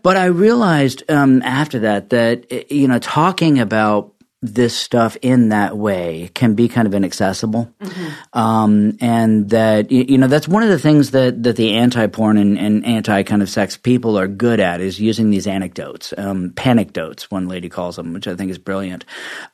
But 0.04 0.18
i 0.18 0.26
realized 0.26 1.04
um, 1.10 1.42
after 1.44 1.80
that 1.80 2.10
that 2.10 2.72
you 2.72 2.88
know 2.88 3.00
talking 3.00 3.60
about 3.60 4.14
this 4.42 4.76
stuff 4.76 5.18
in 5.22 5.50
that 5.50 5.78
way 5.78 6.32
can 6.34 6.56
be 6.56 6.68
kind 6.68 6.88
of 6.88 6.96
inaccessible. 6.96 7.72
Mm-hmm. 7.80 8.38
Um, 8.40 8.98
and 9.00 9.50
that, 9.52 9.92
you 9.92 10.18
know, 10.18 10.28
that's 10.28 10.48
one 10.48 10.64
of 10.64 10.70
the 10.70 10.80
things 10.80 11.12
that, 11.12 11.44
that 11.44 11.58
the 11.58 11.76
anti-porn 11.76 12.38
and, 12.38 12.58
and 12.58 12.86
anti 12.86 13.22
kind 13.24 13.44
of 13.44 13.50
sex 13.50 13.78
people 13.78 14.18
are 14.18 14.28
good 14.28 14.60
at 14.60 14.82
is 14.82 15.00
using 15.00 15.30
these 15.30 15.46
anecdotes, 15.46 16.14
um, 16.18 16.52
panecdotes, 16.56 17.30
one 17.30 17.48
lady 17.48 17.70
calls 17.70 17.98
them, 17.98 18.14
which 18.14 18.28
I 18.28 18.36
think 18.36 18.50
is 18.50 18.58
brilliant. 18.58 19.06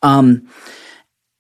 Um, 0.02 0.48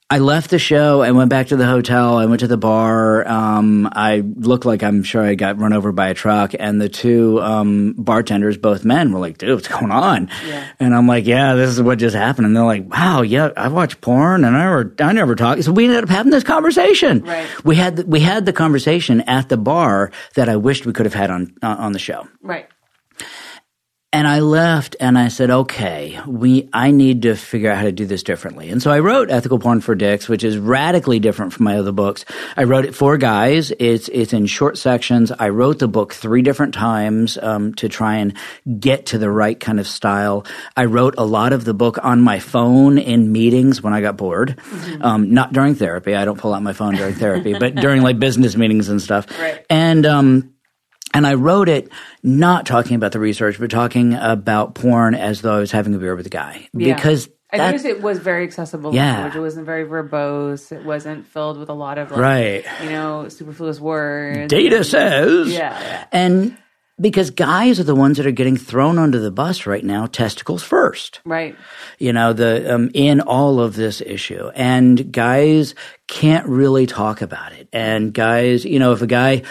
I 0.10 0.20
left 0.20 0.52
the 0.52 0.60
show. 0.60 1.02
I 1.02 1.12
went 1.12 1.30
back 1.30 1.48
to 1.48 1.58
the 1.58 1.66
hotel. 1.66 2.18
I 2.18 2.28
went 2.28 2.40
to 2.40 2.48
the 2.48 2.56
bar. 2.58 3.28
Um, 3.28 3.90
I 3.92 4.20
looked 4.20 4.64
like 4.64 4.82
I'm 4.82 5.04
sure 5.04 5.22
I 5.22 5.36
got 5.36 5.60
run 5.60 5.74
over 5.74 5.92
by 5.92 6.08
a 6.08 6.14
truck. 6.14 6.54
And 6.58 6.80
the 6.80 6.88
two 6.88 7.42
um, 7.42 7.94
bartenders, 7.98 8.58
both 8.58 8.86
men, 8.86 9.12
were 9.12 9.20
like, 9.20 9.38
"Dude, 9.38 9.54
what's 9.54 9.68
going 9.68 9.92
on?" 9.92 10.30
Yeah. 10.46 10.66
And 10.80 10.96
I'm 10.96 11.08
like, 11.08 11.26
"Yeah, 11.26 11.56
this 11.56 11.72
is 11.72 11.82
what 11.82 12.00
just 12.00 12.16
happened." 12.16 12.46
And 12.48 12.56
they're 12.56 12.64
like, 12.64 12.90
"Wow, 12.90 13.22
yeah, 13.22 13.50
I 13.58 13.68
watch 13.68 14.00
porn, 14.00 14.46
and 14.46 14.56
I 14.56 14.64
never, 14.64 14.96
I 15.00 15.12
never 15.12 15.36
talk." 15.36 15.62
So 15.62 15.74
we 15.74 15.86
ended 15.86 16.06
up 16.06 16.10
having 16.10 16.32
this 16.32 16.46
conversation. 16.46 17.24
Right. 17.24 17.66
We 17.66 17.76
had 17.76 17.98
the, 17.98 18.06
we 18.06 18.22
had 18.22 18.46
the 18.46 18.54
conversation 18.54 19.22
at 19.22 19.50
the 19.50 19.58
bar 19.58 20.12
that 20.36 20.48
I 20.48 20.56
wished 20.56 20.86
we 20.86 20.94
could 20.94 21.06
have 21.06 21.16
had 21.16 21.30
on 21.30 21.54
uh, 21.62 21.76
on 21.80 21.92
the 21.92 22.00
show. 22.00 22.30
Right. 22.42 22.70
And 24.18 24.28
I 24.28 24.40
left 24.40 24.96
and 25.00 25.16
I 25.16 25.28
said, 25.28 25.52
okay, 25.52 26.20
we, 26.26 26.70
I 26.74 26.90
need 26.90 27.22
to 27.22 27.36
figure 27.36 27.70
out 27.70 27.78
how 27.78 27.84
to 27.84 27.92
do 27.92 28.08
this 28.08 28.24
differently. 28.24 28.72
And 28.72 28.82
so 28.82 28.90
I 28.90 28.98
wrote 28.98 29.30
Ethical 29.30 29.60
Porn 29.60 29.80
for 29.80 29.94
Dicks, 29.94 30.28
which 30.28 30.44
is 30.44 30.58
radically 30.58 31.20
different 31.20 31.54
from 31.54 31.66
my 31.66 31.78
other 31.78 31.92
books. 31.92 32.26
I 32.58 32.64
wrote 32.64 32.86
it 32.86 32.96
for 32.96 33.16
guys. 33.18 33.72
It's, 33.78 34.08
it's 34.08 34.34
in 34.34 34.48
short 34.48 34.80
sections. 34.80 35.32
I 35.32 35.50
wrote 35.50 35.78
the 35.78 35.88
book 35.88 36.16
three 36.16 36.42
different 36.42 36.74
times, 36.74 37.38
um, 37.38 37.76
to 37.76 37.90
try 37.90 38.16
and 38.16 38.36
get 38.80 39.06
to 39.08 39.20
the 39.20 39.30
right 39.30 39.60
kind 39.60 39.80
of 39.80 39.86
style. 39.86 40.48
I 40.76 40.86
wrote 40.86 41.14
a 41.20 41.24
lot 41.24 41.54
of 41.54 41.64
the 41.64 41.76
book 41.76 42.04
on 42.04 42.20
my 42.20 42.40
phone 42.40 42.98
in 42.98 43.32
meetings 43.32 43.84
when 43.84 43.94
I 43.94 44.02
got 44.02 44.18
bored. 44.18 44.60
Um, 45.00 45.32
not 45.36 45.54
during 45.54 45.76
therapy. 45.76 46.16
I 46.16 46.26
don't 46.26 46.40
pull 46.40 46.56
out 46.56 46.64
my 46.64 46.74
phone 46.74 46.96
during 46.96 47.14
therapy, 47.14 47.54
but 47.54 47.76
during 47.76 48.02
like 48.02 48.18
business 48.28 48.56
meetings 48.56 48.90
and 48.90 49.00
stuff. 49.00 49.28
Right. 49.40 49.64
And, 49.70 50.08
um, 50.08 50.57
and 51.18 51.26
I 51.28 51.34
wrote 51.34 51.68
it 51.70 51.90
not 52.24 52.66
talking 52.66 52.96
about 52.96 53.12
the 53.12 53.20
research, 53.20 53.60
but 53.60 53.70
talking 53.72 54.14
about 54.14 54.76
porn 54.76 55.16
as 55.16 55.42
though 55.42 55.56
I 55.56 55.60
was 55.60 55.72
having 55.72 55.94
a 55.96 55.98
beer 55.98 56.16
with 56.16 56.28
a 56.28 56.30
guy. 56.30 56.70
Yeah. 56.74 56.96
Because 56.96 57.28
I 57.52 57.58
that- 57.58 57.66
noticed 57.68 57.86
it 57.86 58.02
was 58.02 58.20
very 58.20 58.44
accessible 58.44 58.94
Yeah. 58.94 59.14
language. 59.14 59.36
It 59.36 59.40
wasn't 59.42 59.66
very 59.66 59.86
verbose. 59.86 60.72
It 60.72 60.86
wasn't 60.86 61.26
filled 61.26 61.58
with 61.58 61.70
a 61.70 61.74
lot 61.74 61.98
of 61.98 62.12
like, 62.12 62.20
Right. 62.20 62.66
you 62.84 62.90
know, 62.90 63.28
superfluous 63.30 63.80
words. 63.80 64.48
data 64.50 64.84
says. 64.84 65.52
Yeah, 65.52 65.78
yeah. 65.80 66.04
And 66.12 66.58
because 67.00 67.30
guys 67.30 67.80
are 67.80 67.84
the 67.84 67.94
ones 67.96 68.18
that 68.18 68.26
are 68.26 68.32
getting 68.32 68.58
thrown 68.58 68.98
under 68.98 69.20
the 69.20 69.30
bus 69.32 69.66
right 69.68 69.84
now, 69.86 70.08
testicles 70.08 70.64
first. 70.64 71.20
Right. 71.26 71.56
you 72.00 72.12
know 72.14 72.34
the 72.34 72.74
um, 72.76 72.90
in 72.94 73.22
all 73.22 73.60
of 73.60 73.76
this 73.76 74.02
issue 74.02 74.50
and 74.56 75.12
guys 75.12 75.74
can't 76.08 76.46
really 76.48 76.86
talk 76.86 77.22
about 77.24 77.52
it 77.54 77.68
and 77.74 78.14
guys 78.14 78.64
you 78.66 78.78
know 78.78 78.92
if 78.94 79.02
a 79.02 79.08
guy 79.08 79.42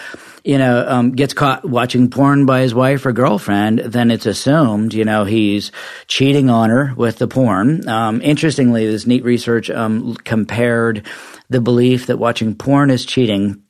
you 0.47 0.57
know 0.57 0.85
um, 0.87 1.11
gets 1.11 1.33
caught 1.33 1.67
watching 1.67 2.09
porn 2.09 2.45
by 2.45 2.61
his 2.61 2.73
wife 2.73 3.05
or 3.05 3.11
girlfriend 3.11 3.79
then 3.79 4.09
it's 4.09 4.25
assumed 4.25 4.93
you 4.93 5.03
know 5.03 5.25
he's 5.25 5.73
cheating 6.07 6.49
on 6.49 6.69
her 6.69 6.93
with 6.95 7.17
the 7.17 7.27
porn. 7.27 7.87
Um, 7.87 8.21
interestingly 8.21 8.87
this 8.87 9.05
neat 9.05 9.25
research 9.25 9.69
um, 9.69 10.15
compared 10.15 11.05
the 11.49 11.59
belief 11.59 12.07
that 12.07 12.17
watching 12.17 12.55
porn 12.55 12.89
is 12.89 13.05
cheating 13.05 13.61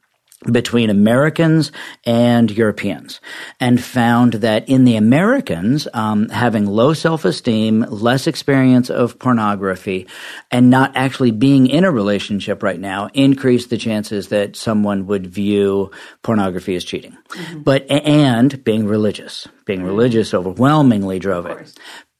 between 0.45 0.89
Americans 0.89 1.71
and 2.05 2.51
Europeans 2.51 3.19
and 3.59 3.83
found 3.83 4.33
that 4.33 4.69
in 4.69 4.85
the 4.85 4.95
Americans, 4.95 5.87
um, 5.93 6.29
having 6.29 6.67
low 6.67 6.93
self-esteem, 6.93 7.81
less 7.89 8.27
experience 8.27 8.89
of 8.89 9.17
pornography, 9.17 10.07
and 10.51 10.69
not 10.69 10.95
actually 10.95 11.31
being 11.31 11.65
in 11.65 11.83
a 11.83 11.91
relationship 11.91 12.61
right 12.61 12.79
now 12.79 13.09
increased 13.13 13.71
the 13.71 13.77
chances 13.77 14.27
that 14.27 14.55
someone 14.55 15.07
would 15.07 15.25
view 15.25 15.89
pornography 16.21 16.75
as 16.75 16.83
cheating. 16.83 17.17
But, 17.55 17.89
and 17.89 18.63
being 18.63 18.85
religious. 18.85 19.47
Being 19.65 19.83
religious 19.83 20.33
overwhelmingly 20.35 21.17
drove 21.17 21.47
it. 21.47 21.73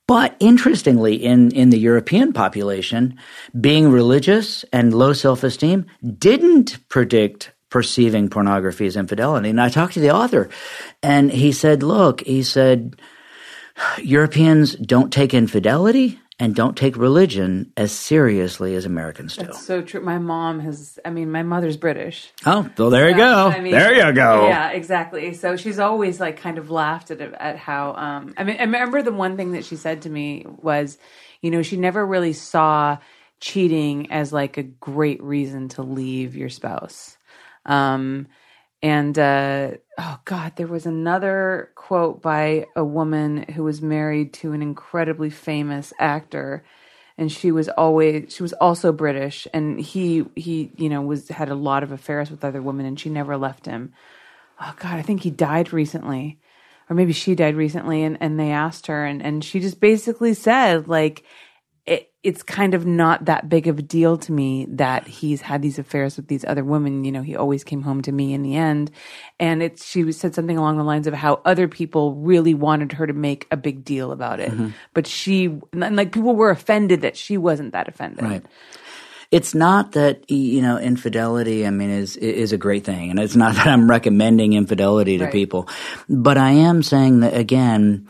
But 0.07 0.37
interestingly, 0.39 1.15
in, 1.15 1.51
in 1.51 1.69
the 1.69 1.77
European 1.77 2.31
population, 2.31 3.19
being 3.59 3.91
religious 3.91 4.63
and 4.71 4.93
low 4.93 5.11
self-esteem 5.13 5.85
didn't 6.17 6.79
predict 6.87 7.51
perceiving 7.69 8.29
pornography 8.29 8.85
as 8.85 8.95
infidelity. 8.95 9.49
And 9.49 9.61
I 9.61 9.69
talked 9.69 9.93
to 9.95 9.99
the 9.99 10.11
author 10.11 10.49
and 11.03 11.31
he 11.31 11.51
said, 11.51 11.83
look, 11.83 12.21
he 12.21 12.43
said, 12.43 12.99
Europeans 13.99 14.75
don't 14.75 15.11
take 15.11 15.33
infidelity 15.33 16.19
and 16.39 16.55
don't 16.55 16.77
take 16.77 16.95
religion 16.97 17.71
as 17.75 17.91
seriously 17.91 18.75
as 18.75 18.85
Americans 18.85 19.35
do. 19.35 19.45
That's 19.45 19.65
so 19.65 19.81
true. 19.81 20.01
My 20.01 20.19
mom 20.19 20.59
has, 20.59 20.99
I 21.03 21.09
mean, 21.09 21.31
my 21.31 21.43
mother's 21.43 21.77
British. 21.77 22.31
oh, 22.45 22.69
well, 22.77 22.89
there 22.89 23.09
you 23.09 23.15
go. 23.15 23.47
I 23.47 23.59
mean, 23.59 23.71
there 23.71 23.93
you 23.93 24.13
go. 24.13 24.47
Yeah, 24.47 24.69
exactly. 24.69 25.33
So 25.33 25.55
she's 25.55 25.79
always 25.79 26.19
like 26.19 26.37
kind 26.37 26.57
of 26.57 26.69
laughed 26.69 27.09
at 27.11 27.21
at 27.21 27.57
how. 27.57 27.95
Um, 27.95 28.35
I 28.37 28.43
mean, 28.43 28.57
I 28.59 28.63
remember 28.63 29.01
the 29.01 29.11
one 29.11 29.35
thing 29.35 29.53
that 29.53 29.65
she 29.65 29.75
said 29.75 30.03
to 30.03 30.09
me 30.09 30.45
was, 30.47 30.99
you 31.41 31.49
know, 31.49 31.63
she 31.63 31.75
never 31.75 32.05
really 32.05 32.33
saw 32.33 32.99
cheating 33.39 34.11
as 34.11 34.31
like 34.31 34.57
a 34.57 34.63
great 34.63 35.21
reason 35.23 35.69
to 35.69 35.81
leave 35.81 36.35
your 36.35 36.49
spouse. 36.49 37.16
Um, 37.67 38.27
and 38.81 39.17
uh, 39.19 39.71
oh 39.97 40.19
god, 40.25 40.53
there 40.55 40.67
was 40.67 40.85
another 40.85 41.71
quote 41.75 42.21
by 42.21 42.65
a 42.75 42.83
woman 42.85 43.43
who 43.53 43.63
was 43.63 43.81
married 43.81 44.33
to 44.35 44.53
an 44.53 44.61
incredibly 44.61 45.29
famous 45.29 45.91
actor. 45.99 46.63
And 47.17 47.31
she 47.31 47.51
was 47.51 47.67
always 47.69 48.33
she 48.33 48.43
was 48.43 48.53
also 48.53 48.91
british. 48.93 49.47
And 49.53 49.79
he 49.79 50.25
he 50.35 50.71
you 50.77 50.89
know 50.89 51.01
was 51.01 51.27
had 51.29 51.49
a 51.49 51.55
lot 51.55 51.83
of 51.83 51.91
affairs 51.91 52.31
with 52.31 52.45
other 52.45 52.61
women 52.61 52.85
and 52.85 52.99
she 52.99 53.09
never 53.09 53.37
left 53.37 53.65
him. 53.65 53.93
Oh 54.61 54.73
god 54.79 54.95
i 54.95 55.01
think 55.03 55.23
he 55.23 55.31
died 55.31 55.73
recently. 55.73 56.39
Or 56.89 56.95
maybe 56.95 57.13
she 57.13 57.35
died 57.35 57.55
recently 57.57 58.03
and 58.03 58.17
and 58.21 58.39
they 58.39 58.51
asked 58.51 58.87
her 58.87 59.05
and 59.05 59.21
and 59.21 59.43
she 59.43 59.59
just 59.59 59.79
basically 59.81 60.33
said 60.33 60.87
like 60.87 61.23
it's 62.27 62.43
kind 62.43 62.73
of 62.73 62.85
not 62.85 63.23
that 63.23 63.47
big 63.47 63.67
of 63.67 63.79
a 63.79 63.81
deal 63.81 64.17
to 64.17 64.33
me 64.33 64.65
that 64.71 65.07
he's 65.07 65.39
had 65.39 65.61
these 65.61 65.79
affairs 65.79 66.17
with 66.17 66.27
these 66.27 66.43
other 66.43 66.61
women. 66.61 67.05
You 67.05 67.11
know, 67.13 67.21
he 67.21 67.37
always 67.37 67.63
came 67.63 67.81
home 67.81 68.01
to 68.01 68.11
me 68.11 68.33
in 68.33 68.43
the 68.43 68.57
end. 68.57 68.91
And 69.39 69.63
it's, 69.63 69.85
she 69.85 70.11
said 70.11 70.35
something 70.35 70.57
along 70.57 70.75
the 70.75 70.83
lines 70.83 71.07
of 71.07 71.13
how 71.13 71.39
other 71.45 71.69
people 71.69 72.15
really 72.15 72.53
wanted 72.53 72.91
her 72.91 73.07
to 73.07 73.13
make 73.13 73.47
a 73.49 73.55
big 73.55 73.85
deal 73.85 74.11
about 74.11 74.41
it. 74.41 74.51
Mm-hmm. 74.51 74.71
But 74.93 75.07
she, 75.07 75.57
and 75.71 75.95
like 75.95 76.11
people 76.11 76.35
were 76.35 76.49
offended 76.49 76.99
that 76.99 77.15
she 77.15 77.37
wasn't 77.37 77.71
that 77.71 77.87
offended. 77.87 78.25
Right. 78.25 78.45
It's 79.31 79.55
not 79.55 79.93
that 79.93 80.29
you 80.29 80.61
know 80.61 80.77
infidelity. 80.77 81.67
I 81.67 81.69
mean, 81.69 81.89
is 81.89 82.15
is 82.15 82.53
a 82.53 82.57
great 82.57 82.85
thing, 82.85 83.09
and 83.09 83.19
it's 83.19 83.35
not 83.35 83.55
that 83.59 83.67
I'm 83.67 83.89
recommending 83.89 84.53
infidelity 84.53 85.17
to 85.17 85.25
Right. 85.25 85.33
people, 85.33 85.67
but 86.07 86.37
I 86.37 86.51
am 86.51 86.81
saying 86.81 87.19
that 87.19 87.35
again. 87.35 88.07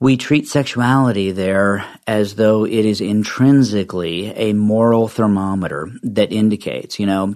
We 0.00 0.16
treat 0.16 0.46
sexuality 0.46 1.32
there 1.32 1.84
as 2.06 2.36
though 2.36 2.64
it 2.64 2.84
is 2.84 3.00
intrinsically 3.00 4.26
a 4.28 4.52
moral 4.52 5.08
thermometer 5.08 5.88
that 6.04 6.32
indicates, 6.32 7.00
you 7.00 7.06
know, 7.06 7.34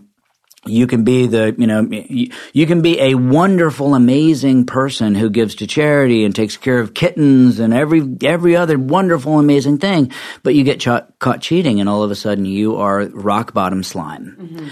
you 0.65 0.87
can 0.87 1.03
be 1.03 1.27
the, 1.27 1.55
you 1.59 1.67
know, 1.67 1.89
you, 1.91 2.67
can 2.69 2.83
be 2.83 3.01
a 3.01 3.17
wonderful, 3.17 3.97
amazing 3.97 4.65
person 4.65 5.17
who 5.17 5.29
gives 5.29 5.57
to 5.57 5.67
charity 5.67 6.25
and 6.25 6.37
takes 6.37 6.57
care 6.57 6.79
of 6.79 6.95
kittens 6.95 7.59
and 7.59 7.75
every, 7.75 8.03
every 8.23 8.55
other 8.55 8.79
wonderful, 8.79 9.41
amazing 9.41 9.79
thing, 9.79 10.13
but 10.45 10.55
you 10.55 10.63
get 10.63 10.79
ch- 10.79 11.19
caught 11.19 11.41
cheating 11.41 11.81
and 11.81 11.89
all 11.89 12.05
of 12.05 12.13
a 12.13 12.15
sudden 12.15 12.45
you 12.45 12.77
are 12.77 13.07
rock 13.07 13.53
bottom 13.53 13.83
slime. 13.83 14.37
Mm-hmm. 14.39 14.69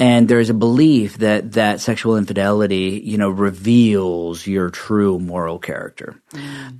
And 0.00 0.28
there's 0.28 0.50
a 0.50 0.54
belief 0.54 1.18
that 1.18 1.52
that 1.52 1.80
sexual 1.80 2.16
infidelity, 2.16 3.02
you 3.04 3.18
know, 3.18 3.28
reveals 3.28 4.46
your 4.46 4.70
true 4.70 5.18
moral 5.18 5.58
character. 5.58 6.20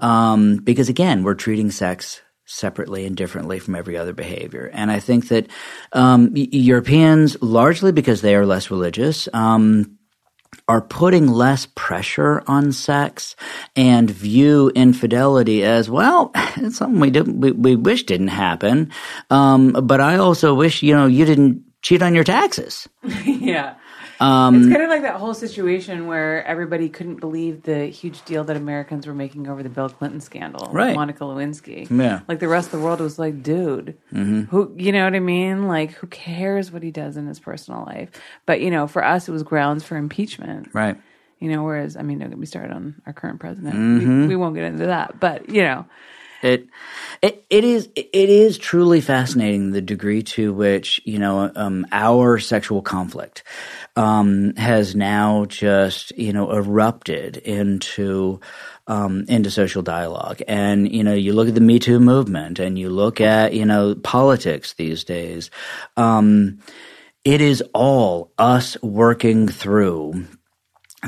Um, 0.01 0.57
because 0.57 0.89
again, 0.89 1.23
we're 1.23 1.35
treating 1.35 1.71
sex 1.71 2.23
separately 2.47 3.07
and 3.07 3.17
differently 3.17 3.59
from 3.59 3.77
every 3.77 3.97
other 3.97 4.13
behavior. 4.13 4.71
And 4.73 4.91
I 4.91 4.99
think 4.99 5.29
that 5.29 5.47
um, 5.93 6.31
Europeans, 6.35 7.41
largely 7.41 7.93
because 7.93 8.23
they 8.23 8.35
are 8.35 8.47
less 8.47 8.71
religious, 8.71 9.29
um, 9.33 9.99
are 10.67 10.81
putting 10.81 11.29
less 11.29 11.67
pressure 11.75 12.43
on 12.47 12.73
sex 12.73 13.37
and 13.77 14.11
view 14.11 14.71
infidelity 14.75 15.63
as 15.65 15.91
well. 15.91 16.33
It's 16.57 16.77
something 16.77 17.01
we 17.01 17.11
didn't, 17.11 17.41
we, 17.41 17.53
we 17.53 17.77
wish 17.77 18.05
didn't 18.05 18.29
happen. 18.29 18.91
Um, 19.31 19.73
but 19.73 20.01
I 20.01 20.17
also 20.17 20.53
wish 20.55 20.83
you 20.83 20.95
know 20.95 21.07
you 21.07 21.25
didn't 21.25 21.63
cheat 21.83 22.03
on 22.03 22.15
your 22.15 22.25
taxes. 22.25 22.89
yeah. 23.25 23.75
Um, 24.21 24.55
it's 24.57 24.69
kind 24.71 24.83
of 24.83 24.91
like 24.91 25.01
that 25.03 25.15
whole 25.17 25.33
situation 25.33 26.07
where 26.07 26.45
everybody 26.47 26.91
couldn't 26.91 27.21
believe 27.21 27.63
the 27.63 27.87
huge 27.87 28.23
deal 28.27 28.45
that 28.45 28.57
Americans 28.57 29.07
were 29.07 29.15
making 29.15 29.49
over 29.49 29.63
the 29.63 29.71
Bill 29.71 29.89
Clinton 29.89 30.21
scandal, 30.21 30.69
Right. 30.73 30.95
Monica 30.95 31.25
Lewinsky. 31.25 31.89
Yeah. 31.91 32.21
like 32.29 32.39
the 32.39 32.49
rest 32.49 32.67
of 32.67 32.73
the 32.79 32.85
world 32.85 33.01
was 33.01 33.19
like, 33.19 33.43
dude, 33.43 33.97
who, 34.11 34.75
you 34.77 34.93
know 34.93 35.05
what 35.05 35.15
I 35.15 35.21
mean? 35.21 35.69
Like, 35.69 35.93
who 35.93 36.07
cares 36.07 36.71
what 36.71 36.83
he 36.83 36.91
does 36.91 37.17
in 37.17 37.27
his 37.27 37.41
personal 37.41 37.83
life? 37.87 38.11
But 38.45 38.61
you 38.61 38.71
know, 38.71 38.87
for 38.87 39.03
us, 39.03 39.27
it 39.27 39.33
was 39.33 39.43
grounds 39.43 39.85
for 39.85 39.97
impeachment, 39.97 40.69
Right. 40.75 41.01
You 41.39 41.49
know, 41.51 41.63
whereas 41.65 41.97
I 41.97 42.03
mean, 42.03 42.19
don't 42.19 42.29
get 42.29 42.39
me 42.39 42.45
started 42.45 42.75
on 42.75 43.01
our 43.07 43.15
current 43.15 43.41
president. 43.41 43.75
We, 44.21 44.27
we 44.27 44.37
won't 44.37 44.55
get 44.55 44.65
into 44.65 44.85
that, 44.87 45.19
but 45.19 45.49
you 45.49 45.63
know. 45.63 45.87
It, 46.43 46.69
it, 47.23 47.45
it 47.51 47.65
is, 47.65 47.89
it 47.95 48.09
is 48.15 48.57
truly 48.57 49.01
fascinating 49.01 49.71
the 49.71 49.83
degree 49.83 50.23
to 50.23 50.53
which, 50.53 51.01
you 51.05 51.19
know, 51.19 51.51
um, 51.55 51.87
our 51.93 52.39
sexual 52.39 52.83
conflict, 52.83 53.43
um, 53.97 54.55
has 54.57 54.95
now 54.95 55.45
just, 55.45 56.17
you 56.17 56.33
know, 56.33 56.51
erupted 56.53 57.37
into, 57.37 58.41
um, 58.87 59.25
into 59.29 59.51
social 59.51 59.83
dialogue. 59.83 60.41
And, 60.49 60.91
you 60.91 61.05
know, 61.05 61.15
you 61.15 61.33
look 61.33 61.49
at 61.49 61.55
the 61.55 61.61
Me 61.61 61.79
Too 61.79 62.01
movement 62.01 62.59
and 62.59 62.79
you 62.79 62.89
look 62.89 63.21
at, 63.21 63.53
you 63.53 63.67
know, 63.67 63.95
politics 63.95 64.73
these 64.75 65.05
days. 65.05 65.51
Um, 65.97 66.61
it 67.25 67.41
is 67.41 67.63
all 67.75 68.33
us 68.39 68.81
working 68.83 69.47
through 69.47 70.27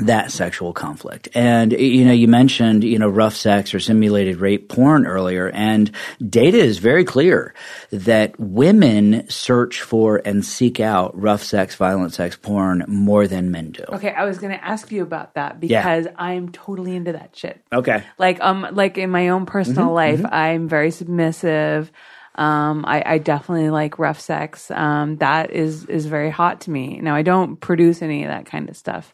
that 0.01 0.31
sexual 0.31 0.73
conflict. 0.73 1.29
And, 1.35 1.71
you 1.71 2.03
know, 2.03 2.11
you 2.11 2.27
mentioned, 2.27 2.83
you 2.83 2.97
know, 2.97 3.07
rough 3.07 3.35
sex 3.35 3.75
or 3.75 3.79
simulated 3.79 4.37
rape 4.37 4.67
porn 4.67 5.05
earlier, 5.05 5.49
and 5.49 5.91
data 6.27 6.57
is 6.57 6.79
very 6.79 7.05
clear 7.05 7.53
that 7.91 8.39
women 8.39 9.29
search 9.29 9.81
for 9.81 10.19
and 10.25 10.43
seek 10.43 10.79
out 10.79 11.19
rough 11.19 11.43
sex, 11.43 11.75
violent 11.75 12.13
sex 12.13 12.35
porn 12.35 12.85
more 12.87 13.27
than 13.27 13.51
men 13.51 13.71
do. 13.71 13.83
Okay, 13.89 14.11
I 14.11 14.25
was 14.25 14.39
going 14.39 14.53
to 14.57 14.63
ask 14.63 14.91
you 14.91 15.03
about 15.03 15.35
that 15.35 15.59
because 15.59 16.05
yeah. 16.05 16.11
I'm 16.17 16.49
totally 16.49 16.95
into 16.95 17.11
that 17.11 17.35
shit. 17.35 17.61
Okay. 17.71 18.03
Like, 18.17 18.41
um, 18.41 18.67
like 18.71 18.97
in 18.97 19.11
my 19.11 19.29
own 19.29 19.45
personal 19.45 19.85
mm-hmm, 19.85 19.95
life, 19.95 20.19
mm-hmm. 20.19 20.33
I'm 20.33 20.67
very 20.67 20.89
submissive. 20.89 21.91
Um, 22.35 22.83
I, 22.87 23.03
I, 23.05 23.17
definitely 23.19 23.69
like 23.69 23.99
rough 23.99 24.19
sex. 24.19 24.71
Um, 24.71 25.17
that 25.17 25.51
is 25.51 25.85
is 25.85 26.07
very 26.07 26.31
hot 26.31 26.61
to 26.61 26.71
me. 26.71 26.99
Now 26.99 27.13
I 27.13 27.21
don't 27.21 27.57
produce 27.57 28.01
any 28.01 28.23
of 28.23 28.29
that 28.29 28.47
kind 28.47 28.69
of 28.69 28.75
stuff. 28.75 29.13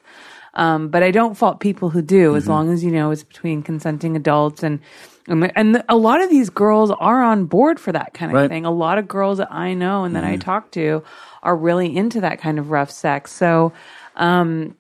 Um, 0.60 0.90
but 0.90 1.04
I 1.04 1.12
don't 1.12 1.36
fault 1.36 1.62
people 1.62 1.90
who 1.90 2.02
do, 2.02 2.30
mm-hmm. 2.30 2.38
as 2.38 2.48
long 2.50 2.70
as 2.70 2.84
you 2.84 2.92
know 2.92 3.12
it's 3.12 3.24
between 3.24 3.64
consenting 3.64 4.18
adults 4.18 4.62
and 4.62 4.82
and, 5.26 5.50
and 5.56 5.84
a 5.88 5.96
lot 5.96 6.22
of 6.22 6.30
these 6.30 6.50
girls 6.50 6.92
are 6.92 7.24
on 7.24 7.46
board 7.46 7.80
for 7.80 7.94
that 7.94 8.14
kind 8.14 8.30
of 8.32 8.36
right. 8.36 8.50
thing. 8.50 8.66
A 8.66 8.72
lot 8.72 8.98
of 8.98 9.08
girls 9.08 9.38
that 9.38 9.50
I 9.54 9.74
know 9.74 10.04
and 10.04 10.18
that 10.18 10.26
mm-hmm. 10.26 10.34
I 10.34 10.38
talk 10.38 10.72
to 10.72 11.02
are 11.44 11.56
really 11.56 11.96
into 11.96 12.20
that 12.22 12.42
kind 12.42 12.60
of 12.60 12.72
rough 12.72 12.92
sex. 12.92 13.32
So, 13.32 13.72
um, 14.18 14.76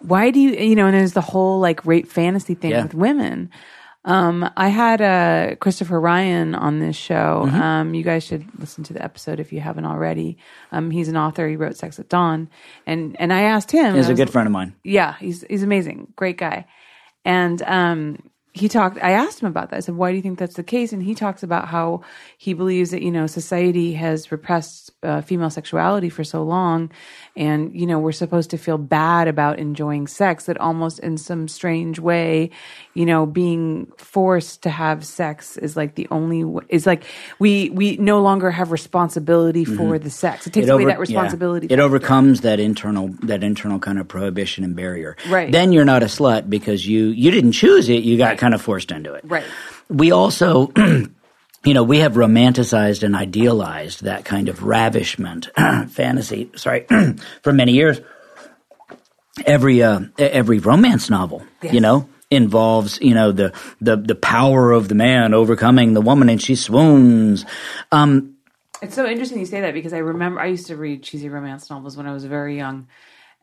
why 0.00 0.32
do 0.32 0.40
you, 0.40 0.50
you 0.50 0.74
know, 0.74 0.86
and 0.86 0.94
there's 0.94 1.12
the 1.12 1.20
whole 1.20 1.60
like 1.60 1.86
rape 1.86 2.08
fantasy 2.08 2.54
thing 2.54 2.72
yeah. 2.72 2.82
with 2.82 2.94
women. 2.94 3.50
Um, 4.04 4.50
I 4.56 4.68
had 4.68 5.00
uh, 5.00 5.56
Christopher 5.56 5.98
Ryan 5.98 6.54
on 6.54 6.78
this 6.78 6.96
show. 6.96 7.44
Mm-hmm. 7.46 7.60
Um, 7.60 7.94
you 7.94 8.02
guys 8.02 8.24
should 8.24 8.46
listen 8.58 8.84
to 8.84 8.92
the 8.92 9.02
episode 9.02 9.40
if 9.40 9.52
you 9.52 9.60
haven't 9.60 9.86
already. 9.86 10.36
Um, 10.72 10.90
he's 10.90 11.08
an 11.08 11.16
author. 11.16 11.48
He 11.48 11.56
wrote 11.56 11.76
Sex 11.76 11.98
at 11.98 12.08
Dawn, 12.08 12.50
and 12.86 13.16
and 13.18 13.32
I 13.32 13.42
asked 13.42 13.70
him. 13.70 13.94
He's 13.94 14.08
a 14.08 14.14
good 14.14 14.30
friend 14.30 14.46
of 14.46 14.52
mine. 14.52 14.74
Yeah, 14.84 15.14
he's 15.18 15.44
he's 15.48 15.62
amazing, 15.62 16.12
great 16.16 16.36
guy, 16.36 16.66
and 17.24 17.62
um, 17.62 18.18
he 18.54 18.68
talked 18.68 18.96
i 19.02 19.10
asked 19.10 19.42
him 19.42 19.48
about 19.48 19.70
that 19.70 19.76
i 19.76 19.80
said 19.80 19.96
why 19.96 20.10
do 20.10 20.16
you 20.16 20.22
think 20.22 20.38
that's 20.38 20.54
the 20.54 20.62
case 20.62 20.92
and 20.92 21.02
he 21.02 21.14
talks 21.14 21.42
about 21.42 21.68
how 21.68 22.00
he 22.38 22.54
believes 22.54 22.92
that 22.92 23.02
you 23.02 23.10
know 23.10 23.26
society 23.26 23.92
has 23.94 24.30
repressed 24.30 24.92
uh, 25.02 25.20
female 25.20 25.50
sexuality 25.50 26.08
for 26.08 26.24
so 26.24 26.42
long 26.42 26.90
and 27.36 27.74
you 27.78 27.86
know 27.86 27.98
we're 27.98 28.12
supposed 28.12 28.50
to 28.50 28.56
feel 28.56 28.78
bad 28.78 29.28
about 29.28 29.58
enjoying 29.58 30.06
sex 30.06 30.46
that 30.46 30.58
almost 30.58 30.98
in 31.00 31.18
some 31.18 31.48
strange 31.48 31.98
way 31.98 32.50
you 32.94 33.04
know 33.04 33.26
being 33.26 33.86
forced 33.96 34.62
to 34.62 34.70
have 34.70 35.04
sex 35.04 35.56
is 35.56 35.76
like 35.76 35.94
the 35.94 36.06
only 36.10 36.44
is 36.68 36.86
like 36.86 37.04
we 37.38 37.70
we 37.70 37.96
no 37.96 38.20
longer 38.20 38.50
have 38.50 38.70
responsibility 38.70 39.64
for 39.64 39.94
mm-hmm. 39.94 40.04
the 40.04 40.10
sex 40.10 40.46
it 40.46 40.52
takes 40.52 40.66
it 40.66 40.70
over, 40.70 40.82
away 40.82 40.92
that 40.92 40.98
responsibility 40.98 41.66
yeah. 41.68 41.74
it 41.74 41.80
overcomes 41.80 42.42
that 42.42 42.60
internal 42.60 43.08
that 43.22 43.42
internal 43.42 43.78
kind 43.78 43.98
of 43.98 44.06
prohibition 44.06 44.64
and 44.64 44.76
barrier 44.76 45.16
right 45.28 45.52
then 45.52 45.72
you're 45.72 45.84
not 45.84 46.02
a 46.02 46.06
slut 46.06 46.48
because 46.48 46.86
you 46.86 47.06
you 47.06 47.30
didn't 47.30 47.52
choose 47.52 47.88
it 47.88 48.04
you 48.04 48.16
got 48.16 48.38
kind 48.38 48.54
of 48.54 48.62
forced 48.62 48.90
into 48.90 49.12
it. 49.12 49.24
Right. 49.24 49.44
We 49.88 50.12
also 50.12 50.72
you 51.64 51.74
know, 51.74 51.82
we 51.82 51.98
have 51.98 52.14
romanticized 52.14 53.02
and 53.02 53.16
idealized 53.16 54.04
that 54.04 54.24
kind 54.24 54.48
of 54.48 54.62
ravishment 54.62 55.48
fantasy, 55.88 56.50
sorry, 56.56 56.86
for 57.42 57.52
many 57.52 57.72
years. 57.72 58.00
Every 59.44 59.82
uh, 59.82 60.00
every 60.16 60.60
romance 60.60 61.10
novel, 61.10 61.42
yes. 61.60 61.74
you 61.74 61.80
know, 61.80 62.08
involves, 62.30 63.00
you 63.00 63.14
know, 63.14 63.32
the 63.32 63.52
the 63.80 63.96
the 63.96 64.14
power 64.14 64.70
of 64.70 64.88
the 64.88 64.94
man 64.94 65.34
overcoming 65.34 65.94
the 65.94 66.00
woman 66.00 66.28
and 66.28 66.40
she 66.40 66.54
swoons. 66.54 67.44
Um, 67.90 68.36
it's 68.80 68.94
so 68.94 69.06
interesting 69.06 69.40
you 69.40 69.46
say 69.46 69.62
that 69.62 69.74
because 69.74 69.92
I 69.92 69.98
remember 69.98 70.40
I 70.40 70.46
used 70.46 70.68
to 70.68 70.76
read 70.76 71.02
cheesy 71.02 71.28
romance 71.28 71.68
novels 71.68 71.96
when 71.96 72.06
I 72.06 72.12
was 72.12 72.24
very 72.24 72.56
young. 72.56 72.86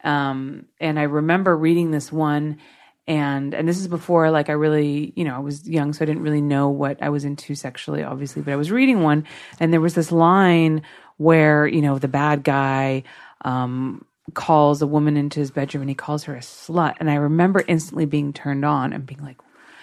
Um, 0.03 0.65
and 0.79 0.97
I 0.97 1.03
remember 1.03 1.55
reading 1.55 1.91
this 1.91 2.11
one 2.11 2.59
and 3.07 3.53
and 3.53 3.67
this 3.67 3.79
is 3.79 3.87
before 3.87 4.29
like 4.31 4.49
I 4.49 4.53
really 4.53 5.13
you 5.15 5.23
know 5.23 5.35
I 5.35 5.39
was 5.39 5.67
young 5.67 5.93
so 5.93 6.03
I 6.03 6.05
didn't 6.05 6.21
really 6.21 6.41
know 6.41 6.69
what 6.69 7.01
I 7.01 7.09
was 7.09 7.25
into 7.25 7.55
sexually 7.55 8.03
obviously 8.03 8.41
but 8.41 8.53
I 8.53 8.55
was 8.55 8.71
reading 8.71 9.01
one 9.01 9.25
and 9.59 9.73
there 9.73 9.81
was 9.81 9.95
this 9.95 10.11
line 10.11 10.83
where 11.17 11.67
you 11.67 11.81
know 11.81 11.97
the 11.97 12.07
bad 12.07 12.43
guy 12.43 13.03
um, 13.43 14.05
calls 14.33 14.81
a 14.81 14.87
woman 14.87 15.17
into 15.17 15.39
his 15.39 15.51
bedroom 15.51 15.81
and 15.81 15.89
he 15.89 15.95
calls 15.95 16.23
her 16.25 16.35
a 16.35 16.39
slut 16.39 16.95
and 16.99 17.09
I 17.09 17.15
remember 17.15 17.63
instantly 17.67 18.05
being 18.05 18.33
turned 18.33 18.65
on 18.65 18.93
and 18.93 19.05
being 19.05 19.23
like 19.23 19.41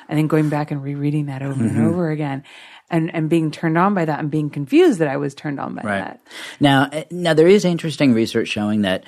and 0.08 0.18
then 0.18 0.26
going 0.26 0.48
back 0.48 0.70
and 0.70 0.82
rereading 0.82 1.26
that 1.26 1.42
over 1.42 1.62
mm-hmm. 1.62 1.76
and 1.76 1.86
over 1.86 2.10
again 2.10 2.44
and 2.90 3.14
and 3.14 3.28
being 3.28 3.50
turned 3.50 3.78
on 3.78 3.94
by 3.94 4.04
that 4.04 4.18
and 4.20 4.30
being 4.30 4.50
confused 4.50 4.98
that 4.98 5.08
I 5.08 5.16
was 5.16 5.34
turned 5.34 5.60
on 5.60 5.74
by 5.74 5.82
right. 5.82 6.04
that. 6.04 6.20
Now 6.60 6.88
eh, 6.92 7.04
now 7.10 7.34
there 7.34 7.48
is 7.48 7.64
interesting 7.64 8.14
research 8.14 8.48
showing 8.48 8.82
that 8.82 9.04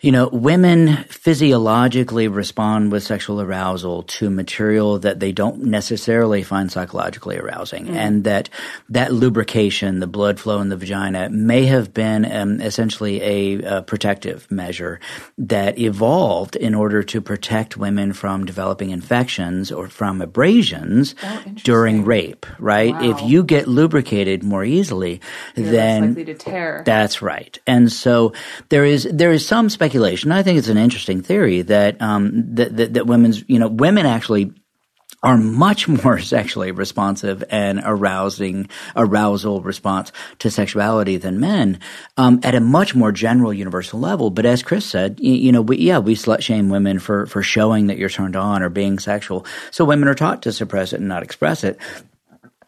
you 0.00 0.12
know, 0.12 0.28
women 0.28 1.04
physiologically 1.08 2.28
respond 2.28 2.92
with 2.92 3.02
sexual 3.02 3.40
arousal 3.40 4.02
to 4.04 4.30
material 4.30 4.98
that 5.00 5.20
they 5.20 5.32
don't 5.32 5.64
necessarily 5.64 6.42
find 6.42 6.70
psychologically 6.70 7.36
arousing, 7.36 7.86
mm. 7.86 7.94
and 7.94 8.24
that 8.24 8.48
that 8.88 9.12
lubrication, 9.12 10.00
the 10.00 10.06
blood 10.06 10.38
flow 10.38 10.60
in 10.60 10.68
the 10.68 10.76
vagina, 10.76 11.28
may 11.30 11.66
have 11.66 11.94
been 11.94 12.30
um, 12.30 12.60
essentially 12.60 13.22
a, 13.22 13.78
a, 13.78 13.82
protective 13.82 14.50
measure 14.50 15.00
that 15.38 15.78
evolved 15.78 16.56
in 16.56 16.74
order 16.74 17.02
to 17.02 17.20
protect 17.20 17.76
women 17.76 18.12
from 18.12 18.44
developing 18.44 18.90
infections 18.90 19.72
or 19.72 19.88
from 19.88 20.20
abrasions 20.20 21.14
oh, 21.22 21.42
during 21.62 22.04
rape. 22.04 22.46
Right? 22.58 22.92
Wow. 22.92 23.10
If 23.10 23.15
you 23.22 23.42
get 23.42 23.66
lubricated 23.66 24.42
more 24.42 24.64
easily, 24.64 25.20
You're 25.56 25.70
then 25.70 26.08
likely 26.08 26.24
to 26.26 26.34
tear. 26.34 26.82
That's 26.86 27.22
right. 27.22 27.58
And 27.66 27.90
so 27.90 28.32
there 28.68 28.84
is 28.84 29.08
there 29.10 29.32
is 29.32 29.46
some 29.46 29.68
speculation 29.68 29.96
speculation. 29.96 30.32
I 30.32 30.42
think 30.42 30.58
it's 30.58 30.68
an 30.68 30.78
interesting 30.78 31.22
theory 31.22 31.62
that, 31.62 32.00
um, 32.00 32.54
that, 32.54 32.76
that, 32.76 32.94
that 32.94 33.06
women's, 33.06 33.44
you 33.48 33.58
know, 33.58 33.68
women 33.68 34.06
actually 34.06 34.52
are 35.22 35.38
much 35.38 35.88
more 36.04 36.18
sexually 36.18 36.70
responsive 36.70 37.42
and 37.50 37.80
arousing 37.84 38.68
arousal 38.94 39.62
response 39.62 40.12
to 40.40 40.50
sexuality 40.50 41.16
than 41.16 41.40
men 41.40 41.80
um, 42.16 42.40
at 42.42 42.54
a 42.54 42.60
much 42.60 42.94
more 42.94 43.12
general 43.12 43.52
universal 43.52 43.98
level. 43.98 44.30
But 44.30 44.44
as 44.44 44.62
Chris 44.62 44.84
said, 44.84 45.18
you, 45.18 45.32
you 45.32 45.52
know, 45.52 45.62
we, 45.62 45.78
yeah, 45.78 45.98
we 45.98 46.14
slut 46.14 46.42
shame 46.42 46.68
women 46.68 46.98
for 46.98 47.26
for 47.26 47.42
showing 47.42 47.86
that 47.86 47.98
you're 47.98 48.10
turned 48.10 48.36
on 48.36 48.62
or 48.62 48.68
being 48.68 48.98
sexual. 48.98 49.46
So 49.70 49.84
women 49.84 50.08
are 50.08 50.14
taught 50.14 50.42
to 50.42 50.52
suppress 50.52 50.92
it 50.92 51.00
and 51.00 51.08
not 51.08 51.22
express 51.22 51.64
it, 51.64 51.78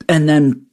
and 0.09 0.29
then. 0.29 0.67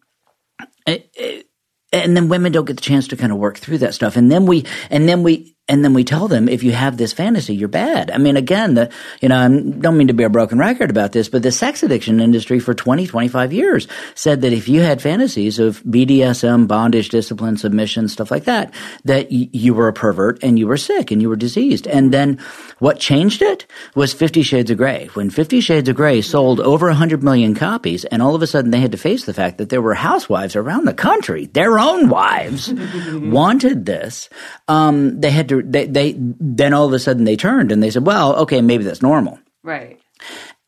It, 0.87 1.09
it, 1.15 1.47
and 1.93 2.15
then 2.17 2.29
women 2.29 2.51
don't 2.51 2.65
get 2.65 2.77
the 2.77 2.81
chance 2.81 3.07
to 3.09 3.17
kind 3.17 3.31
of 3.31 3.37
work 3.37 3.57
through 3.57 3.79
that 3.79 3.93
stuff. 3.93 4.17
And 4.17 4.31
then 4.31 4.45
we, 4.45 4.65
and 4.89 5.07
then 5.07 5.23
we, 5.23 5.54
and 5.67 5.83
then 5.83 5.93
we 5.93 6.03
tell 6.03 6.27
them 6.27 6.47
if 6.47 6.63
you 6.63 6.71
have 6.71 6.97
this 6.97 7.13
fantasy 7.13 7.55
you're 7.55 7.67
bad. 7.67 8.11
I 8.11 8.17
mean 8.17 8.37
again 8.37 8.73
the 8.75 8.91
you 9.21 9.29
know 9.29 9.37
i 9.37 9.47
don't 9.47 9.97
mean 9.97 10.07
to 10.07 10.13
be 10.13 10.23
a 10.23 10.29
broken 10.29 10.57
record 10.57 10.89
about 10.89 11.11
this 11.11 11.29
but 11.29 11.43
the 11.43 11.51
sex 11.51 11.83
addiction 11.83 12.19
industry 12.19 12.59
for 12.59 12.73
20 12.73 13.07
25 13.07 13.53
years 13.53 13.87
said 14.13 14.41
that 14.41 14.53
if 14.53 14.67
you 14.69 14.81
had 14.81 15.01
fantasies 15.01 15.59
of 15.59 15.81
bdsm 15.83 16.67
bondage 16.67 17.09
discipline 17.09 17.57
submission 17.57 18.07
stuff 18.07 18.31
like 18.31 18.45
that 18.45 18.73
that 19.03 19.27
y- 19.31 19.49
you 19.51 19.73
were 19.73 19.87
a 19.87 19.93
pervert 19.93 20.43
and 20.43 20.59
you 20.59 20.67
were 20.67 20.77
sick 20.77 21.11
and 21.11 21.21
you 21.21 21.29
were 21.29 21.35
diseased. 21.35 21.87
And 21.87 22.13
then 22.13 22.39
what 22.79 22.99
changed 22.99 23.41
it 23.41 23.65
was 23.95 24.13
50 24.13 24.43
shades 24.43 24.69
of 24.71 24.77
gray 24.77 25.09
when 25.13 25.29
50 25.29 25.61
shades 25.61 25.89
of 25.89 25.95
gray 25.95 26.21
sold 26.21 26.59
over 26.59 26.87
100 26.87 27.23
million 27.23 27.55
copies 27.55 28.05
and 28.05 28.21
all 28.21 28.35
of 28.35 28.41
a 28.41 28.47
sudden 28.47 28.71
they 28.71 28.79
had 28.79 28.91
to 28.91 28.97
face 28.97 29.25
the 29.25 29.33
fact 29.33 29.57
that 29.57 29.69
there 29.69 29.81
were 29.81 29.93
housewives 29.93 30.55
around 30.55 30.85
the 30.85 30.93
country 30.93 31.45
their 31.47 31.79
own 31.79 32.09
wives 32.09 32.73
wanted 33.13 33.85
this 33.85 34.29
um, 34.67 35.19
they 35.21 35.31
had 35.31 35.49
to 35.49 35.54
they, 35.61 35.85
they 35.85 36.15
then 36.17 36.73
all 36.73 36.85
of 36.85 36.93
a 36.93 36.99
sudden 36.99 37.23
they 37.23 37.35
turned 37.35 37.71
and 37.71 37.81
they 37.81 37.89
said, 37.89 38.05
well, 38.05 38.35
okay, 38.37 38.61
maybe 38.61 38.83
that's 38.83 39.01
normal. 39.01 39.39
Right. 39.63 39.99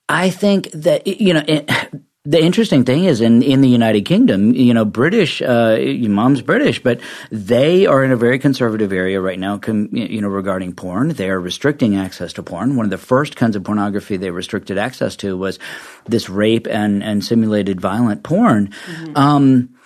I 0.10 0.30
think 0.30 0.72
that 0.72 1.08
you 1.08 1.34
know. 1.34 1.44
It, 1.48 1.70
the 2.28 2.44
interesting 2.44 2.84
thing 2.84 3.06
is 3.06 3.22
in, 3.22 3.42
in 3.42 3.62
the 3.62 3.70
United 3.70 4.02
Kingdom, 4.02 4.54
you 4.54 4.74
know, 4.74 4.84
British, 4.84 5.42
uh, 5.42 5.78
your 5.80 6.12
mom's 6.12 6.42
British, 6.42 6.84
but 6.84 7.00
they 7.32 7.86
are 7.86 8.04
in 8.04 8.12
a 8.12 8.18
very 8.18 8.38
conservative 8.38 8.92
area 8.92 9.22
right 9.22 9.40
now, 9.40 9.58
com, 9.58 9.88
you 9.94 10.20
know, 10.20 10.28
regarding 10.28 10.74
porn. 10.74 11.08
They 11.08 11.30
are 11.30 11.40
restricting 11.40 11.96
access 11.96 12.34
to 12.34 12.44
porn. 12.44 12.76
One 12.76 12.86
of 12.86 12.90
the 12.90 12.98
first 12.98 13.38
kinds 13.38 13.56
of 13.56 13.64
pornography 13.64 14.18
they 14.18 14.30
restricted 14.30 14.78
access 14.78 15.16
to 15.18 15.38
was 15.38 15.58
this 16.06 16.28
rape 16.28 16.68
and, 16.68 17.02
and 17.02 17.24
simulated 17.24 17.80
violent 17.80 18.24
porn. 18.24 18.74
Mm-hmm. 18.88 19.16
Um, 19.16 19.77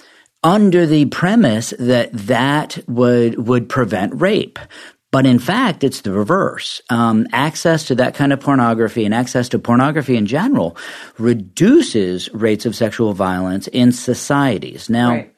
under 0.44 0.86
the 0.88 1.06
premise 1.06 1.74
that 1.80 2.12
that 2.14 2.80
would 2.88 3.48
would 3.48 3.70
prevent 3.70 4.20
rape 4.20 4.60
But 5.12 5.26
in 5.26 5.40
fact, 5.40 5.84
it's 5.84 6.02
the 6.02 6.12
reverse. 6.14 6.82
Um, 6.90 7.28
access 7.34 7.88
to 7.88 7.96
that 7.96 8.16
kind 8.16 8.32
of 8.34 8.40
pornography 8.40 9.04
and 9.06 9.14
access 9.14 9.50
to 9.50 9.60
pornography 9.60 10.16
in 10.16 10.26
general 10.26 10.78
reduces 11.18 12.34
rates 12.34 12.66
of 12.66 12.76
sexual 12.76 13.14
violence 13.14 13.68
in 13.68 13.92
societies. 13.92 14.90
Now, 14.90 15.12
Right. 15.12 15.34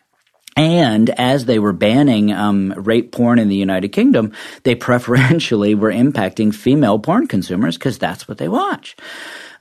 and 0.56 1.10
as 1.12 1.46
they 1.46 1.58
were 1.60 1.74
banning 1.74 2.32
um, 2.32 2.74
rape 2.78 3.12
porn 3.12 3.40
in 3.40 3.50
the 3.50 3.56
United 3.56 3.90
Kingdom, 3.90 4.32
they 4.64 4.76
preferentially 4.76 5.74
were 5.76 5.92
impacting 5.92 6.54
female 6.54 7.00
porn 7.00 7.28
consumers 7.28 7.78
because 7.78 7.98
that's 7.98 8.28
what 8.28 8.38
they 8.38 8.48
watch. 8.48 8.96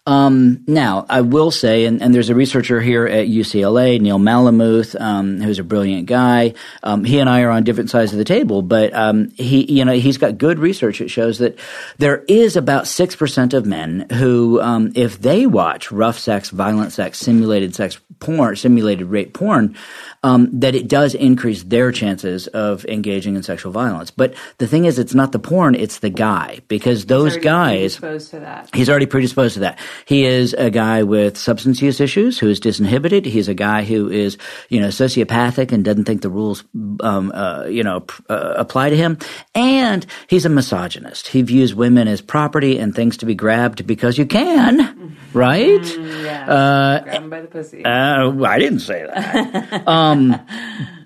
Um, 0.05 0.65
now, 0.67 1.07
I 1.09 1.21
will 1.21 1.53
say, 1.53 1.85
and, 1.85 2.03
and 2.03 2.13
there's 2.13 2.29
a 2.29 2.35
researcher 2.35 2.81
here 2.81 3.07
at 3.07 3.29
UCLA, 3.29 4.01
Neil 4.01 4.19
Malamuth, 4.19 5.01
um, 5.01 5.41
who's 5.41 5.61
a 5.61 5.65
brilliant 5.65 6.07
guy. 6.07 6.55
Um, 6.83 7.05
he 7.05 7.21
and 7.21 7.31
I 7.31 7.43
are 7.43 7.51
on 7.51 7.63
different 7.63 7.89
sides 7.89 8.11
of 8.11 8.19
the 8.19 8.25
table, 8.25 8.63
but 8.63 8.93
um, 8.95 9.31
he, 9.37 9.73
you 9.73 9.85
know, 9.85 9.93
he's 9.93 10.19
got 10.19 10.39
good 10.39 10.59
research 10.59 10.99
that 10.99 11.09
shows 11.09 11.39
that 11.39 11.57
there 11.99 12.25
is 12.27 12.57
about 12.57 12.89
six 12.89 13.15
percent 13.15 13.55
of 13.55 13.65
men 13.65 14.07
who, 14.13 14.61
um, 14.61 14.91
if 14.97 15.21
they 15.21 15.47
watch 15.47 15.93
rough 15.93 16.19
sex, 16.19 16.51
violent 16.51 16.91
sex, 16.93 17.21
simulated 17.21 17.73
sex 17.73 18.01
porn, 18.19 18.57
simulated 18.57 19.07
rape 19.07 19.35
porn, 19.35 19.77
um, 20.25 20.49
that 20.61 20.75
it 20.75 20.89
does 20.89 21.15
increase 21.15 21.63
their 21.63 21.93
chances 21.93 22.49
of 22.49 22.85
engaging 22.87 23.37
in 23.37 23.45
sexual 23.45 23.71
violence. 23.71 24.11
But 24.11 24.35
the 24.59 24.67
thing 24.67 24.85
is, 24.85 24.99
it's 24.99 25.15
not 25.15 25.31
the 25.31 25.39
porn; 25.39 25.77
it's 25.77 26.01
the 26.01 26.11
guy 26.11 26.59
because 26.67 27.07
those 27.07 27.37
guys. 27.37 27.99
predisposed 27.99 28.31
to 28.31 28.41
that. 28.41 28.71
He's 28.75 28.91
already 28.91 29.07
predisposed 29.07 29.55
to 29.55 29.61
that. 29.61 29.79
He 30.05 30.25
is 30.25 30.55
a 30.55 30.71
guy 30.71 31.03
with 31.03 31.37
substance 31.37 31.81
use 31.83 32.01
issues 32.01 32.39
who 32.39 32.49
is 32.49 32.61
disinhibited. 32.61 33.25
He's 33.27 33.49
a 33.49 33.55
guy 33.55 33.85
who 33.85 34.09
is, 34.11 34.39
you 34.69 34.81
know, 34.81 34.89
sociopathic 34.89 35.73
and 35.73 35.85
doesn't 35.85 36.05
think 36.05 36.23
the 36.23 36.31
rules, 36.31 36.65
um, 37.01 37.31
uh, 37.35 37.65
you 37.67 37.83
know, 37.83 38.01
pr- 38.01 38.23
uh, 38.29 38.55
apply 38.57 38.91
to 38.91 38.97
him. 38.97 39.19
And 39.55 40.05
he's 40.29 40.45
a 40.45 40.49
misogynist. 40.49 41.29
He 41.29 41.43
views 41.43 41.75
women 41.75 42.09
as 42.09 42.21
property 42.21 42.79
and 42.79 42.95
things 42.95 43.17
to 43.19 43.27
be 43.27 43.35
grabbed 43.35 43.87
because 43.87 44.19
you 44.19 44.27
can, 44.27 45.17
right? 45.33 45.85
Yeah. 45.99 46.47
Uh, 46.51 47.03
Grab 47.05 47.31
by 47.31 47.41
the 47.43 47.49
pussy. 47.49 47.85
uh, 47.85 48.33
I 48.45 48.59
didn't 48.59 48.81
say 48.81 49.07
that. 49.07 49.87
um, 49.89 50.39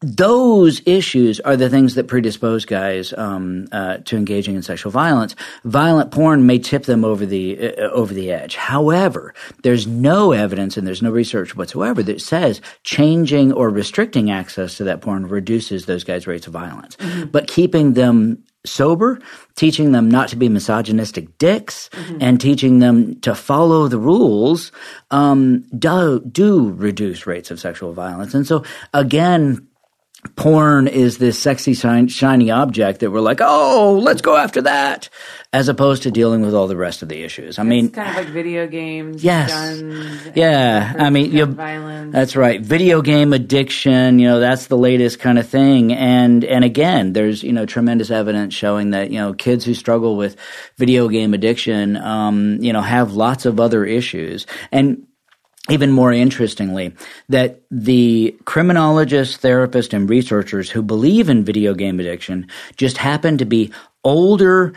those 0.00 0.80
issues 0.86 1.40
are 1.40 1.56
the 1.56 1.68
things 1.68 1.94
that 1.94 2.08
predispose 2.08 2.64
guys 2.64 3.12
um, 3.18 3.68
uh, 3.70 3.98
to 3.98 4.16
engaging 4.16 4.54
in 4.54 4.62
sexual 4.62 4.90
violence. 4.90 5.36
Violent 5.64 6.10
porn 6.10 6.46
may 6.46 6.58
tip 6.58 6.84
them 6.84 7.04
over 7.04 7.26
the 7.26 7.74
uh, 7.76 7.90
over 7.90 8.14
the 8.14 8.32
edge. 8.32 8.56
However, 8.56 9.34
there's 9.62 9.86
no 9.86 10.32
evidence 10.32 10.78
and 10.78 10.86
there's 10.86 11.02
no 11.02 11.10
research 11.10 11.54
whatsoever 11.54 12.02
that 12.02 12.22
says 12.22 12.62
changing 12.82 13.52
or 13.52 13.68
restricting 13.68 14.30
access 14.30 14.78
to 14.78 14.84
that 14.84 15.02
porn 15.02 15.26
reduces 15.26 15.84
those 15.84 16.04
guys' 16.04 16.26
rates 16.26 16.46
of 16.46 16.54
violence. 16.54 16.96
But 17.30 17.46
keeping 17.46 17.92
them 17.92 18.42
sober, 18.64 19.18
teaching 19.54 19.92
them 19.92 20.10
not 20.10 20.28
to 20.28 20.36
be 20.36 20.48
misogynistic 20.48 21.36
dicks, 21.38 21.90
and 22.20 22.40
teaching 22.40 22.78
them 22.78 23.20
to 23.20 23.34
follow 23.34 23.88
the 23.88 23.98
rules 23.98 24.72
um, 25.10 25.60
do 25.78 26.20
do 26.20 26.70
reduce 26.70 27.26
rates 27.26 27.50
of 27.50 27.60
sexual 27.60 27.92
violence. 27.92 28.32
And 28.32 28.46
so 28.46 28.64
again. 28.94 29.66
Porn 30.36 30.86
is 30.86 31.16
this 31.18 31.38
sexy, 31.38 31.72
shiny, 31.72 32.50
object 32.50 33.00
that 33.00 33.10
we're 33.10 33.20
like, 33.20 33.40
oh, 33.40 33.98
let's 34.02 34.20
go 34.20 34.36
after 34.36 34.60
that, 34.62 35.08
as 35.52 35.68
opposed 35.68 36.02
to 36.02 36.10
dealing 36.10 36.42
with 36.42 36.54
all 36.54 36.66
the 36.66 36.76
rest 36.76 37.02
of 37.02 37.08
the 37.08 37.22
issues. 37.22 37.58
I 37.58 37.62
mean, 37.62 37.86
it's 37.86 37.94
kind 37.94 38.10
of 38.10 38.16
like 38.16 38.26
video 38.28 38.66
games, 38.66 39.24
Yes. 39.24 39.50
guns, 39.50 40.30
Yeah, 40.34 40.94
I 40.98 41.08
mean, 41.08 41.32
you- 41.32 41.46
violence. 41.46 42.12
That's 42.12 42.36
right. 42.36 42.60
Video 42.60 43.00
game 43.00 43.32
addiction, 43.32 44.18
you 44.18 44.28
know, 44.28 44.40
that's 44.40 44.66
the 44.66 44.76
latest 44.76 45.20
kind 45.20 45.38
of 45.38 45.48
thing. 45.48 45.92
And, 45.94 46.44
and 46.44 46.64
again, 46.64 47.12
there's, 47.14 47.42
you 47.42 47.52
know, 47.52 47.64
tremendous 47.64 48.10
evidence 48.10 48.52
showing 48.52 48.90
that, 48.90 49.10
you 49.10 49.18
know, 49.18 49.32
kids 49.32 49.64
who 49.64 49.72
struggle 49.74 50.16
with 50.16 50.36
video 50.76 51.08
game 51.08 51.32
addiction, 51.32 51.96
um, 51.96 52.58
you 52.60 52.72
know, 52.74 52.82
have 52.82 53.12
lots 53.14 53.46
of 53.46 53.58
other 53.58 53.84
issues. 53.86 54.46
And 54.70 55.06
even 55.68 55.92
more 55.92 56.12
interestingly, 56.12 56.94
that 57.28 57.60
the 57.70 58.36
criminologists, 58.44 59.36
therapists, 59.38 59.92
and 59.92 60.08
researchers 60.08 60.70
who 60.70 60.82
believe 60.82 61.28
in 61.28 61.44
video 61.44 61.74
game 61.74 62.00
addiction 62.00 62.48
just 62.76 62.96
happen 62.96 63.36
to 63.38 63.44
be 63.44 63.72
older 64.02 64.72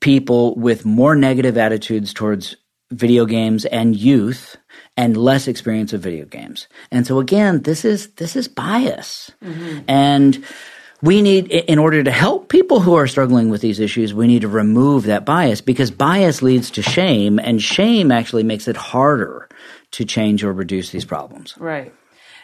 people 0.00 0.54
with 0.54 0.84
more 0.84 1.14
negative 1.14 1.58
attitudes 1.58 2.12
towards 2.14 2.56
video 2.90 3.26
games 3.26 3.64
and 3.64 3.96
youth 3.96 4.56
and 4.96 5.16
less 5.16 5.48
experience 5.48 5.92
of 5.92 6.00
video 6.00 6.24
games. 6.24 6.68
And 6.90 7.06
so 7.06 7.18
again, 7.18 7.62
this 7.62 7.84
is 7.84 8.08
this 8.14 8.36
is 8.36 8.48
bias. 8.48 9.30
Mm-hmm. 9.42 9.80
And 9.88 10.44
we 11.02 11.20
need 11.22 11.50
in 11.50 11.78
order 11.78 12.02
to 12.02 12.10
help 12.10 12.48
people 12.48 12.80
who 12.80 12.94
are 12.94 13.06
struggling 13.06 13.50
with 13.50 13.60
these 13.60 13.80
issues, 13.80 14.14
we 14.14 14.26
need 14.26 14.42
to 14.42 14.48
remove 14.48 15.04
that 15.04 15.24
bias 15.24 15.60
because 15.60 15.90
bias 15.90 16.42
leads 16.42 16.70
to 16.72 16.82
shame 16.82 17.38
and 17.38 17.60
shame 17.60 18.10
actually 18.10 18.42
makes 18.42 18.68
it 18.68 18.76
harder 18.76 19.48
to 19.94 20.04
change 20.04 20.42
or 20.42 20.52
reduce 20.52 20.90
these 20.90 21.04
problems. 21.04 21.54
Right. 21.56 21.94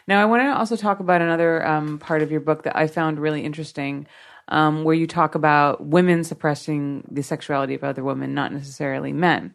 Now, 0.06 0.22
I 0.22 0.24
want 0.24 0.42
to 0.42 0.56
also 0.56 0.76
talk 0.76 1.00
about 1.00 1.20
another 1.20 1.66
um, 1.66 1.98
part 1.98 2.22
of 2.22 2.30
your 2.30 2.40
book 2.40 2.62
that 2.62 2.76
I 2.76 2.86
found 2.86 3.18
really 3.18 3.44
interesting, 3.44 4.06
um, 4.48 4.84
where 4.84 4.94
you 4.94 5.06
talk 5.06 5.34
about 5.34 5.84
women 5.84 6.24
suppressing 6.24 7.04
the 7.10 7.22
sexuality 7.22 7.74
of 7.74 7.84
other 7.84 8.02
women, 8.02 8.34
not 8.34 8.52
necessarily 8.52 9.12
men. 9.12 9.54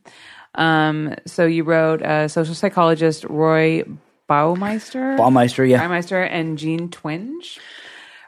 Um, 0.55 1.15
so 1.25 1.45
you 1.45 1.63
wrote 1.63 2.01
uh, 2.01 2.27
social 2.27 2.55
psychologist 2.55 3.25
Roy 3.25 3.83
Baumeister, 4.29 5.17
Baumeister, 5.17 5.67
yeah. 5.67 5.85
Baumeister 5.85 6.27
and 6.29 6.57
Jean 6.57 6.89
Twenge 6.89 7.59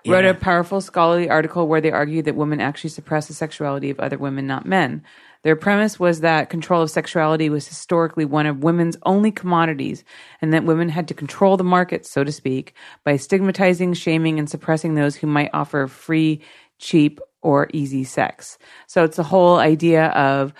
wrote 0.05 0.25
a 0.25 0.33
powerful 0.33 0.79
scholarly 0.79 1.29
article 1.29 1.67
where 1.67 1.81
they 1.81 1.91
argue 1.91 2.21
that 2.21 2.35
women 2.35 2.61
actually 2.61 2.89
suppress 2.89 3.27
the 3.27 3.33
sexuality 3.33 3.89
of 3.89 3.99
other 3.99 4.17
women, 4.17 4.47
not 4.47 4.65
men. 4.65 5.03
Their 5.43 5.55
premise 5.55 5.99
was 5.99 6.21
that 6.21 6.49
control 6.49 6.81
of 6.81 6.89
sexuality 6.89 7.49
was 7.49 7.67
historically 7.67 8.25
one 8.25 8.45
of 8.45 8.63
women's 8.63 8.97
only 9.05 9.31
commodities, 9.31 10.03
and 10.41 10.53
that 10.53 10.65
women 10.65 10.89
had 10.89 11.07
to 11.07 11.13
control 11.13 11.57
the 11.57 11.63
market, 11.63 12.05
so 12.05 12.23
to 12.23 12.31
speak, 12.31 12.73
by 13.03 13.17
stigmatizing, 13.17 13.93
shaming, 13.93 14.39
and 14.39 14.49
suppressing 14.49 14.95
those 14.95 15.15
who 15.15 15.27
might 15.27 15.51
offer 15.53 15.87
free, 15.87 16.41
cheap, 16.79 17.19
or 17.41 17.69
easy 17.73 18.03
sex. 18.03 18.57
So 18.87 19.03
it's 19.03 19.17
the 19.17 19.23
whole 19.23 19.57
idea 19.57 20.07
of 20.07 20.53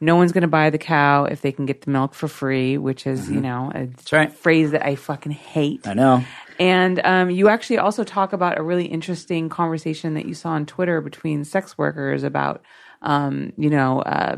no 0.00 0.16
one's 0.16 0.32
going 0.32 0.42
to 0.42 0.48
buy 0.48 0.68
the 0.70 0.78
cow 0.78 1.24
if 1.24 1.40
they 1.40 1.52
can 1.52 1.64
get 1.64 1.82
the 1.82 1.90
milk 1.90 2.14
for 2.14 2.28
free, 2.28 2.76
which 2.76 3.06
is, 3.06 3.30
you 3.30 3.40
know, 3.40 3.72
a 3.74 3.88
right. 4.12 4.32
phrase 4.32 4.72
that 4.72 4.84
I 4.84 4.96
fucking 4.96 5.32
hate. 5.32 5.86
I 5.86 5.94
know. 5.94 6.24
And 6.58 7.00
um, 7.04 7.30
you 7.30 7.48
actually 7.48 7.78
also 7.78 8.04
talk 8.04 8.32
about 8.32 8.58
a 8.58 8.62
really 8.62 8.86
interesting 8.86 9.48
conversation 9.48 10.14
that 10.14 10.26
you 10.26 10.34
saw 10.34 10.50
on 10.50 10.66
Twitter 10.66 11.00
between 11.00 11.44
sex 11.44 11.78
workers 11.78 12.22
about, 12.22 12.62
um, 13.04 13.52
you 13.56 13.70
know, 13.70 14.00
uh, 14.00 14.36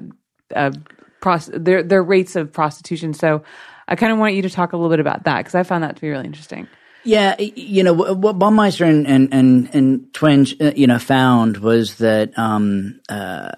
uh, 0.54 0.72
pros- 1.20 1.50
their 1.52 1.82
their 1.82 2.02
rates 2.02 2.36
of 2.36 2.52
prostitution. 2.52 3.14
So 3.14 3.42
I 3.88 3.96
kind 3.96 4.12
of 4.12 4.18
want 4.18 4.34
you 4.34 4.42
to 4.42 4.50
talk 4.50 4.72
a 4.72 4.76
little 4.76 4.90
bit 4.90 5.00
about 5.00 5.24
that 5.24 5.38
because 5.38 5.54
I 5.54 5.62
found 5.62 5.84
that 5.84 5.96
to 5.96 6.02
be 6.02 6.10
really 6.10 6.26
interesting. 6.26 6.68
Yeah, 7.04 7.36
you 7.38 7.84
know 7.84 7.94
wh- 7.94 8.18
what 8.18 8.38
Baumeister 8.38 8.84
and 8.84 9.06
and 9.06 9.32
and, 9.32 9.74
and 9.74 10.00
Twenge, 10.12 10.60
uh, 10.60 10.72
you 10.76 10.88
know, 10.88 10.98
found 10.98 11.58
was 11.58 11.96
that 11.96 12.36
um, 12.36 13.00
uh, 13.08 13.52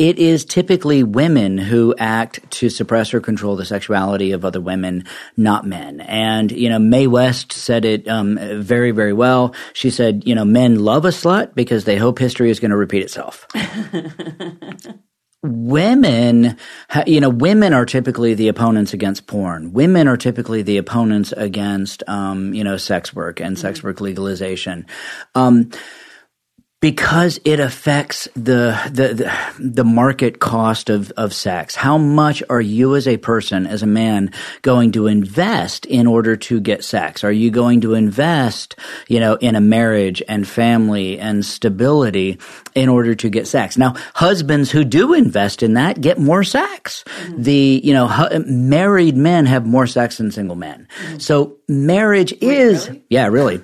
it 0.00 0.18
is 0.18 0.46
typically 0.46 1.02
women 1.02 1.58
who 1.58 1.94
act 1.98 2.50
to 2.52 2.70
suppress 2.70 3.12
or 3.12 3.20
control 3.20 3.54
the 3.54 3.66
sexuality 3.66 4.32
of 4.32 4.46
other 4.46 4.60
women, 4.60 5.04
not 5.36 5.66
men. 5.66 6.00
And 6.00 6.50
you 6.50 6.70
know, 6.70 6.78
Mae 6.78 7.06
West 7.06 7.52
said 7.52 7.84
it 7.84 8.08
um, 8.08 8.38
very 8.62 8.92
very 8.92 9.12
well. 9.12 9.54
She 9.74 9.90
said, 9.90 10.26
you 10.26 10.34
know, 10.34 10.46
men 10.46 10.78
love 10.78 11.04
a 11.04 11.08
slut 11.08 11.54
because 11.54 11.84
they 11.84 11.98
hope 11.98 12.18
history 12.18 12.48
is 12.48 12.60
going 12.60 12.70
to 12.70 12.78
repeat 12.78 13.02
itself. 13.02 13.46
women, 15.42 16.56
you 17.06 17.20
know, 17.20 17.28
women 17.28 17.74
are 17.74 17.84
typically 17.84 18.32
the 18.32 18.48
opponents 18.48 18.94
against 18.94 19.26
porn. 19.26 19.74
Women 19.74 20.08
are 20.08 20.16
typically 20.16 20.62
the 20.62 20.78
opponents 20.78 21.32
against, 21.32 22.02
um, 22.08 22.54
you 22.54 22.64
know, 22.64 22.78
sex 22.78 23.14
work 23.14 23.40
and 23.40 23.58
sex 23.58 23.82
work 23.82 24.00
legalization. 24.00 24.86
Um, 25.34 25.70
because 26.80 27.38
it 27.44 27.60
affects 27.60 28.26
the, 28.34 28.78
the 28.90 29.30
the 29.58 29.84
market 29.84 30.40
cost 30.40 30.88
of 30.88 31.10
of 31.12 31.34
sex. 31.34 31.74
How 31.74 31.98
much 31.98 32.42
are 32.48 32.60
you 32.60 32.96
as 32.96 33.06
a 33.06 33.18
person, 33.18 33.66
as 33.66 33.82
a 33.82 33.86
man, 33.86 34.32
going 34.62 34.92
to 34.92 35.06
invest 35.06 35.84
in 35.86 36.06
order 36.06 36.36
to 36.36 36.58
get 36.58 36.82
sex? 36.82 37.22
Are 37.22 37.32
you 37.32 37.50
going 37.50 37.82
to 37.82 37.94
invest, 37.94 38.76
you 39.08 39.20
know, 39.20 39.34
in 39.34 39.56
a 39.56 39.60
marriage 39.60 40.22
and 40.26 40.48
family 40.48 41.18
and 41.18 41.44
stability 41.44 42.38
in 42.74 42.88
order 42.88 43.14
to 43.14 43.28
get 43.28 43.46
sex? 43.46 43.76
Now, 43.76 43.94
husbands 44.14 44.70
who 44.70 44.84
do 44.84 45.12
invest 45.12 45.62
in 45.62 45.74
that 45.74 46.00
get 46.00 46.18
more 46.18 46.44
sex. 46.44 47.04
Mm-hmm. 47.04 47.42
The 47.42 47.80
you 47.84 47.92
know 47.92 48.28
married 48.46 49.16
men 49.16 49.44
have 49.46 49.66
more 49.66 49.86
sex 49.86 50.16
than 50.16 50.30
single 50.30 50.56
men. 50.56 50.88
Mm-hmm. 51.02 51.18
So 51.18 51.58
marriage 51.70 52.34
is 52.40 52.88
really? 52.88 53.04
yeah 53.08 53.26
really. 53.28 53.60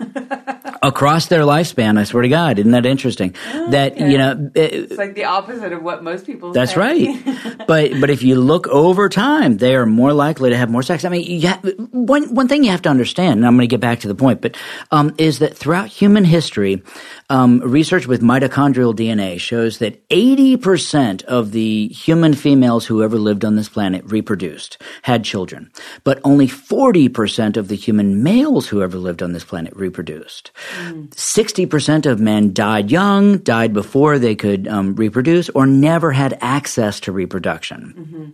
across 0.82 1.26
their 1.26 1.42
lifespan. 1.42 1.98
I 1.98 2.04
swear 2.04 2.22
to 2.22 2.28
God, 2.28 2.58
isn't 2.58 2.70
that 2.70 2.86
interesting? 2.86 3.34
Oh, 3.52 3.70
that 3.70 3.98
you 3.98 4.18
know, 4.18 4.50
it's 4.54 4.96
like 4.96 5.14
the 5.14 5.24
opposite 5.24 5.72
of 5.72 5.82
what 5.82 6.02
most 6.02 6.26
people. 6.26 6.52
That's 6.52 6.74
say. 6.74 6.80
right. 6.80 7.56
but 7.66 8.00
but 8.00 8.10
if 8.10 8.22
you 8.22 8.36
look 8.36 8.68
over 8.68 9.08
time, 9.08 9.56
they 9.56 9.74
are 9.74 9.86
more 9.86 10.12
likely 10.12 10.50
to 10.50 10.56
have 10.56 10.70
more 10.70 10.82
sex. 10.82 11.04
I 11.04 11.08
mean, 11.08 11.40
have, 11.42 11.62
one 11.90 12.34
one 12.34 12.48
thing 12.48 12.64
you 12.64 12.70
have 12.70 12.82
to 12.82 12.88
understand, 12.88 13.38
and 13.38 13.46
I'm 13.46 13.56
going 13.56 13.68
to 13.68 13.72
get 13.72 13.80
back 13.80 14.00
to 14.00 14.08
the 14.08 14.14
point, 14.14 14.40
but 14.40 14.56
um, 14.90 15.14
is 15.18 15.40
that 15.40 15.56
throughout 15.56 15.88
human 15.88 16.24
history, 16.24 16.82
um, 17.30 17.60
research 17.60 18.06
with 18.06 18.22
mitochondrial 18.22 18.94
DNA 18.94 19.40
shows 19.40 19.78
that 19.78 20.08
80% 20.10 21.24
of 21.24 21.52
the 21.52 21.88
human 21.88 22.34
females 22.34 22.86
who 22.86 23.02
ever 23.02 23.18
lived 23.18 23.44
on 23.44 23.56
this 23.56 23.68
planet 23.68 24.04
reproduced, 24.06 24.80
had 25.02 25.24
children, 25.24 25.70
but 26.04 26.20
only 26.24 26.46
40% 26.46 27.56
of 27.56 27.68
the 27.68 27.76
human 27.76 27.95
males 28.04 28.68
who 28.68 28.82
ever 28.82 28.98
lived 28.98 29.22
on 29.22 29.32
this 29.32 29.44
planet 29.44 29.74
reproduced. 29.76 30.50
Mm. 30.78 31.08
60% 31.10 32.06
of 32.06 32.20
men 32.20 32.52
died 32.52 32.90
young, 32.90 33.38
died 33.38 33.72
before 33.72 34.18
they 34.18 34.34
could 34.34 34.68
um, 34.68 34.94
reproduce, 34.94 35.48
or 35.50 35.66
never 35.66 36.12
had 36.12 36.38
access 36.40 37.00
to 37.00 37.12
reproduction. 37.12 37.94
Mm-hmm 37.96 38.30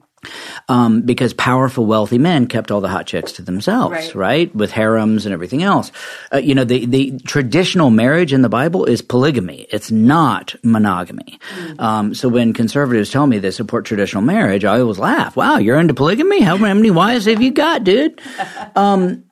um, 0.69 1.03
because 1.03 1.35
powerful, 1.35 1.85
wealthy 1.87 2.19
men 2.19 2.47
kept 2.47 2.71
all 2.71 2.81
the 2.81 2.89
hot 2.89 3.07
chicks 3.07 3.33
to 3.33 3.43
themselves, 3.43 4.15
right? 4.15 4.15
right? 4.15 4.55
With 4.55 4.71
harems 4.71 5.27
and 5.27 5.33
everything 5.33 5.63
else. 5.63 5.91
Uh, 6.33 6.39
you 6.39 6.55
know, 6.55 6.65
the, 6.65 6.87
the 6.87 7.19
traditional 7.21 7.91
marriage 7.91 8.33
in 8.33 8.43
the 8.43 8.49
Bible 8.49 8.85
is 8.85 9.03
polygamy. 9.03 9.67
It's 9.71 9.91
not 9.91 10.55
monogamy. 10.63 11.41
Mm-hmm. 11.57 11.81
Um, 11.81 12.15
so 12.15 12.29
when 12.29 12.53
conservatives 12.53 13.11
tell 13.11 13.27
me 13.27 13.39
they 13.39 13.51
support 13.51 13.85
traditional 13.85 14.23
marriage, 14.23 14.65
I 14.65 14.81
always 14.81 14.99
laugh. 14.99 15.37
Wow, 15.37 15.59
you're 15.59 15.81
into 15.81 15.95
polygamy? 15.95 16.41
How 16.41 16.57
many 16.57 16.91
wives 16.91 17.27
have 17.27 17.43
you 17.43 17.51
got, 17.51 17.85
dude? 17.85 18.21
Um, 18.75 19.25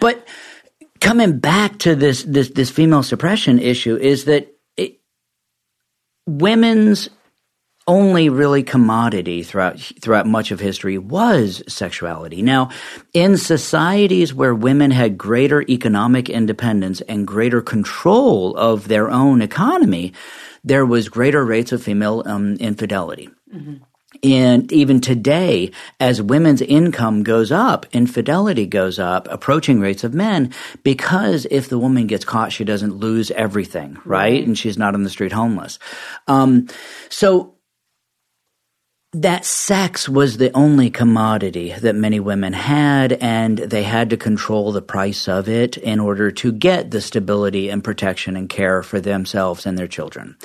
but 0.00 0.26
coming 1.00 1.38
back 1.38 1.78
to 1.80 1.94
this, 1.94 2.22
this, 2.24 2.50
this 2.50 2.70
female 2.70 3.02
suppression 3.02 3.58
issue 3.58 3.96
is 3.96 4.24
that 4.24 4.48
it, 4.76 5.00
women's 6.26 7.10
only 7.86 8.28
really 8.28 8.62
commodity 8.62 9.42
throughout 9.42 9.78
throughout 9.78 10.26
much 10.26 10.50
of 10.50 10.60
history 10.60 10.96
was 10.96 11.62
sexuality. 11.68 12.40
Now, 12.40 12.70
in 13.12 13.36
societies 13.36 14.32
where 14.32 14.54
women 14.54 14.90
had 14.90 15.18
greater 15.18 15.62
economic 15.62 16.30
independence 16.30 17.02
and 17.02 17.26
greater 17.26 17.60
control 17.60 18.56
of 18.56 18.88
their 18.88 19.10
own 19.10 19.42
economy, 19.42 20.14
there 20.62 20.86
was 20.86 21.08
greater 21.08 21.44
rates 21.44 21.72
of 21.72 21.82
female 21.82 22.22
um, 22.24 22.56
infidelity. 22.56 23.28
Mm-hmm. 23.54 23.84
And 24.24 24.72
even 24.72 25.02
today, 25.02 25.70
as 26.00 26.22
women's 26.22 26.62
income 26.62 27.22
goes 27.22 27.52
up, 27.52 27.84
infidelity 27.92 28.66
goes 28.66 28.98
up, 28.98 29.28
approaching 29.30 29.80
rates 29.80 30.02
of 30.02 30.14
men, 30.14 30.52
because 30.82 31.46
if 31.50 31.68
the 31.68 31.78
woman 31.78 32.06
gets 32.06 32.24
caught, 32.24 32.50
she 32.50 32.64
doesn't 32.64 32.96
lose 32.96 33.30
everything, 33.32 33.94
right? 33.96 34.32
right. 34.32 34.46
And 34.46 34.58
she's 34.58 34.78
not 34.78 34.94
on 34.94 35.02
the 35.02 35.10
street 35.10 35.32
homeless. 35.32 35.78
Um, 36.26 36.68
so 37.10 37.54
that 39.12 39.44
sex 39.44 40.08
was 40.08 40.38
the 40.38 40.50
only 40.56 40.90
commodity 40.90 41.72
that 41.80 41.94
many 41.94 42.18
women 42.18 42.52
had, 42.52 43.12
and 43.12 43.58
they 43.58 43.84
had 43.84 44.10
to 44.10 44.16
control 44.16 44.72
the 44.72 44.82
price 44.82 45.28
of 45.28 45.48
it 45.48 45.76
in 45.76 46.00
order 46.00 46.32
to 46.32 46.50
get 46.50 46.90
the 46.90 47.00
stability 47.00 47.68
and 47.68 47.84
protection 47.84 48.36
and 48.36 48.48
care 48.48 48.82
for 48.82 49.00
themselves 49.00 49.66
and 49.66 49.78
their 49.78 49.86
children. 49.86 50.36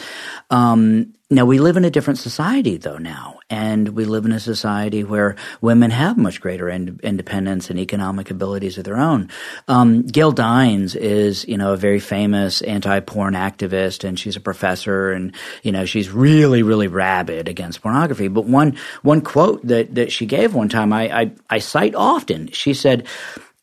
Um, 0.52 1.14
now 1.32 1.46
we 1.46 1.60
live 1.60 1.78
in 1.78 1.86
a 1.86 1.92
different 1.92 2.20
society 2.20 2.78
though 2.78 2.98
now, 2.98 3.40
and 3.50 3.90
we 3.90 4.06
live 4.06 4.26
in 4.26 4.32
a 4.32 4.40
society 4.40 5.04
where 5.04 5.36
women 5.62 5.92
have 5.92 6.18
much 6.18 6.42
greater 6.42 6.70
ind- 6.70 7.00
independence 7.04 7.70
and 7.70 7.80
economic 7.80 8.32
abilities 8.32 8.78
of 8.78 8.84
their 8.84 8.98
own. 8.98 9.30
Um, 9.68 10.04
Gail 10.04 10.32
Dines 10.32 10.96
is, 10.96 11.48
you 11.48 11.58
know, 11.58 11.74
a 11.74 11.78
very 11.78 12.00
famous 12.00 12.62
anti-porn 12.64 13.36
activist, 13.36 14.04
and 14.04 14.20
she's 14.20 14.36
a 14.36 14.42
professor, 14.42 15.12
and 15.12 15.36
you 15.64 15.72
know, 15.72 15.86
she's 15.86 16.10
really, 16.10 16.64
really 16.64 16.88
rabid 16.88 17.48
against 17.48 17.82
pornography. 17.82 18.28
But 18.28 18.46
one 18.46 18.78
one 19.04 19.22
quote 19.22 19.66
that 19.68 19.96
that 19.96 20.12
she 20.12 20.26
gave 20.26 20.56
one 20.56 20.70
time, 20.70 20.92
I 20.94 21.22
I, 21.22 21.32
I 21.50 21.60
cite 21.60 21.96
often. 21.96 22.52
She 22.52 22.74
said, 22.74 23.08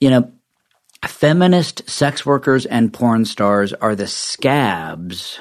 you 0.01 0.11
know. 0.11 0.33
Feminist 1.07 1.89
sex 1.89 2.27
workers 2.27 2.67
and 2.67 2.93
porn 2.93 3.27
stars 3.27 3.73
are 3.75 3.95
the 3.95 4.09
scabs 4.09 5.39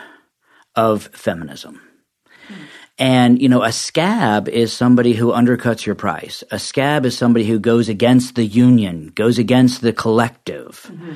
of 0.75 1.03
feminism. 1.13 1.81
And, 2.97 3.41
you 3.41 3.49
know, 3.49 3.63
a 3.63 3.73
scab 3.73 4.47
is 4.47 4.71
somebody 4.71 5.13
who 5.13 5.33
undercuts 5.33 5.85
your 5.85 5.95
price. 5.95 6.43
A 6.51 6.59
scab 6.59 7.05
is 7.05 7.17
somebody 7.17 7.45
who 7.45 7.59
goes 7.59 7.89
against 7.89 8.35
the 8.35 8.45
union, 8.45 9.11
goes 9.15 9.37
against 9.37 9.81
the 9.81 9.91
collective. 9.91 10.89
Mm-hmm. 10.89 11.15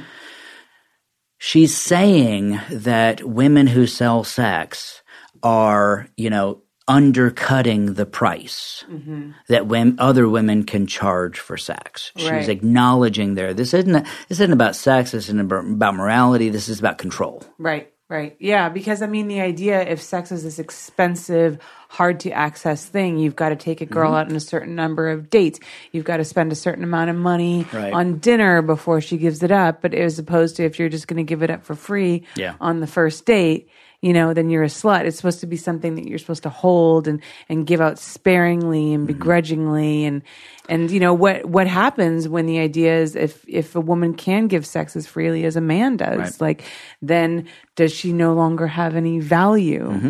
She's 1.38 1.75
saying 1.75 2.59
that 2.69 3.23
women 3.23 3.67
who 3.67 3.88
sell 3.88 4.25
sex 4.25 5.01
are, 5.41 6.07
you 6.17 6.30
know, 6.30 6.63
undercutting 6.89 7.93
the 7.93 8.05
price 8.05 8.84
mm-hmm. 8.89 9.32
that 9.47 9.67
when 9.67 9.95
other 9.99 10.27
women 10.27 10.63
can 10.63 10.88
charge 10.88 11.39
for 11.39 11.55
sex. 11.55 12.11
She's 12.17 12.30
right. 12.30 12.49
acknowledging 12.49 13.36
there. 13.36 13.53
This 13.53 13.73
isn't 13.73 13.93
this 14.27 14.39
isn't 14.39 14.51
about 14.51 14.75
sex. 14.75 15.11
This 15.11 15.30
isn't 15.30 15.51
about 15.51 15.95
morality. 15.95 16.49
This 16.49 16.67
is 16.67 16.80
about 16.80 16.97
control. 16.97 17.43
Right. 17.59 17.93
Right. 18.10 18.36
Yeah. 18.39 18.70
Because 18.70 19.03
I 19.03 19.07
mean, 19.07 19.28
the 19.28 19.39
idea 19.39 19.82
if 19.84 20.01
sex 20.01 20.32
is 20.32 20.43
this 20.43 20.57
expensive, 20.57 21.60
hard 21.89 22.20
to 22.22 22.32
access 22.32 22.84
thing, 22.84 23.20
you've 23.20 23.36
got 23.36 23.49
to 23.49 23.55
take 23.55 23.82
a 23.82 23.86
girl 23.86 24.07
mm-hmm. 24.07 24.16
out 24.16 24.30
on 24.30 24.36
a 24.36 24.39
certain 24.39 24.74
number 24.74 25.10
of 25.10 25.30
dates. 25.30 25.60
You've 25.91 26.05
got 26.05 26.18
to 26.18 26.26
spend 26.26 26.51
a 26.51 26.55
certain 26.55 26.84
amount 26.84 27.12
of 27.12 27.16
money 27.16 27.68
right. 27.72 27.93
on 27.93 28.18
dinner 28.18 28.64
before 28.64 28.99
she 28.99 29.18
gives 29.18 29.43
it 29.43 29.51
up. 29.51 29.84
But 29.84 29.93
as 29.93 30.18
opposed 30.18 30.55
to 30.55 30.64
if 30.64 30.80
you're 30.80 30.89
just 30.89 31.07
going 31.07 31.18
to 31.18 31.24
give 31.24 31.43
it 31.43 31.51
up 31.51 31.64
for 31.66 31.76
free 31.76 32.24
yeah. 32.36 32.55
on 32.60 32.80
the 32.80 32.88
first 32.88 33.28
date, 33.28 33.70
you 34.02 34.14
know, 34.14 34.34
then 34.34 34.50
you're 34.50 34.64
a 34.64 34.68
slut. 34.68 35.06
It's 35.06 35.18
supposed 35.18 35.41
to 35.41 35.47
be 35.47 35.58
something 35.58 35.95
that 35.95 36.08
you're 36.08 36.20
supposed 36.20 36.43
to 36.43 36.50
hold 36.50 37.08
and, 37.08 37.22
and 37.50 37.68
give 37.68 37.82
out 37.82 38.00
sparingly 38.00 38.93
and 38.93 39.08
mm-hmm. 39.08 39.14
begrudgingly. 39.14 40.06
And, 40.06 40.24
and, 40.70 40.89
you 40.89 41.00
know, 41.00 41.14
what, 41.14 41.45
what 41.45 41.68
happens 41.68 42.28
when 42.28 42.45
the 42.45 42.60
idea 42.60 42.97
is 42.97 43.16
if, 43.16 43.43
if 43.47 43.76
a 43.76 43.82
woman 43.82 44.14
can 44.14 44.47
give 44.47 44.66
sex 44.66 44.95
as 44.95 45.06
freely 45.06 45.43
as 45.43 45.56
a 45.56 45.62
man 45.62 45.97
does, 45.97 46.18
right. 46.18 46.41
like, 46.41 46.64
then 47.02 47.47
does 47.76 47.91
she 47.93 48.14
no 48.14 48.34
longer 48.34 48.68
have 48.68 48.95
any 48.95 49.20
value? 49.20 49.89
Mm-hmm. 49.89 50.10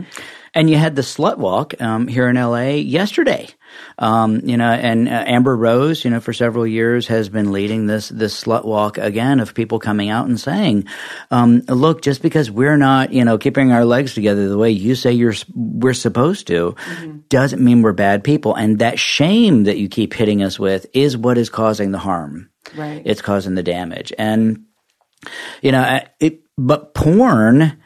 And 0.54 0.70
you 0.70 0.78
had 0.78 0.96
the 0.96 1.02
slut 1.02 1.38
walk 1.38 1.80
um, 1.82 2.08
here 2.08 2.28
in 2.28 2.36
LA 2.36 2.70
yesterday. 2.82 3.48
Um, 3.98 4.42
you 4.44 4.58
know, 4.58 4.72
and 4.72 5.08
uh, 5.08 5.24
Amber 5.28 5.56
Rose, 5.56 6.04
you 6.04 6.12
know, 6.12 6.20
for 6.20 6.34
several 6.34 6.66
years 6.66 7.08
has 7.08 7.30
been 7.30 7.52
leading 7.52 7.86
this 7.86 8.10
this 8.10 8.44
slut 8.44 8.66
walk 8.66 8.98
again 8.98 9.40
of 9.40 9.54
people 9.54 9.80
coming 9.80 10.10
out 10.10 10.28
and 10.28 10.40
saying, 10.40 10.86
um, 11.32 11.60
"Look, 11.68 12.02
just 12.02 12.22
because 12.22 12.50
we're 12.50 12.78
not, 12.78 13.14
you 13.14 13.26
know, 13.26 13.38
keeping 13.38 13.72
our 13.72 13.86
legs 13.86 14.14
together 14.14 14.50
the 14.50 14.58
way 14.58 14.72
you 14.72 14.96
say 14.96 15.12
you're 15.12 15.36
we're 15.54 15.94
supposed 15.94 16.48
to, 16.48 16.72
mm-hmm. 16.72 17.20
doesn't 17.30 17.62
mean 17.62 17.82
we're 17.82 17.94
bad 17.94 18.24
people." 18.24 18.56
And 18.56 18.80
that 18.80 18.98
shame 18.98 19.66
that 19.66 19.78
you 19.78 19.88
keep 19.88 20.14
hitting 20.14 20.42
us 20.42 20.58
with 20.58 20.88
is 20.94 21.16
what 21.16 21.38
is 21.38 21.50
causing 21.50 21.92
the 21.92 22.00
harm. 22.00 22.50
Right. 22.76 23.02
It's 23.06 23.22
causing 23.22 23.56
the 23.56 23.64
damage, 23.64 24.14
and 24.18 24.66
you 25.62 25.72
know, 25.72 26.00
it, 26.20 26.42
but 26.58 26.94
porn 26.94 27.80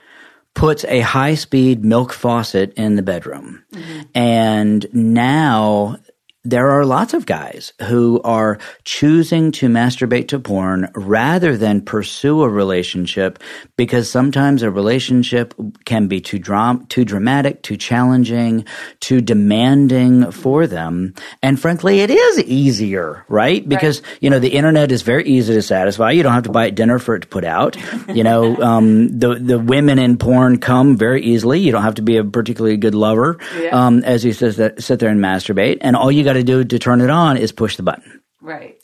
puts 0.53 0.85
a 0.85 0.99
high 1.01 1.35
speed 1.35 1.83
milk 1.83 2.13
faucet 2.13 2.73
in 2.75 2.95
the 2.95 3.01
bedroom. 3.01 3.63
Mm-hmm. 3.73 4.01
And 4.15 4.85
now 4.93 5.97
there 6.45 6.71
are 6.71 6.85
lots 6.85 7.13
of 7.13 7.25
guys 7.25 7.71
who 7.83 8.19
are 8.23 8.57
choosing 8.83 9.49
to 9.53 9.69
masturbate 9.69 10.27
to 10.27 10.39
porn 10.39 10.91
rather 10.93 11.55
than 11.55 11.79
pursue 11.79 12.43
a 12.43 12.49
relationship 12.49 13.39
because 13.77 14.09
sometimes 14.09 14.61
a 14.61 14.69
relationship 14.69 15.53
can 15.85 16.07
be 16.07 16.19
too 16.19 16.39
dram- 16.39 16.85
too 16.87 17.05
dramatic, 17.05 17.63
too 17.63 17.77
challenging, 17.77 18.65
too 18.99 19.21
demanding 19.21 20.31
for 20.31 20.67
them. 20.67 21.13
And 21.41 21.57
frankly, 21.57 22.01
it 22.01 22.09
is 22.09 22.43
easier, 22.43 23.23
right? 23.29 23.67
Because, 23.67 24.01
right. 24.01 24.17
you 24.19 24.29
know, 24.29 24.39
the 24.39 24.49
internet 24.49 24.91
is 24.91 25.01
very 25.01 25.23
easy 25.25 25.53
to 25.53 25.61
satisfy. 25.61 26.11
You 26.11 26.23
don't 26.23 26.33
have 26.33 26.43
to 26.43 26.51
buy 26.51 26.69
dinner 26.71 26.99
for 26.99 27.15
it 27.15 27.21
to 27.21 27.27
put 27.27 27.45
out. 27.45 27.77
You 28.09 28.25
know, 28.25 28.57
um, 28.61 29.17
the, 29.17 29.35
the 29.35 29.59
women 29.59 29.97
in 29.97 30.17
porn 30.17 30.59
come 30.59 30.97
very 30.97 31.23
easily. 31.23 31.61
You 31.61 31.71
don't 31.71 31.83
have 31.83 31.95
to 31.95 32.01
be 32.01 32.17
a 32.17 32.23
particularly 32.25 32.75
good 32.75 32.95
lover, 32.95 33.37
yeah. 33.57 33.69
um, 33.69 34.03
as 34.03 34.25
you 34.25 34.33
sit 34.33 34.57
there 34.57 35.09
and 35.09 35.21
masturbate. 35.21 35.77
And 35.79 35.95
all 35.95 36.11
you 36.11 36.25
got 36.25 36.32
got 36.33 36.39
to 36.39 36.43
do 36.43 36.63
to 36.63 36.79
turn 36.79 37.01
it 37.01 37.09
on 37.09 37.37
is 37.37 37.51
push 37.51 37.77
the 37.77 37.83
button. 37.83 38.21
Right. 38.41 38.77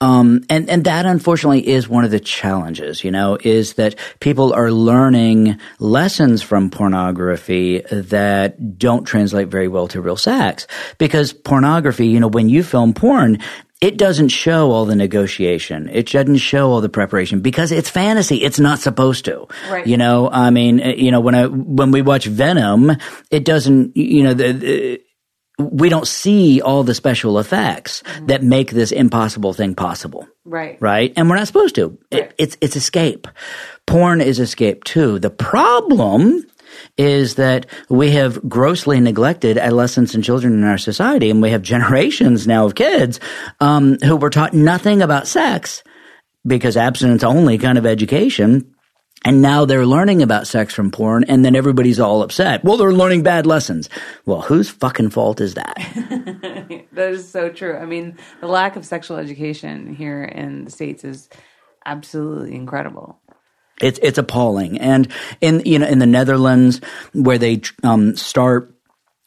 Um, 0.00 0.44
and, 0.48 0.70
and 0.70 0.84
that 0.84 1.04
unfortunately 1.04 1.68
is 1.68 1.88
one 1.88 2.04
of 2.04 2.10
the 2.10 2.20
challenges, 2.20 3.04
you 3.04 3.10
know, 3.10 3.36
is 3.42 3.74
that 3.74 3.96
people 4.18 4.54
are 4.54 4.70
learning 4.70 5.58
lessons 5.78 6.40
from 6.42 6.70
pornography 6.70 7.80
that 7.90 8.78
don't 8.78 9.04
translate 9.04 9.48
very 9.48 9.68
well 9.68 9.88
to 9.88 10.00
real 10.00 10.16
sex. 10.16 10.66
Because 10.96 11.34
pornography, 11.34 12.06
you 12.06 12.18
know, 12.18 12.28
when 12.28 12.48
you 12.48 12.62
film 12.62 12.94
porn, 12.94 13.40
it 13.82 13.98
doesn't 13.98 14.28
show 14.28 14.70
all 14.70 14.86
the 14.86 14.96
negotiation. 14.96 15.90
It 15.90 16.10
doesn't 16.10 16.38
show 16.38 16.70
all 16.70 16.80
the 16.80 16.88
preparation 16.88 17.40
because 17.40 17.72
it's 17.72 17.90
fantasy. 17.90 18.36
It's 18.36 18.58
not 18.58 18.78
supposed 18.78 19.26
to. 19.26 19.48
Right. 19.68 19.86
You 19.86 19.98
know, 19.98 20.30
I 20.30 20.48
mean, 20.48 20.78
you 20.78 21.10
know, 21.10 21.20
when 21.20 21.34
I, 21.34 21.46
when 21.46 21.90
we 21.90 22.00
watch 22.00 22.24
Venom, 22.24 22.90
it 23.30 23.44
doesn't, 23.44 23.98
you 23.98 24.22
know, 24.22 24.32
the, 24.32 24.52
the 24.52 25.00
we 25.58 25.88
don't 25.88 26.06
see 26.06 26.60
all 26.60 26.82
the 26.82 26.94
special 26.94 27.38
effects 27.38 28.02
that 28.22 28.42
make 28.42 28.70
this 28.72 28.90
impossible 28.90 29.52
thing 29.52 29.74
possible. 29.74 30.26
Right. 30.44 30.76
Right? 30.80 31.12
And 31.16 31.30
we're 31.30 31.36
not 31.36 31.46
supposed 31.46 31.76
to. 31.76 31.96
It, 32.10 32.34
it's 32.38 32.56
it's 32.60 32.76
escape. 32.76 33.28
Porn 33.86 34.20
is 34.20 34.40
escape 34.40 34.84
too. 34.84 35.18
The 35.18 35.30
problem 35.30 36.44
is 36.96 37.36
that 37.36 37.66
we 37.88 38.10
have 38.12 38.48
grossly 38.48 38.98
neglected 38.98 39.58
adolescents 39.58 40.14
and 40.14 40.24
children 40.24 40.54
in 40.54 40.64
our 40.64 40.78
society, 40.78 41.30
and 41.30 41.40
we 41.40 41.50
have 41.50 41.62
generations 41.62 42.46
now 42.46 42.66
of 42.66 42.74
kids 42.74 43.20
um, 43.60 43.96
who 44.02 44.16
were 44.16 44.30
taught 44.30 44.54
nothing 44.54 45.02
about 45.02 45.28
sex 45.28 45.84
because 46.46 46.76
abstinence 46.76 47.24
only 47.24 47.58
kind 47.58 47.78
of 47.78 47.86
education. 47.86 48.73
And 49.24 49.40
now 49.40 49.64
they're 49.64 49.86
learning 49.86 50.22
about 50.22 50.46
sex 50.46 50.74
from 50.74 50.90
porn, 50.90 51.24
and 51.24 51.44
then 51.44 51.56
everybody's 51.56 51.98
all 51.98 52.22
upset. 52.22 52.62
Well, 52.62 52.76
they're 52.76 52.92
learning 52.92 53.22
bad 53.22 53.46
lessons. 53.46 53.88
Well, 54.26 54.42
whose 54.42 54.68
fucking 54.68 55.10
fault 55.10 55.40
is 55.40 55.54
that? 55.54 55.76
That 56.94 57.10
is 57.10 57.28
so 57.28 57.48
true. 57.48 57.76
I 57.76 57.86
mean, 57.86 58.16
the 58.40 58.46
lack 58.46 58.76
of 58.76 58.86
sexual 58.86 59.16
education 59.16 59.94
here 59.94 60.22
in 60.22 60.64
the 60.64 60.70
States 60.70 61.02
is 61.02 61.28
absolutely 61.84 62.54
incredible. 62.54 63.18
It's 63.80 63.98
it's 64.02 64.18
appalling. 64.18 64.78
And 64.78 65.08
in 65.40 65.60
you 65.64 65.78
know 65.78 65.86
in 65.86 65.98
the 65.98 66.06
Netherlands, 66.06 66.80
where 67.12 67.38
they 67.38 67.62
um, 67.82 68.16
start 68.16 68.73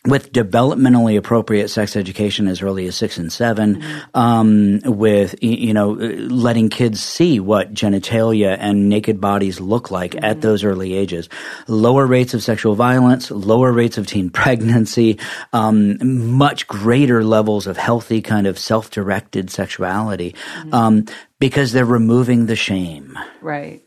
with 0.08 0.32
developmentally 0.32 1.18
appropriate 1.18 1.68
sex 1.70 1.96
education 1.96 2.48
as 2.48 2.62
early 2.62 2.88
as 2.88 2.96
six 2.96 3.18
and 3.18 3.32
7 3.32 3.84
um, 4.14 4.80
with 4.86 5.36
you 5.42 5.74
know 5.74 5.92
letting 5.92 6.70
kids 6.70 7.02
see 7.02 7.40
what 7.40 7.74
genitalia 7.74 8.58
and 8.60 8.90
naked 8.90 9.20
bodies 9.22 9.60
look 9.60 9.92
like 9.92 10.16
at 10.24 10.42
those 10.42 10.64
early 10.64 10.94
ages. 10.94 11.30
Lower 11.68 12.06
rates 12.06 12.34
of 12.34 12.44
sexual 12.44 12.76
violence, 12.76 13.30
lower 13.32 13.72
rates 13.72 13.98
of 13.98 14.08
teen 14.08 14.30
pregnancy, 14.42 15.20
um, 15.54 15.98
much 16.38 16.68
greater 16.68 17.24
levels 17.24 17.68
of 17.68 17.78
healthy 17.78 18.22
kind 18.22 18.48
of 18.48 18.58
self-directed 18.58 19.50
sexuality 19.50 20.36
um, 20.72 21.06
because 21.40 21.72
they're 21.72 21.86
removing 21.86 22.46
the 22.46 22.56
shame. 22.56 23.18
Right. 23.42 23.84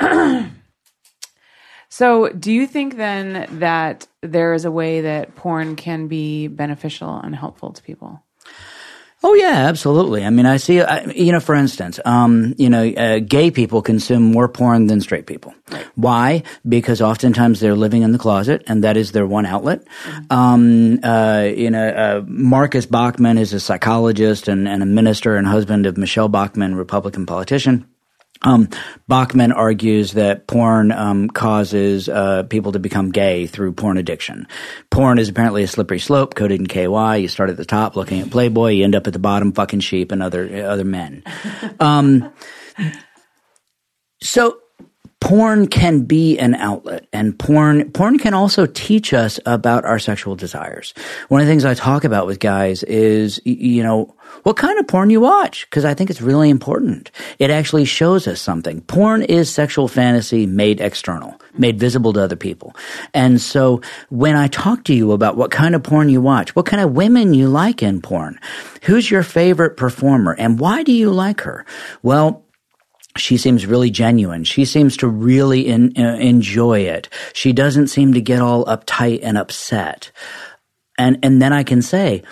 So, 1.96 2.28
do 2.28 2.52
you 2.52 2.66
think 2.66 2.98
then 2.98 3.46
that 3.58 4.06
there 4.20 4.52
is 4.52 4.66
a 4.66 4.70
way 4.70 5.00
that 5.00 5.34
porn 5.34 5.76
can 5.76 6.08
be 6.08 6.46
beneficial 6.46 7.18
and 7.18 7.34
helpful 7.34 7.72
to 7.72 7.82
people? 7.82 8.22
Oh 9.24 9.32
yeah, 9.32 9.64
absolutely. 9.66 10.22
I 10.22 10.28
mean, 10.28 10.44
I 10.44 10.58
see. 10.58 10.82
I, 10.82 11.06
you 11.06 11.32
know, 11.32 11.40
for 11.40 11.54
instance, 11.54 11.98
um, 12.04 12.54
you 12.58 12.68
know, 12.68 12.86
uh, 12.86 13.20
gay 13.20 13.50
people 13.50 13.80
consume 13.80 14.24
more 14.24 14.46
porn 14.46 14.88
than 14.88 15.00
straight 15.00 15.26
people. 15.26 15.54
Why? 15.94 16.42
Because 16.68 17.00
oftentimes 17.00 17.60
they're 17.60 17.74
living 17.74 18.02
in 18.02 18.12
the 18.12 18.18
closet, 18.18 18.62
and 18.66 18.84
that 18.84 18.98
is 18.98 19.12
their 19.12 19.26
one 19.26 19.46
outlet. 19.46 19.82
Um, 20.28 21.00
uh, 21.02 21.48
you 21.48 21.70
know, 21.70 21.88
uh, 21.88 22.24
Marcus 22.26 22.84
Bachmann 22.84 23.38
is 23.38 23.54
a 23.54 23.58
psychologist 23.58 24.48
and, 24.48 24.68
and 24.68 24.82
a 24.82 24.86
minister 24.86 25.36
and 25.36 25.46
husband 25.46 25.86
of 25.86 25.96
Michele 25.96 26.28
Bachmann, 26.28 26.74
Republican 26.74 27.24
politician. 27.24 27.88
Um, 28.42 28.68
Bachmann 29.08 29.52
argues 29.52 30.12
that 30.12 30.46
porn 30.46 30.92
um, 30.92 31.28
causes 31.28 32.08
uh, 32.08 32.44
people 32.44 32.72
to 32.72 32.78
become 32.78 33.10
gay 33.10 33.46
through 33.46 33.72
porn 33.72 33.96
addiction. 33.96 34.46
Porn 34.90 35.18
is 35.18 35.28
apparently 35.28 35.62
a 35.62 35.68
slippery 35.68 35.98
slope 35.98 36.34
coated 36.34 36.60
in 36.60 36.66
KY. 36.66 37.16
You 37.16 37.28
start 37.28 37.50
at 37.50 37.56
the 37.56 37.64
top 37.64 37.96
looking 37.96 38.20
at 38.20 38.30
Playboy, 38.30 38.72
you 38.72 38.84
end 38.84 38.94
up 38.94 39.06
at 39.06 39.12
the 39.12 39.18
bottom 39.18 39.52
fucking 39.52 39.80
sheep 39.80 40.12
and 40.12 40.22
other 40.22 40.66
other 40.66 40.84
men. 40.84 41.22
Um, 41.78 42.32
so 44.20 44.58
porn 45.20 45.66
can 45.66 46.02
be 46.02 46.38
an 46.38 46.54
outlet 46.54 47.06
and 47.12 47.38
porn 47.38 47.90
porn 47.92 48.18
can 48.18 48.34
also 48.34 48.66
teach 48.66 49.14
us 49.14 49.40
about 49.46 49.84
our 49.84 49.98
sexual 49.98 50.36
desires. 50.36 50.92
One 51.28 51.40
of 51.40 51.46
the 51.46 51.52
things 51.52 51.64
I 51.64 51.74
talk 51.74 52.04
about 52.04 52.26
with 52.26 52.38
guys 52.38 52.82
is 52.82 53.40
you 53.44 53.82
know 53.82 54.14
what 54.42 54.56
kind 54.56 54.78
of 54.78 54.86
porn 54.86 55.10
you 55.10 55.20
watch 55.20 55.66
because 55.68 55.84
I 55.84 55.94
think 55.94 56.10
it's 56.10 56.20
really 56.20 56.50
important. 56.50 57.10
It 57.38 57.50
actually 57.50 57.86
shows 57.86 58.28
us 58.28 58.40
something. 58.40 58.82
Porn 58.82 59.22
is 59.22 59.48
sexual 59.52 59.88
fantasy 59.88 60.46
made 60.46 60.80
external, 60.80 61.40
made 61.56 61.78
visible 61.78 62.12
to 62.12 62.22
other 62.22 62.36
people. 62.36 62.76
And 63.14 63.40
so 63.40 63.80
when 64.10 64.36
I 64.36 64.48
talk 64.48 64.84
to 64.84 64.94
you 64.94 65.12
about 65.12 65.36
what 65.36 65.50
kind 65.50 65.74
of 65.74 65.82
porn 65.82 66.10
you 66.10 66.20
watch, 66.20 66.54
what 66.54 66.66
kind 66.66 66.82
of 66.82 66.92
women 66.92 67.32
you 67.32 67.48
like 67.48 67.82
in 67.82 68.02
porn, 68.02 68.38
who's 68.82 69.10
your 69.10 69.22
favorite 69.22 69.76
performer 69.76 70.34
and 70.34 70.60
why 70.60 70.82
do 70.82 70.92
you 70.92 71.10
like 71.10 71.40
her? 71.40 71.64
Well, 72.02 72.45
she 73.16 73.36
seems 73.36 73.66
really 73.66 73.90
genuine. 73.90 74.44
She 74.44 74.64
seems 74.64 74.96
to 74.98 75.08
really 75.08 75.66
in, 75.66 75.92
uh, 75.96 76.16
enjoy 76.16 76.80
it. 76.80 77.08
She 77.32 77.52
doesn't 77.52 77.88
seem 77.88 78.12
to 78.14 78.20
get 78.20 78.40
all 78.40 78.64
uptight 78.66 79.20
and 79.22 79.36
upset. 79.38 80.10
And 80.98 81.18
and 81.22 81.42
then 81.42 81.52
I 81.52 81.62
can 81.62 81.82
say, 81.82 82.22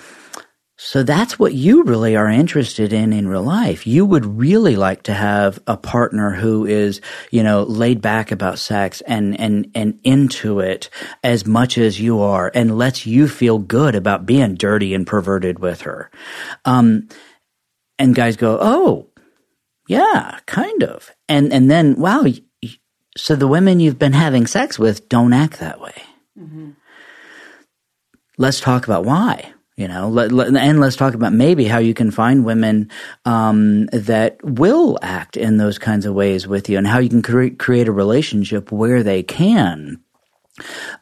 so 0.77 1.03
that's 1.03 1.39
what 1.39 1.55
you 1.55 1.85
really 1.85 2.17
are 2.17 2.29
interested 2.29 2.93
in 2.93 3.13
in 3.13 3.29
real 3.29 3.43
life. 3.43 3.87
You 3.87 4.05
would 4.05 4.27
really 4.27 4.75
like 4.77 5.05
to 5.05 5.15
have 5.15 5.59
a 5.67 5.77
partner 5.77 6.33
who 6.33 6.67
is, 6.67 7.01
you 7.31 7.43
know, 7.43 7.63
laid 7.63 8.03
back 8.03 8.33
about 8.33 8.59
sex 8.59 9.01
and 9.03 9.39
and 9.39 9.71
and 9.75 10.01
into 10.03 10.61
it 10.61 10.91
as 11.23 11.47
much 11.47 11.79
as 11.79 12.01
you 12.01 12.21
are 12.21 12.51
and 12.55 12.77
lets 12.77 13.07
you 13.07 13.29
feel 13.29 13.59
good 13.59 13.95
about 13.95 14.27
being 14.27 14.57
dirty 14.57 14.95
and 14.95 15.07
perverted 15.07 15.59
with 15.59 15.83
her. 15.83 16.11
Um 16.65 17.09
and 17.99 18.15
guys 18.15 18.37
go, 18.37 18.59
"Oh, 18.61 19.07
yeah, 19.87 20.39
kind 20.47 20.83
of. 20.83 21.11
And 21.29 21.53
and 21.53 21.71
then 21.71 21.97
wow, 21.97 22.23
y- 22.23 22.41
y- 22.63 22.71
so 23.17 23.37
the 23.37 23.49
women 23.49 23.81
you've 23.81 23.99
been 23.99 24.13
having 24.13 24.47
sex 24.47 24.79
with 24.79 25.09
don't 25.09 25.33
act 25.33 25.61
that 25.61 25.81
way. 25.81 25.95
Let's 28.39 28.61
talk 28.61 28.85
about 28.85 29.05
why. 29.05 29.53
You 29.77 29.89
know, 29.89 30.09
let, 30.09 30.31
let- 30.33 30.55
and 30.55 30.81
let's 30.81 30.97
talk 30.97 31.15
about 31.15 31.33
maybe 31.33 31.65
how 31.65 31.79
you 31.79 31.95
can 31.95 32.11
find 32.13 32.45
women 32.45 32.91
um, 33.25 33.87
that 33.87 34.39
will 34.45 34.99
act 35.03 35.37
in 35.37 35.57
those 35.57 35.79
kinds 35.79 36.07
of 36.07 36.15
ways 36.15 36.47
with 36.47 36.69
you, 36.69 36.79
and 36.79 36.87
how 36.87 36.99
you 36.99 37.09
can 37.09 37.23
cre- 37.23 37.49
create 37.59 37.89
a 37.89 37.93
relationship 37.93 38.71
where 38.71 39.03
they 39.03 39.23
can. 39.23 40.01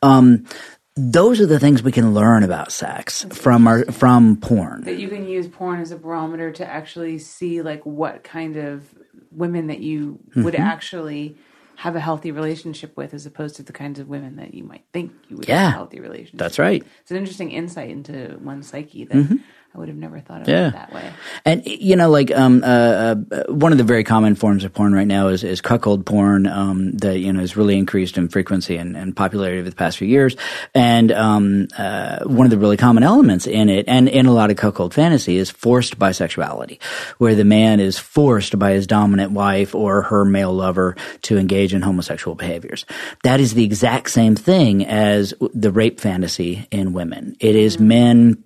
Um, 0.03 0.47
those 0.95 1.41
are 1.41 1.47
the 1.47 1.59
things 1.59 1.83
we 1.83 1.93
can 1.93 2.13
learn 2.15 2.43
about 2.43 2.71
sex 2.73 3.25
from 3.31 3.67
our 3.67 3.85
from 3.87 4.37
porn. 4.37 4.83
That 4.85 4.99
you 4.99 5.09
can 5.09 5.27
use 5.27 5.49
porn 5.49 5.81
as 5.81 5.91
a 5.91 5.97
barometer 5.97 6.53
to 6.53 6.67
actually 6.67 7.19
see 7.19 7.63
like 7.63 7.85
what 7.87 8.25
kind 8.25 8.57
of 8.57 8.95
women 9.31 9.69
that 9.69 9.81
you 9.81 10.19
would 10.37 10.55
Mm-hmm. 10.55 10.63
actually 10.63 11.37
have 11.77 11.97
a 11.97 12.01
healthy 12.01 12.31
relationship 12.31 12.97
with, 12.97 13.15
as 13.15 13.27
opposed 13.27 13.57
to 13.57 13.63
the 13.63 13.73
kinds 13.73 13.99
of 13.99 14.09
women 14.09 14.37
that 14.37 14.55
you 14.55 14.63
might 14.63 14.85
think 14.93 15.13
you 15.29 15.37
would 15.37 15.49
have 15.49 15.73
a 15.73 15.77
healthy 15.77 15.99
relationship. 16.01 16.35
With. 16.35 16.39
That's 16.41 16.59
right. 16.59 16.85
It's 17.01 17.11
an 17.11 17.17
interesting 17.17 17.51
insight 17.51 17.91
into 17.91 18.39
one's 18.43 18.69
psyche 18.69 19.05
that 19.05 19.41
I 19.75 19.79
would 19.79 19.89
have 19.89 19.97
never 19.97 20.21
thought 20.21 20.43
of 20.43 20.47
Mm-hmm. 20.47 20.51
Yeah. 20.51 20.69
it 20.69 20.73
that 20.73 20.93
way. 20.93 21.13
And 21.47 21.67
you 21.67 21.97
know, 21.97 22.11
like 22.11 22.31
um, 22.31 22.63
uh, 22.63 23.15
uh, 23.31 23.45
one 23.49 23.73
of 23.73 23.79
the 23.79 23.85
very 23.85 24.05
common 24.05 24.35
forms 24.35 24.65
of 24.65 24.75
porn 24.75 24.93
right 24.93 25.07
now 25.07 25.29
is, 25.29 25.45
is 25.45 25.63
cuckold 25.63 26.05
porn 26.05 26.47
um, 26.47 26.93
that 26.99 27.19
you 27.19 27.33
know 27.33 27.41
has 27.41 27.57
really 27.57 27.79
increased 27.79 28.19
in 28.19 28.29
frequency 28.29 28.77
and, 28.77 28.97
and 28.97 29.17
popularity 29.17 29.61
over 29.61 29.71
the 29.71 29.77
past 29.77 29.97
few 29.97 30.09
years. 30.09 30.37
And 30.75 31.11
um, 31.13 31.69
uh, 31.79 32.25
one 32.25 32.45
of 32.45 32.51
the 32.51 32.59
really 32.59 32.77
common 32.77 33.03
elements 33.03 33.47
in 33.47 33.71
it, 33.71 33.87
and 33.89 34.09
in 34.09 34.27
a 34.27 34.33
lot 34.33 34.51
of 34.51 34.59
cuckold 34.59 34.93
fantasy, 34.93 35.37
is 35.39 35.51
forced 35.51 35.99
bisexuality, 35.99 36.83
where 37.17 37.35
the 37.35 37.45
man 37.45 37.81
is 37.81 37.99
forced 37.99 38.59
by 38.59 38.73
his 38.73 38.87
dominant 38.87 39.33
wife 39.33 39.75
or 39.75 40.03
her 40.03 40.25
male 40.25 40.53
lover 40.53 40.97
to 41.23 41.39
engage 41.39 41.73
in 41.73 41.81
homosexual 41.81 42.35
behaviors. 42.35 42.85
That 43.23 43.41
is 43.41 43.55
the 43.55 43.65
exact 43.65 44.11
same 44.11 44.37
thing 44.37 44.85
as 44.85 45.33
the 45.55 45.71
rape 45.71 45.99
fantasy 45.99 46.69
in 46.71 46.93
women. 46.93 47.37
It 47.41 47.57
is 47.57 47.79
men 47.81 48.45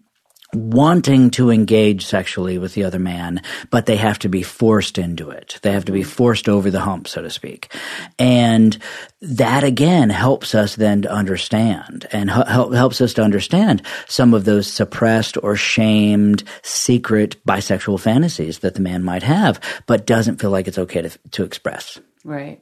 wanting 0.54 1.30
to 1.30 1.50
engage 1.50 2.06
sexually 2.06 2.58
with 2.58 2.74
the 2.74 2.84
other 2.84 2.98
man, 2.98 3.42
but 3.70 3.86
they 3.86 3.96
have 3.96 4.18
to 4.20 4.28
be 4.28 4.42
forced 4.42 4.98
into 4.98 5.30
it. 5.30 5.58
They 5.62 5.72
have 5.72 5.84
to 5.86 5.92
be 5.92 6.02
forced 6.02 6.48
over 6.48 6.70
the 6.70 6.80
hump, 6.80 7.08
so 7.08 7.22
to 7.22 7.30
speak. 7.30 7.72
And 8.18 8.76
that 9.20 9.64
again 9.64 10.10
helps 10.10 10.54
us 10.54 10.76
then 10.76 11.02
to 11.02 11.12
understand 11.12 12.06
and 12.12 12.30
hel- 12.30 12.46
hel- 12.46 12.70
helps 12.70 13.00
us 13.00 13.14
to 13.14 13.22
understand 13.22 13.82
some 14.06 14.34
of 14.34 14.44
those 14.44 14.70
suppressed 14.70 15.36
or 15.42 15.56
shamed 15.56 16.44
secret 16.62 17.36
bisexual 17.46 18.00
fantasies 18.00 18.60
that 18.60 18.74
the 18.74 18.80
man 18.80 19.02
might 19.02 19.22
have, 19.22 19.60
but 19.86 20.06
doesn't 20.06 20.40
feel 20.40 20.50
like 20.50 20.68
it's 20.68 20.78
okay 20.78 21.02
to, 21.02 21.10
to 21.32 21.44
express. 21.44 21.98
Right. 22.24 22.60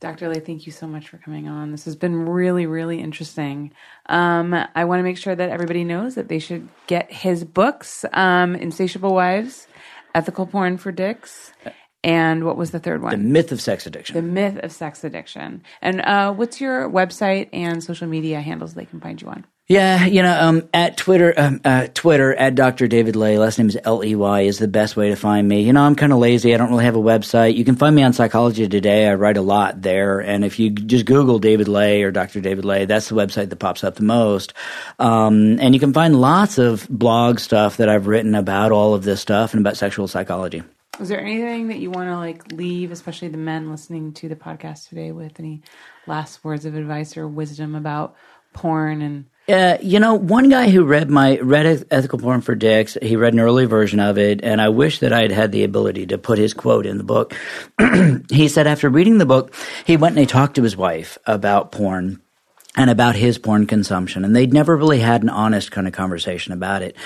Dr. 0.00 0.28
Ley, 0.28 0.40
thank 0.40 0.64
you 0.64 0.72
so 0.72 0.86
much 0.86 1.08
for 1.08 1.18
coming 1.18 1.48
on. 1.48 1.72
This 1.72 1.84
has 1.84 1.96
been 1.96 2.28
really, 2.28 2.66
really 2.66 3.00
interesting. 3.00 3.72
Um, 4.06 4.54
I 4.74 4.84
want 4.84 5.00
to 5.00 5.02
make 5.02 5.18
sure 5.18 5.34
that 5.34 5.50
everybody 5.50 5.82
knows 5.82 6.14
that 6.14 6.28
they 6.28 6.38
should 6.38 6.68
get 6.86 7.12
his 7.12 7.44
books, 7.44 8.04
um, 8.12 8.54
Insatiable 8.54 9.12
Wives, 9.12 9.66
Ethical 10.14 10.46
Porn 10.46 10.78
for 10.78 10.92
Dicks, 10.92 11.52
and 12.04 12.44
what 12.44 12.56
was 12.56 12.70
the 12.70 12.78
third 12.78 13.02
one? 13.02 13.10
The 13.10 13.18
myth 13.18 13.50
of 13.50 13.60
sex 13.60 13.86
addiction. 13.86 14.14
The 14.14 14.22
Myth 14.22 14.58
of 14.62 14.70
Sex 14.70 15.02
Addiction. 15.02 15.62
And 15.82 16.00
uh, 16.00 16.32
what's 16.32 16.60
your 16.60 16.88
website 16.88 17.48
and 17.52 17.82
social 17.82 18.06
media 18.06 18.40
handles 18.40 18.74
they 18.74 18.84
can 18.84 19.00
find 19.00 19.20
you 19.20 19.28
on? 19.28 19.44
Yeah, 19.68 20.06
you 20.06 20.22
know, 20.22 20.34
um, 20.34 20.66
at 20.72 20.96
Twitter, 20.96 21.34
um, 21.36 21.60
uh, 21.62 21.88
Twitter 21.92 22.34
at 22.34 22.54
Dr. 22.54 22.88
David 22.88 23.16
Ley, 23.16 23.36
last 23.36 23.58
name 23.58 23.68
is 23.68 23.76
L 23.84 24.02
E 24.02 24.14
Y, 24.14 24.40
is 24.40 24.58
the 24.58 24.66
best 24.66 24.96
way 24.96 25.10
to 25.10 25.14
find 25.14 25.46
me. 25.46 25.60
You 25.60 25.74
know, 25.74 25.82
I'm 25.82 25.94
kind 25.94 26.10
of 26.10 26.20
lazy. 26.20 26.54
I 26.54 26.56
don't 26.56 26.70
really 26.70 26.86
have 26.86 26.96
a 26.96 27.00
website. 27.00 27.54
You 27.54 27.66
can 27.66 27.76
find 27.76 27.94
me 27.94 28.02
on 28.02 28.14
Psychology 28.14 28.66
Today. 28.66 29.06
I 29.06 29.12
write 29.12 29.36
a 29.36 29.42
lot 29.42 29.82
there, 29.82 30.20
and 30.20 30.42
if 30.42 30.58
you 30.58 30.70
just 30.70 31.04
Google 31.04 31.38
David 31.38 31.68
Ley 31.68 32.02
or 32.02 32.10
Dr. 32.10 32.40
David 32.40 32.64
Ley, 32.64 32.86
that's 32.86 33.10
the 33.10 33.14
website 33.14 33.50
that 33.50 33.56
pops 33.56 33.84
up 33.84 33.96
the 33.96 34.04
most. 34.04 34.54
Um, 34.98 35.60
and 35.60 35.74
you 35.74 35.80
can 35.80 35.92
find 35.92 36.18
lots 36.18 36.56
of 36.56 36.88
blog 36.88 37.38
stuff 37.38 37.76
that 37.76 37.90
I've 37.90 38.06
written 38.06 38.34
about 38.34 38.72
all 38.72 38.94
of 38.94 39.04
this 39.04 39.20
stuff 39.20 39.52
and 39.52 39.60
about 39.60 39.76
sexual 39.76 40.08
psychology. 40.08 40.62
Is 40.98 41.10
there 41.10 41.20
anything 41.20 41.68
that 41.68 41.78
you 41.78 41.90
want 41.90 42.08
to 42.08 42.16
like 42.16 42.52
leave, 42.52 42.90
especially 42.90 43.28
the 43.28 43.36
men 43.36 43.70
listening 43.70 44.14
to 44.14 44.30
the 44.30 44.36
podcast 44.36 44.88
today, 44.88 45.12
with 45.12 45.38
any 45.38 45.60
last 46.06 46.42
words 46.42 46.64
of 46.64 46.74
advice 46.74 47.18
or 47.18 47.28
wisdom 47.28 47.74
about 47.74 48.16
porn 48.54 49.02
and 49.02 49.26
uh, 49.48 49.78
you 49.80 49.98
know, 49.98 50.14
one 50.14 50.48
guy 50.48 50.68
who 50.68 50.84
read 50.84 51.10
my 51.10 51.38
read 51.38 51.86
ethical 51.90 52.18
porn 52.18 52.40
for 52.40 52.54
dicks, 52.54 52.98
he 53.00 53.16
read 53.16 53.32
an 53.32 53.40
early 53.40 53.64
version 53.64 53.98
of 53.98 54.18
it, 54.18 54.40
and 54.42 54.60
I 54.60 54.68
wish 54.68 54.98
that 54.98 55.12
I 55.12 55.22
had 55.22 55.32
had 55.32 55.52
the 55.52 55.64
ability 55.64 56.06
to 56.08 56.18
put 56.18 56.38
his 56.38 56.52
quote 56.52 56.86
in 56.86 56.98
the 56.98 57.04
book. 57.04 57.34
he 58.30 58.48
said 58.48 58.66
after 58.66 58.88
reading 58.88 59.18
the 59.18 59.26
book, 59.26 59.54
he 59.84 59.96
went 59.96 60.12
and 60.12 60.20
he 60.20 60.26
talked 60.26 60.56
to 60.56 60.62
his 60.62 60.76
wife 60.76 61.16
about 61.26 61.72
porn 61.72 62.20
and 62.76 62.90
about 62.90 63.16
his 63.16 63.38
porn 63.38 63.66
consumption. 63.66 64.24
And 64.24 64.36
they'd 64.36 64.52
never 64.52 64.76
really 64.76 65.00
had 65.00 65.22
an 65.22 65.28
honest 65.28 65.70
kind 65.70 65.86
of 65.86 65.92
conversation 65.92 66.52
about 66.52 66.82
it 66.82 66.96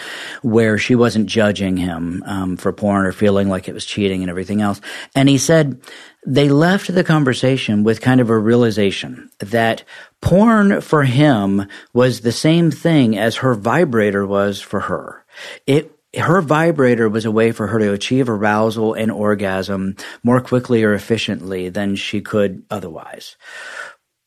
where 0.43 0.77
she 0.77 0.95
wasn't 0.95 1.29
judging 1.29 1.77
him 1.77 2.23
um, 2.27 2.57
for 2.57 2.73
porn 2.73 3.07
or 3.07 3.13
feeling 3.13 3.49
like 3.49 3.69
it 3.69 3.75
was 3.75 3.85
cheating 3.85 4.23
and 4.23 4.31
everything 4.31 4.61
else. 4.61 4.81
And 5.15 5.29
he 5.29 5.39
said 5.39 5.81
they 6.27 6.49
left 6.49 6.93
the 6.93 7.05
conversation 7.05 7.85
with 7.85 8.01
kind 8.01 8.21
of 8.21 8.29
a 8.29 8.39
realization 8.39 9.31
that 9.39 9.85
porn 10.21 10.81
for 10.81 11.05
him 11.05 11.67
was 11.93 12.21
the 12.21 12.33
same 12.33 12.71
thing 12.71 13.17
as 13.17 13.37
her 13.37 13.55
vibrator 13.55 14.27
was 14.27 14.61
for 14.61 14.81
her. 14.81 15.25
It 15.67 15.97
her 16.19 16.43
vibrator 16.43 17.09
was 17.09 17.25
a 17.25 17.31
way 17.31 17.53
for 17.53 17.67
her 17.69 17.79
to 17.79 17.95
achieve 17.95 18.29
arousal 18.29 18.93
and 18.93 19.11
orgasm 19.11 19.97
more 20.23 20.43
quickly 20.43 20.85
or 20.85 20.93
efficiently 20.93 21.71
than 21.71 21.97
she 21.97 22.21
could 22.21 22.63
otherwise 22.71 23.37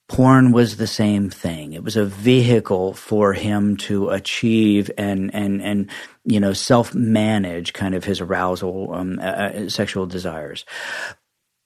porn 0.08 0.52
was 0.52 0.78
the 0.78 0.88
same 0.88 1.30
thing. 1.30 1.74
It 1.74 1.84
was 1.84 1.96
a 1.96 2.06
vehicle 2.06 2.94
for 2.94 3.34
him 3.34 3.78
to 3.78 4.10
achieve 4.10 4.92
and 4.98 5.34
and 5.34 5.62
and 5.62 5.90
you 6.24 6.40
know 6.40 6.54
self 6.54 6.94
manage 6.94 7.74
kind 7.74 7.96
of 7.96 8.04
his 8.04 8.22
arousal, 8.22 8.94
um, 8.94 9.20
uh, 9.20 9.24
uh, 9.24 9.70
sexual 9.70 10.06
desires. 10.06 10.66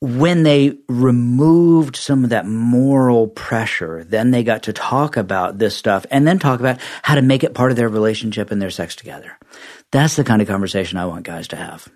When 0.02 0.44
they 0.44 0.78
removed 0.88 1.98
some 1.98 2.24
of 2.24 2.30
that 2.30 2.46
moral 2.46 3.28
pressure, 3.28 4.06
then 4.06 4.32
they 4.32 4.44
got 4.44 4.64
to 4.64 4.74
talk 4.74 5.18
about 5.18 5.58
this 5.58 5.76
stuff 5.76 6.06
and 6.10 6.26
then 6.26 6.40
talk 6.40 6.62
about 6.62 6.80
how 7.02 7.16
to 7.16 7.22
make 7.22 7.44
it 7.44 7.54
part 7.54 7.72
of 7.72 7.76
their 7.76 7.90
relationship 7.90 8.50
and 8.50 8.62
their 8.62 8.70
sex 8.70 8.96
together. 8.96 9.38
That's 9.92 10.16
the 10.16 10.24
kind 10.24 10.42
of 10.42 10.48
conversation 10.48 10.98
I 10.98 11.06
want 11.06 11.26
guys 11.26 11.50
to 11.50 11.58
have. 11.58 11.90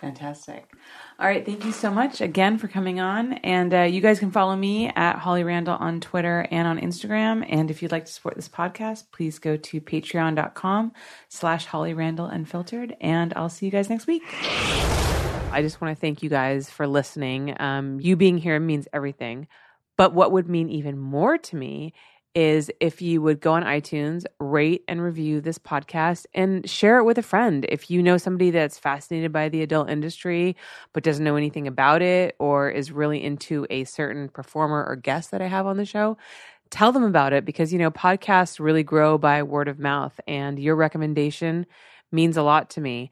Fantastic. 0.00 0.72
All 1.20 1.26
right. 1.26 1.44
Thank 1.44 1.66
you 1.66 1.72
so 1.72 1.90
much 1.90 2.22
again 2.22 2.56
for 2.56 2.66
coming 2.66 2.98
on. 2.98 3.34
And 3.34 3.74
uh, 3.74 3.82
you 3.82 4.00
guys 4.00 4.18
can 4.18 4.30
follow 4.30 4.56
me 4.56 4.88
at 4.88 5.16
Holly 5.16 5.44
Randall 5.44 5.76
on 5.78 6.00
Twitter 6.00 6.46
and 6.50 6.66
on 6.66 6.80
Instagram. 6.80 7.44
And 7.46 7.70
if 7.70 7.82
you'd 7.82 7.92
like 7.92 8.06
to 8.06 8.12
support 8.12 8.36
this 8.36 8.48
podcast, 8.48 9.04
please 9.12 9.38
go 9.38 9.58
to 9.58 9.82
patreon.com 9.82 10.92
slash 11.28 11.66
Holly 11.66 11.92
Randall 11.92 12.24
Unfiltered. 12.24 12.96
And 13.02 13.34
I'll 13.36 13.50
see 13.50 13.66
you 13.66 13.72
guys 13.72 13.90
next 13.90 14.06
week. 14.06 14.22
I 15.52 15.58
just 15.60 15.78
want 15.82 15.94
to 15.94 16.00
thank 16.00 16.22
you 16.22 16.30
guys 16.30 16.70
for 16.70 16.86
listening. 16.86 17.54
Um, 17.60 18.00
you 18.00 18.16
being 18.16 18.38
here 18.38 18.58
means 18.58 18.88
everything. 18.90 19.46
But 19.98 20.14
what 20.14 20.32
would 20.32 20.48
mean 20.48 20.70
even 20.70 20.96
more 20.98 21.36
to 21.36 21.56
me 21.56 21.92
is 22.34 22.70
if 22.80 23.02
you 23.02 23.20
would 23.22 23.40
go 23.40 23.54
on 23.54 23.64
iTunes, 23.64 24.24
rate 24.38 24.84
and 24.86 25.02
review 25.02 25.40
this 25.40 25.58
podcast 25.58 26.26
and 26.32 26.68
share 26.68 26.98
it 26.98 27.04
with 27.04 27.18
a 27.18 27.22
friend. 27.22 27.66
If 27.68 27.90
you 27.90 28.02
know 28.02 28.18
somebody 28.18 28.50
that's 28.50 28.78
fascinated 28.78 29.32
by 29.32 29.48
the 29.48 29.62
adult 29.62 29.90
industry 29.90 30.56
but 30.92 31.02
doesn't 31.02 31.24
know 31.24 31.36
anything 31.36 31.66
about 31.66 32.02
it 32.02 32.36
or 32.38 32.70
is 32.70 32.92
really 32.92 33.22
into 33.22 33.66
a 33.70 33.84
certain 33.84 34.28
performer 34.28 34.84
or 34.84 34.96
guest 34.96 35.30
that 35.32 35.42
I 35.42 35.46
have 35.46 35.66
on 35.66 35.76
the 35.76 35.84
show, 35.84 36.16
tell 36.70 36.92
them 36.92 37.04
about 37.04 37.32
it 37.32 37.44
because 37.44 37.72
you 37.72 37.78
know 37.78 37.90
podcasts 37.90 38.60
really 38.60 38.84
grow 38.84 39.18
by 39.18 39.42
word 39.42 39.68
of 39.68 39.78
mouth 39.78 40.18
and 40.26 40.58
your 40.58 40.76
recommendation 40.76 41.66
means 42.12 42.36
a 42.36 42.42
lot 42.42 42.70
to 42.70 42.80
me. 42.80 43.10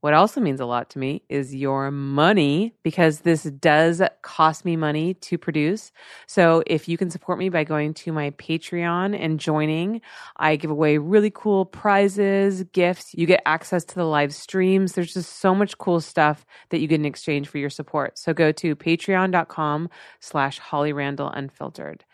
What 0.00 0.14
also 0.14 0.40
means 0.40 0.60
a 0.60 0.66
lot 0.66 0.88
to 0.90 0.98
me 0.98 1.22
is 1.28 1.54
your 1.54 1.90
money 1.90 2.74
because 2.82 3.20
this 3.20 3.42
does 3.44 4.00
cost 4.22 4.64
me 4.64 4.74
money 4.76 5.14
to 5.14 5.36
produce. 5.36 5.92
So 6.26 6.62
if 6.66 6.88
you 6.88 6.96
can 6.96 7.10
support 7.10 7.38
me 7.38 7.50
by 7.50 7.64
going 7.64 7.92
to 7.94 8.12
my 8.12 8.30
Patreon 8.30 9.18
and 9.18 9.38
joining, 9.38 10.00
I 10.36 10.56
give 10.56 10.70
away 10.70 10.96
really 10.96 11.30
cool 11.30 11.66
prizes, 11.66 12.62
gifts. 12.72 13.12
You 13.12 13.26
get 13.26 13.42
access 13.44 13.84
to 13.84 13.94
the 13.94 14.06
live 14.06 14.32
streams. 14.32 14.94
There's 14.94 15.12
just 15.12 15.38
so 15.38 15.54
much 15.54 15.76
cool 15.76 16.00
stuff 16.00 16.46
that 16.70 16.80
you 16.80 16.86
get 16.86 17.00
in 17.00 17.04
exchange 17.04 17.48
for 17.48 17.58
your 17.58 17.70
support. 17.70 18.18
So 18.18 18.32
go 18.32 18.52
to 18.52 18.74
patreon.com 18.74 19.90
slash 20.20 20.58
Holly 20.58 20.94
Randall 20.94 21.28
Unfiltered. 21.28 22.04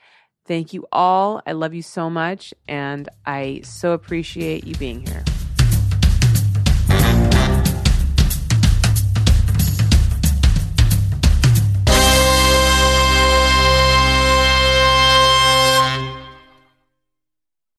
Thank 0.44 0.72
you 0.72 0.86
all. 0.90 1.40
I 1.46 1.52
love 1.52 1.74
you 1.74 1.82
so 1.82 2.10
much 2.10 2.52
and 2.66 3.08
I 3.24 3.60
so 3.64 3.92
appreciate 3.92 4.66
you 4.66 4.74
being 4.74 5.06
here. 5.06 5.24